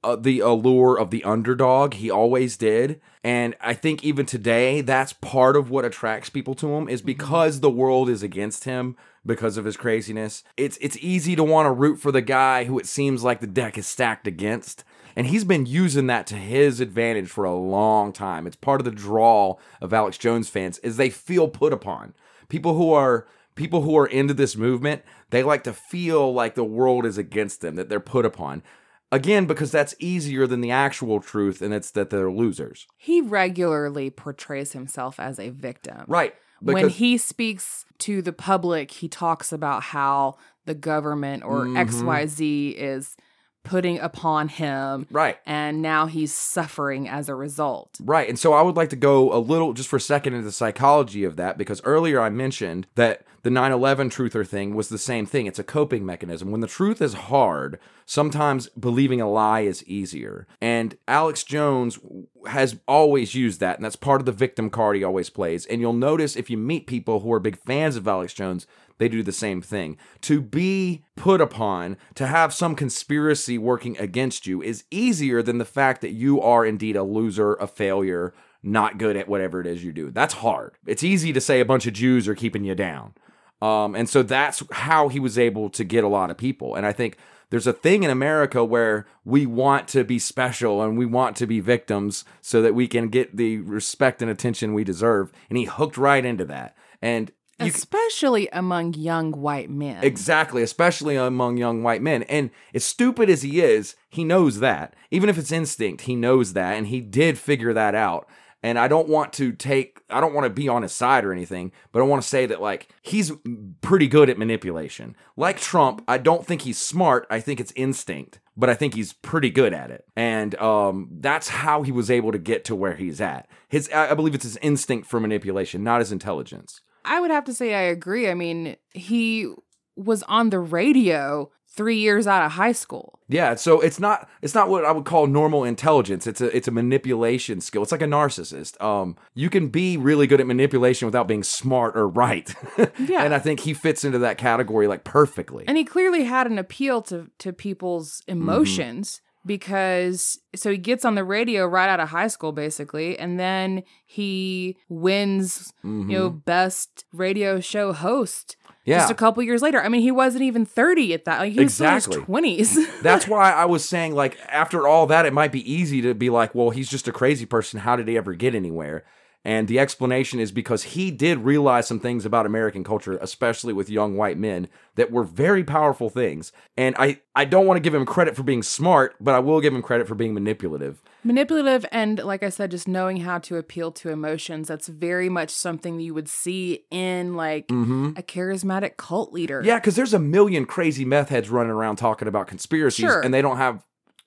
uh, 0.04 0.16
the 0.16 0.40
allure 0.40 0.98
of 0.98 1.10
the 1.10 1.24
underdog. 1.24 1.96
He 1.96 2.10
always 2.10 2.58
did, 2.58 3.02
and 3.24 3.56
I 3.62 3.74
think 3.74 4.04
even 4.04 4.26
today, 4.26 4.82
that's 4.82 5.14
part 5.14 5.56
of 5.56 5.70
what 5.70 5.86
attracts 5.86 6.30
people 6.30 6.56
to 6.56 6.74
him 6.74 6.90
is 6.90 7.02
because 7.02 7.60
the 7.60 7.70
world 7.70 8.10
is 8.10 8.24
against 8.24 8.66
him 8.66 8.96
because 9.26 9.58
of 9.58 9.66
his 9.66 9.78
craziness. 9.78 10.44
It's 10.58 10.78
it's 10.82 10.98
easy 10.98 11.36
to 11.36 11.44
want 11.44 11.68
to 11.68 11.72
root 11.72 12.00
for 12.00 12.12
the 12.12 12.22
guy 12.22 12.66
who 12.66 12.80
it 12.80 12.86
seems 12.86 13.24
like 13.24 13.40
the 13.40 13.48
deck 13.48 13.78
is 13.78 13.88
stacked 13.88 14.28
against. 14.28 14.84
And 15.16 15.28
he's 15.28 15.44
been 15.44 15.68
using 15.68 16.08
that 16.08 16.26
to 16.28 16.36
his 16.36 16.80
advantage 16.80 17.30
for 17.30 17.46
a 17.46 17.54
long 17.54 18.12
time. 18.12 18.48
It's 18.48 18.56
part 18.56 18.82
of 18.82 18.86
the 18.86 18.92
draw 18.92 19.58
of 19.80 19.94
Alex 19.94 20.18
Jones 20.18 20.50
fans 20.50 20.80
is 20.80 20.98
they 20.98 21.12
feel 21.12 21.48
put 21.48 21.72
upon. 21.72 22.16
People 22.50 22.76
who 22.76 22.92
are 22.94 23.28
people 23.56 23.82
who 23.82 23.98
are 23.98 24.08
into 24.08 24.34
this 24.34 24.56
movement, 24.56 25.04
they 25.30 25.44
like 25.44 25.64
to 25.64 25.74
feel 25.74 26.34
like 26.34 26.56
the 26.56 26.64
world 26.64 27.06
is 27.06 27.18
against 27.18 27.62
them, 27.62 27.76
that 27.76 27.90
they're 27.90 28.00
put 28.00 28.26
upon. 28.26 28.64
Again, 29.12 29.46
because 29.46 29.72
that's 29.72 29.94
easier 30.00 30.48
than 30.48 30.62
the 30.62 30.72
actual 30.72 31.20
truth, 31.20 31.62
and 31.62 31.74
it's 31.74 31.92
that 31.92 32.10
they're 32.10 32.32
losers. 32.32 32.88
He 32.98 33.22
regularly 33.22 34.10
portrays 34.10 34.72
himself 34.72 35.20
as 35.20 35.40
a 35.40 35.50
victim. 35.50 36.06
Right. 36.08 36.34
when 36.62 36.88
he 36.88 37.18
speaks 37.18 37.84
to 37.98 38.22
the 38.22 38.32
public, 38.32 38.90
he 38.90 39.10
talks 39.10 39.52
about 39.52 39.84
how 39.84 40.38
the 40.66 40.74
government 40.74 41.44
or 41.44 41.66
Mhm. 41.66 41.76
XYZ 41.78 42.74
is 42.78 43.18
putting 43.64 44.00
upon 44.00 44.50
him. 44.50 45.08
Right. 45.10 45.38
And 45.46 45.82
now 45.82 46.06
he's 46.06 46.34
suffering 46.34 47.08
as 47.08 47.30
a 47.30 47.36
result. 47.36 47.98
Right. 48.02 48.28
And 48.28 48.38
so 48.38 48.54
I 48.54 48.62
would 48.62 48.76
like 48.76 48.90
to 48.90 48.96
go 48.96 49.34
a 49.34 49.40
little, 49.40 49.74
just 49.74 49.90
for 49.90 49.98
a 49.98 50.02
second, 50.02 50.34
into 50.34 50.46
the 50.46 50.52
psychology 50.52 51.24
of 51.24 51.36
that 51.38 51.58
because 51.58 51.82
earlier 51.84 52.22
I 52.22 52.30
mentioned 52.30 52.88
that 52.96 53.26
the 53.44 53.50
9 53.50 53.72
11 53.74 54.10
truther 54.10 54.48
thing 54.48 54.74
was 54.74 54.88
the 54.88 54.98
same 54.98 55.26
thing. 55.26 55.48
It's 55.48 55.60
a 55.60 55.64
coping 55.64 56.06
mechanism. 56.06 56.50
When 56.50 56.62
the 56.62 56.68
truth 56.68 57.02
is 57.02 57.14
hard, 57.14 57.78
sometimes 58.06 58.70
believing 58.70 59.20
a 59.20 59.30
lie 59.30 59.62
is 59.62 59.86
easier. 59.86 60.48
And 60.62 60.98
Alex 61.10 61.44
Jones 61.44 62.00
has 62.48 62.78
always 62.88 63.36
used 63.36 63.60
that. 63.60 63.78
And 63.78 63.86
that's 63.86 63.98
part 63.98 64.22
of 64.22 64.26
the 64.26 64.32
victim 64.32 64.70
card 64.70 64.96
he 64.96 65.04
always 65.04 65.30
plays. 65.30 65.66
And 65.66 65.82
you'll 65.82 65.92
notice 65.92 66.38
if 66.38 66.50
you 66.50 66.58
meet 66.58 66.88
people 66.88 67.20
who 67.20 67.34
are 67.34 67.40
big 67.40 67.58
fans 67.58 67.98
of 67.98 68.08
Alex 68.08 68.34
Jones, 68.34 68.66
they 68.98 69.08
do 69.08 69.24
the 69.24 69.32
same 69.32 69.62
thing. 69.62 69.98
To 70.22 70.42
be 70.42 71.04
put 71.16 71.42
upon, 71.42 71.98
to 72.16 72.28
have 72.28 72.54
some 72.54 72.76
conspiracy 72.76 73.58
working 73.58 73.98
against 73.98 74.48
you, 74.48 74.62
is 74.62 74.84
easier 74.92 75.42
than 75.42 75.58
the 75.58 75.66
fact 75.66 76.02
that 76.02 76.12
you 76.12 76.42
are 76.42 76.66
indeed 76.66 76.96
a 76.96 77.04
loser, 77.04 77.54
a 77.56 77.68
failure, 77.68 78.34
not 78.62 78.98
good 78.98 79.18
at 79.18 79.28
whatever 79.28 79.60
it 79.60 79.68
is 79.68 79.84
you 79.84 79.92
do. 79.92 80.12
That's 80.12 80.36
hard. 80.36 80.76
It's 80.86 81.04
easy 81.04 81.34
to 81.34 81.42
say 81.42 81.60
a 81.60 81.66
bunch 81.66 81.86
of 81.86 81.94
Jews 81.94 82.28
are 82.28 82.36
keeping 82.36 82.64
you 82.64 82.76
down. 82.76 83.14
Um, 83.62 83.96
and 83.96 84.10
so 84.10 84.24
that's 84.24 84.64
how 84.72 85.08
he 85.08 85.20
was 85.20 85.38
able 85.38 85.70
to 85.70 85.84
get 85.84 86.04
a 86.04 86.10
lot 86.10 86.30
of 86.30 86.38
people. 86.38 86.76
And 86.76 86.86
I 86.86 86.92
think 86.92 87.18
there's 87.50 87.68
a 87.68 87.72
thing 87.72 88.04
in 88.04 88.10
America 88.10 88.66
where 88.66 89.06
we 89.24 89.46
want 89.46 89.88
to 89.90 90.04
be 90.04 90.20
special 90.20 90.82
and 90.82 90.98
we 90.98 91.06
want 91.06 91.38
to 91.38 91.48
be 91.48 91.60
victims 91.60 92.26
so 92.42 92.62
that 92.62 92.74
we 92.74 92.88
can 92.88 93.10
get 93.10 93.38
the 93.38 93.60
respect 93.60 94.22
and 94.22 94.32
attention 94.32 94.74
we 94.74 94.84
deserve. 94.84 95.32
And 95.50 95.58
he 95.58 95.66
hooked 95.66 95.98
right 95.98 96.26
into 96.26 96.46
that. 96.46 96.76
And 97.02 97.32
you 97.60 97.70
c- 97.70 97.76
Especially 97.76 98.50
among 98.52 98.94
young 98.94 99.32
white 99.32 99.70
men. 99.70 100.04
Exactly, 100.04 100.64
especially 100.64 101.16
among 101.16 101.58
young 101.58 101.84
white 101.84 102.02
men. 102.02 102.24
And 102.24 102.50
as 102.74 102.84
stupid 102.84 103.30
as 103.30 103.42
he 103.42 103.62
is, 103.62 103.96
he 104.10 104.24
knows 104.24 104.60
that. 104.60 104.96
Even 105.12 105.30
if 105.30 105.38
it's 105.38 105.52
instinct, 105.52 106.04
he 106.04 106.16
knows 106.16 106.54
that. 106.54 106.76
And 106.76 106.88
he 106.88 107.02
did 107.02 107.38
figure 107.38 107.74
that 107.74 107.96
out. 107.96 108.28
And 108.66 108.80
I 108.80 108.88
don't 108.88 109.10
want 109.10 109.34
to 109.34 109.52
take, 109.52 110.00
I 110.10 110.22
don't 110.22 110.34
want 110.34 110.46
to 110.46 110.50
be 110.50 110.70
on 110.70 110.84
his 110.84 110.94
side 110.94 111.26
or 111.26 111.34
anything, 111.34 111.74
but 111.92 112.00
I 112.00 112.04
want 112.04 112.22
to 112.22 112.28
say 112.28 112.46
that, 112.46 112.62
like, 112.62 112.88
he's 113.02 113.34
pretty 113.82 114.08
good 114.08 114.30
at 114.30 114.38
manipulation. 114.38 115.18
Like 115.36 115.60
Trump, 115.60 116.02
I 116.08 116.18
don't 116.18 116.48
think 116.48 116.62
he's 116.62 116.78
smart. 116.78 117.28
I 117.30 117.42
think 117.42 117.60
it's 117.60 117.74
instinct, 117.76 118.40
but 118.56 118.70
I 118.70 118.74
think 118.74 118.96
he's 118.96 119.12
pretty 119.12 119.50
good 119.50 119.74
at 119.74 119.92
it. 119.92 120.06
And 120.16 120.56
um, 120.56 121.10
that's 121.12 121.50
how 121.50 121.82
he 121.82 121.92
was 121.92 122.10
able 122.10 122.32
to 122.32 122.38
get 122.38 122.64
to 122.66 122.76
where 122.76 122.96
he's 122.96 123.20
at. 123.20 123.50
His, 123.68 123.90
I 123.90 124.14
believe 124.14 124.34
it's 124.34 124.46
his 124.46 124.58
instinct 124.62 125.10
for 125.10 125.20
manipulation, 125.20 125.84
not 125.84 126.00
his 126.00 126.14
intelligence. 126.14 126.80
I 127.06 127.20
would 127.20 127.32
have 127.32 127.46
to 127.46 127.54
say 127.54 127.74
I 127.74 127.82
agree. 127.82 128.30
I 128.30 128.34
mean, 128.34 128.76
he 128.92 129.54
was 129.96 130.24
on 130.24 130.50
the 130.50 130.60
radio 130.60 131.52
three 131.76 131.98
years 131.98 132.28
out 132.28 132.46
of 132.46 132.52
high 132.52 132.72
school. 132.72 133.20
Yeah, 133.28 133.56
so 133.56 133.82
it's 133.82 134.00
not 134.00 134.30
it's 134.42 134.54
not 134.54 134.70
what 134.70 134.86
I 134.86 134.92
would 134.92 135.06
call 135.06 135.26
normal 135.28 135.64
intelligence. 135.64 136.28
It's 136.28 136.40
a 136.40 136.56
it's 136.56 136.68
a 136.68 136.72
manipulation 136.72 137.62
skill. 137.62 137.82
It's 137.82 137.92
like 137.92 138.02
a 138.02 138.08
narcissist. 138.08 138.80
Um, 138.82 139.18
you 139.34 139.50
can 139.50 139.70
be 139.70 139.98
really 139.98 140.28
good 140.28 140.40
at 140.40 140.46
manipulation 140.48 141.08
without 141.08 141.28
being 141.28 141.44
smart 141.44 141.98
or 141.98 142.08
right. 142.08 142.54
Yeah. 143.00 143.24
and 143.24 143.34
I 143.34 143.40
think 143.40 143.62
he 143.62 143.74
fits 143.74 144.04
into 144.04 144.20
that 144.20 144.38
category 144.38 144.88
like 144.88 145.04
perfectly. 145.04 145.66
And 145.68 145.78
he 145.78 145.84
clearly 145.84 146.26
had 146.26 146.48
an 146.48 146.60
appeal 146.60 147.02
to 147.04 147.30
to 147.40 147.52
people's 147.54 148.22
emotions 148.28 149.22
because 149.46 150.40
so 150.56 150.72
he 150.72 150.78
gets 150.78 151.04
on 151.06 151.16
the 151.16 151.24
radio 151.24 151.66
right 151.66 151.90
out 151.90 152.00
of 152.00 152.10
high 152.10 152.28
school 152.28 152.52
basically 152.52 153.18
and 153.20 153.40
then 153.40 153.84
he 154.06 154.78
wins 154.90 155.74
you 155.84 155.90
know 155.90 156.30
mm-hmm. 156.30 156.38
best 156.40 157.06
radio 157.12 157.60
show 157.60 157.92
host 157.94 158.56
Yeah. 158.86 159.00
just 159.00 159.12
a 159.12 159.16
couple 159.16 159.42
years 159.44 159.62
later. 159.62 159.82
I 159.82 159.88
mean, 159.90 160.02
he 160.02 160.12
wasn't 160.12 160.44
even 160.44 160.66
30 160.66 161.14
at 161.14 161.26
that. 161.26 161.40
Like 161.40 161.54
he 161.54 161.60
was 161.60 161.72
Exactly. 161.74 162.22
still 162.22 162.36
in 162.36 162.44
his 162.44 162.78
20s. 162.78 163.02
That's 163.02 163.28
why 163.28 163.52
I 163.54 163.64
was 163.66 163.88
saying, 163.88 164.14
like, 164.14 164.38
after 164.50 164.88
all 164.88 165.08
that, 165.08 165.26
it 165.26 165.32
might 165.32 165.54
be 165.54 165.64
easy 165.72 166.02
to 166.02 166.14
be 166.14 166.30
like, 166.30 166.54
well, 166.54 166.70
he's 166.72 166.90
just 166.90 167.08
a 167.08 167.14
crazy 167.14 167.46
person. 167.46 167.80
How 167.80 167.96
did 167.96 168.10
he 168.10 168.18
ever 168.18 168.34
get 168.34 168.54
anywhere? 168.54 169.06
And 169.46 169.68
the 169.68 169.78
explanation 169.78 170.40
is 170.40 170.52
because 170.54 170.84
he 170.84 171.12
did 171.12 171.40
realize 171.40 171.86
some 171.86 172.00
things 172.00 172.26
about 172.26 172.46
American 172.46 172.84
culture, 172.84 173.18
especially 173.22 173.74
with 173.74 173.90
young 173.90 174.16
white 174.16 174.38
men, 174.38 174.70
that 174.96 175.12
were 175.12 175.24
very 175.24 175.64
powerful 175.66 176.10
things. 176.10 176.54
And 176.78 176.96
I, 176.98 177.20
I 177.36 177.44
don't 177.44 177.66
want 177.66 177.76
to 177.78 177.82
give 177.82 177.94
him 177.94 178.06
credit 178.06 178.38
for 178.38 178.44
being 178.44 178.64
smart, 178.64 179.16
but 179.20 179.36
I 179.36 179.40
will 179.40 179.60
give 179.60 179.74
him 179.74 179.82
credit 179.82 180.08
for 180.08 180.16
being 180.16 180.34
manipulative. 180.34 181.02
Manipulative 181.26 181.86
and 181.92 182.20
like 182.20 182.44
I 182.44 182.50
said 182.50 182.72
just 182.72 182.88
knowing 182.88 183.18
how 183.18 183.40
to 183.40 183.58
appeal 183.58 183.92
to 183.94 184.10
emotions. 184.10 184.68
That's 184.68 184.88
very 184.88 185.30
much 185.30 185.50
something 185.50 186.00
you 186.00 186.14
would 186.14 186.30
see 186.30 186.86
in 186.92 187.36
like 187.36 187.66
a 187.70 188.24
charismatic 188.24 188.98
cult 188.98 189.34
leader. 189.34 189.60
Mm-hmm. 189.60 189.68
Yeah, 189.68 189.80
because 189.80 189.96
there's 189.96 190.14
a 190.14 190.20
million 190.20 190.66
crazy 190.66 191.06
meth 191.06 191.30
heads 191.30 191.50
running 191.50 191.72
around 191.72 191.98
talking 191.98 192.28
about 192.28 192.48
conspiracies, 192.48 193.04
Sure. 193.04 193.22
and 193.22 193.34
they 193.34 193.42
don't 193.42 193.58
have 193.58 193.84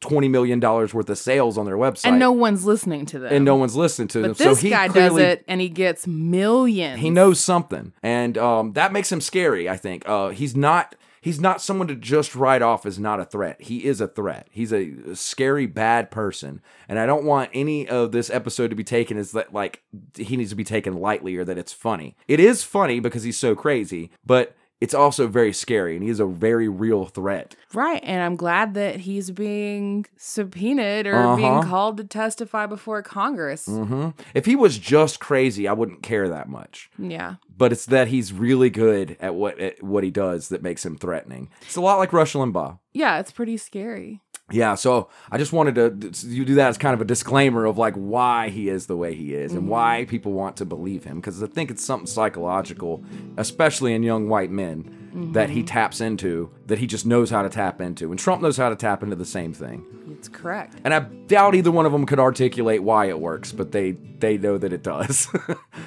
$20 0.07 0.31
million 0.31 0.61
worth 0.61 0.95
of 1.11 1.19
sales 1.19 1.59
on 1.59 1.67
their 1.67 1.77
website. 1.77 2.07
And 2.07 2.19
no 2.19 2.33
one's 2.33 2.65
listening 2.65 3.07
to 3.07 3.19
them. 3.19 3.33
and 3.33 3.45
no 3.45 3.57
one's 3.57 3.77
listening 3.77 4.09
to 4.09 4.21
them. 4.21 4.31
But 4.33 4.39
this 4.39 4.59
so 4.59 4.63
he 4.63 4.71
guy 4.71 4.89
clearly, 4.89 5.23
does 5.23 5.33
it 5.35 5.45
and 5.49 5.61
he 5.61 5.69
gets 5.69 6.07
millions. 6.07 7.01
He 7.01 7.11
knows 7.11 7.41
something, 7.41 7.93
and 8.03 8.37
um, 8.39 8.73
that 8.73 8.93
makes 8.93 9.11
him 9.11 9.21
scary. 9.21 9.69
I 9.69 9.77
think 9.77 10.09
uh, 10.09 10.29
he's 10.31 10.57
not. 10.57 10.95
He's 11.21 11.41
not 11.41 11.61
someone 11.61 11.89
to 11.89 11.97
just 11.97 12.37
write 12.37 12.63
off 12.63 12.87
as 12.87 13.01
not 13.01 13.19
a 13.19 13.25
threat. 13.25 13.61
He 13.61 13.85
is 13.85 14.01
a 14.01 14.07
threat. 14.07 14.47
He's 14.53 14.73
a 14.73 15.17
scary, 15.17 15.67
bad 15.67 16.09
person, 16.13 16.61
and 16.89 17.01
I 17.01 17.07
don't 17.07 17.25
want 17.25 17.51
any 17.53 17.89
of 17.89 18.13
this 18.13 18.31
episode 18.31 18.69
to 18.69 18.77
be 18.77 18.85
taken 18.85 19.17
as 19.19 19.33
that 19.33 19.53
like 19.53 19.83
he 20.15 20.37
needs 20.37 20.51
to 20.51 20.57
be 20.57 20.63
taken 20.63 20.95
lightly 21.01 21.37
or 21.37 21.45
that 21.45 21.59
it's 21.59 21.73
funny. 21.73 22.17
It 22.29 22.39
is 22.39 22.63
funny 22.63 23.01
because 23.01 23.25
he's 23.25 23.37
so 23.37 23.57
crazy, 23.57 24.13
but 24.25 24.55
it's 24.81 24.95
also 24.95 25.27
very 25.27 25.53
scary, 25.53 25.97
and 25.97 26.05
he's 26.05 26.21
a 26.21 26.27
very 26.27 26.69
real 26.69 27.07
threat. 27.07 27.55
Right. 27.73 28.01
And 28.05 28.23
I'm 28.23 28.37
glad 28.37 28.75
that 28.75 29.01
he's 29.01 29.31
being 29.31 30.05
subpoenaed 30.17 31.07
or 31.07 31.37
being 31.37 31.49
Uh-huh. 31.53 31.69
called 31.69 31.97
to 31.99 32.05
testify 32.05 32.67
before 32.67 33.03
Congress. 33.03 33.67
hmm 33.67 34.11
If 34.35 34.45
he 34.47 34.55
was 34.57 34.79
just 34.79 35.19
crazy, 35.21 35.67
I 35.67 35.73
wouldn't 35.73 36.03
care 36.03 36.29
that 36.29 36.49
much. 36.49 36.91
Yeah. 36.99 37.37
But 37.59 37.73
it's 37.73 37.87
that 37.87 38.09
he's 38.09 38.33
really 38.35 38.69
good 38.69 39.17
at 39.19 39.35
what 39.35 39.59
at 39.59 39.83
what 39.83 40.05
he 40.05 40.11
does 40.11 40.51
that 40.51 40.63
makes 40.63 40.85
him 40.85 40.97
threatening. 40.97 41.49
It's 41.63 41.77
a 41.77 41.81
lot 41.81 41.97
like 41.99 42.13
Rush 42.13 42.35
Limbaugh. 42.35 42.79
Yeah, 42.93 43.19
it's 43.19 43.31
pretty 43.33 43.57
scary. 43.57 44.21
Yeah, 44.51 44.77
so 44.77 45.09
I 45.31 45.39
just 45.39 45.53
wanted 45.53 45.75
to 45.75 46.29
you 46.29 46.45
do 46.45 46.55
that 46.55 46.69
as 46.69 46.79
kind 46.79 46.95
of 46.95 47.01
a 47.01 47.05
disclaimer 47.05 47.65
of 47.65 47.79
like 47.79 47.95
why 47.95 48.49
he 48.49 48.69
is 48.69 48.87
the 48.87 48.97
way 48.97 49.13
he 49.13 49.35
is 49.35 49.53
and 49.53 49.69
why 49.69 50.07
people 50.09 50.33
want 50.33 50.57
to 50.59 50.65
believe 50.65 51.03
him 51.03 51.17
because 51.17 51.43
I 51.43 51.49
think 51.49 51.69
it's 51.69 51.85
something 51.85 52.07
psychological, 52.07 53.05
especially 53.37 53.93
in 53.93 54.05
young 54.05 54.29
white 54.29 54.53
men, 54.53 55.33
that 55.33 55.51
he 55.51 55.65
taps 55.65 56.01
into 56.01 56.51
that 56.67 56.79
he 56.79 56.87
just 56.87 57.07
knows 57.07 57.29
how 57.31 57.43
to 57.43 57.49
tap 57.49 57.81
into, 57.81 58.11
and 58.11 58.21
Trump 58.21 58.41
knows 58.41 58.57
how 58.57 58.69
to 58.69 58.77
tap 58.77 59.03
into 59.03 59.17
the 59.17 59.25
same 59.25 59.53
thing. 59.53 59.85
It's 60.17 60.29
correct. 60.29 60.77
And 60.85 60.95
I 60.95 61.01
doubt 61.01 61.57
either 61.57 61.73
one 61.73 61.85
of 61.85 61.93
them 61.93 62.07
could 62.07 62.21
articulate 62.21 62.83
why 62.83 63.07
it 63.07 63.19
works, 63.19 63.51
but 63.51 63.73
they 63.73 63.93
they 63.93 64.39
know 64.39 64.59
that 64.59 64.73
it 64.73 64.83
does. 64.83 65.29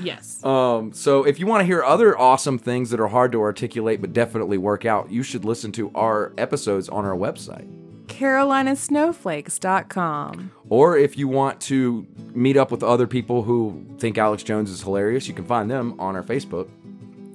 Yes. 0.02 0.42
Um, 0.46 0.94
so 0.94 1.26
if 1.26 1.40
you 1.40 1.46
want 1.46 1.60
to 1.60 1.66
hear 1.66 1.84
other 1.84 2.18
awesome 2.18 2.58
things 2.58 2.90
that 2.92 3.02
are 3.02 3.10
hard 3.10 3.34
to 3.34 3.42
articulate 3.42 4.00
but 4.00 4.14
definitely 4.14 4.58
work 4.58 4.86
out, 4.86 5.12
you 5.12 5.24
should 5.24 5.44
listen 5.44 5.74
to 5.74 5.92
our 5.94 6.34
episodes 6.38 6.88
on 6.88 7.04
our 7.04 7.18
website. 7.18 7.68
CarolinaSnowflakes.com. 8.10 10.52
Or 10.70 10.98
if 10.98 11.18
you 11.18 11.28
want 11.28 11.60
to 11.62 12.06
meet 12.34 12.58
up 12.58 12.72
with 12.72 12.84
other 12.84 13.08
people 13.08 13.44
who 13.44 13.86
think 13.98 14.18
Alex 14.18 14.44
Jones 14.44 14.70
is 14.70 14.82
hilarious, 14.82 15.28
you 15.28 15.34
can 15.34 15.46
find 15.46 15.72
them 15.72 15.96
on 16.00 16.16
our 16.16 16.24
Facebook. 16.24 16.70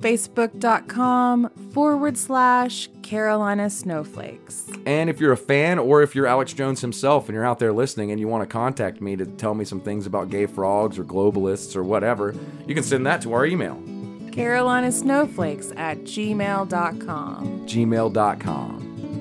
Facebook.com 0.00 1.48
forward 1.72 2.18
slash 2.18 2.90
Carolina 3.02 3.70
Snowflakes. 3.70 4.70
And 4.84 5.08
if 5.08 5.18
you're 5.18 5.32
a 5.32 5.36
fan 5.36 5.78
or 5.78 6.02
if 6.02 6.14
you're 6.14 6.26
Alex 6.26 6.52
Jones 6.52 6.82
himself 6.82 7.28
and 7.28 7.34
you're 7.34 7.46
out 7.46 7.58
there 7.58 7.72
listening 7.72 8.10
and 8.10 8.20
you 8.20 8.28
want 8.28 8.42
to 8.42 8.46
contact 8.46 9.00
me 9.00 9.16
to 9.16 9.24
tell 9.24 9.54
me 9.54 9.64
some 9.64 9.80
things 9.80 10.04
about 10.04 10.28
gay 10.28 10.44
frogs 10.44 10.98
or 10.98 11.04
globalists 11.04 11.74
or 11.74 11.82
whatever, 11.82 12.34
you 12.66 12.74
can 12.74 12.84
send 12.84 13.06
that 13.06 13.22
to 13.22 13.32
our 13.32 13.46
email, 13.46 13.82
Carolina 14.30 14.92
Snowflakes 14.92 15.72
at 15.76 16.00
gmail.com. 16.00 17.66
gmail.com. 17.66 18.93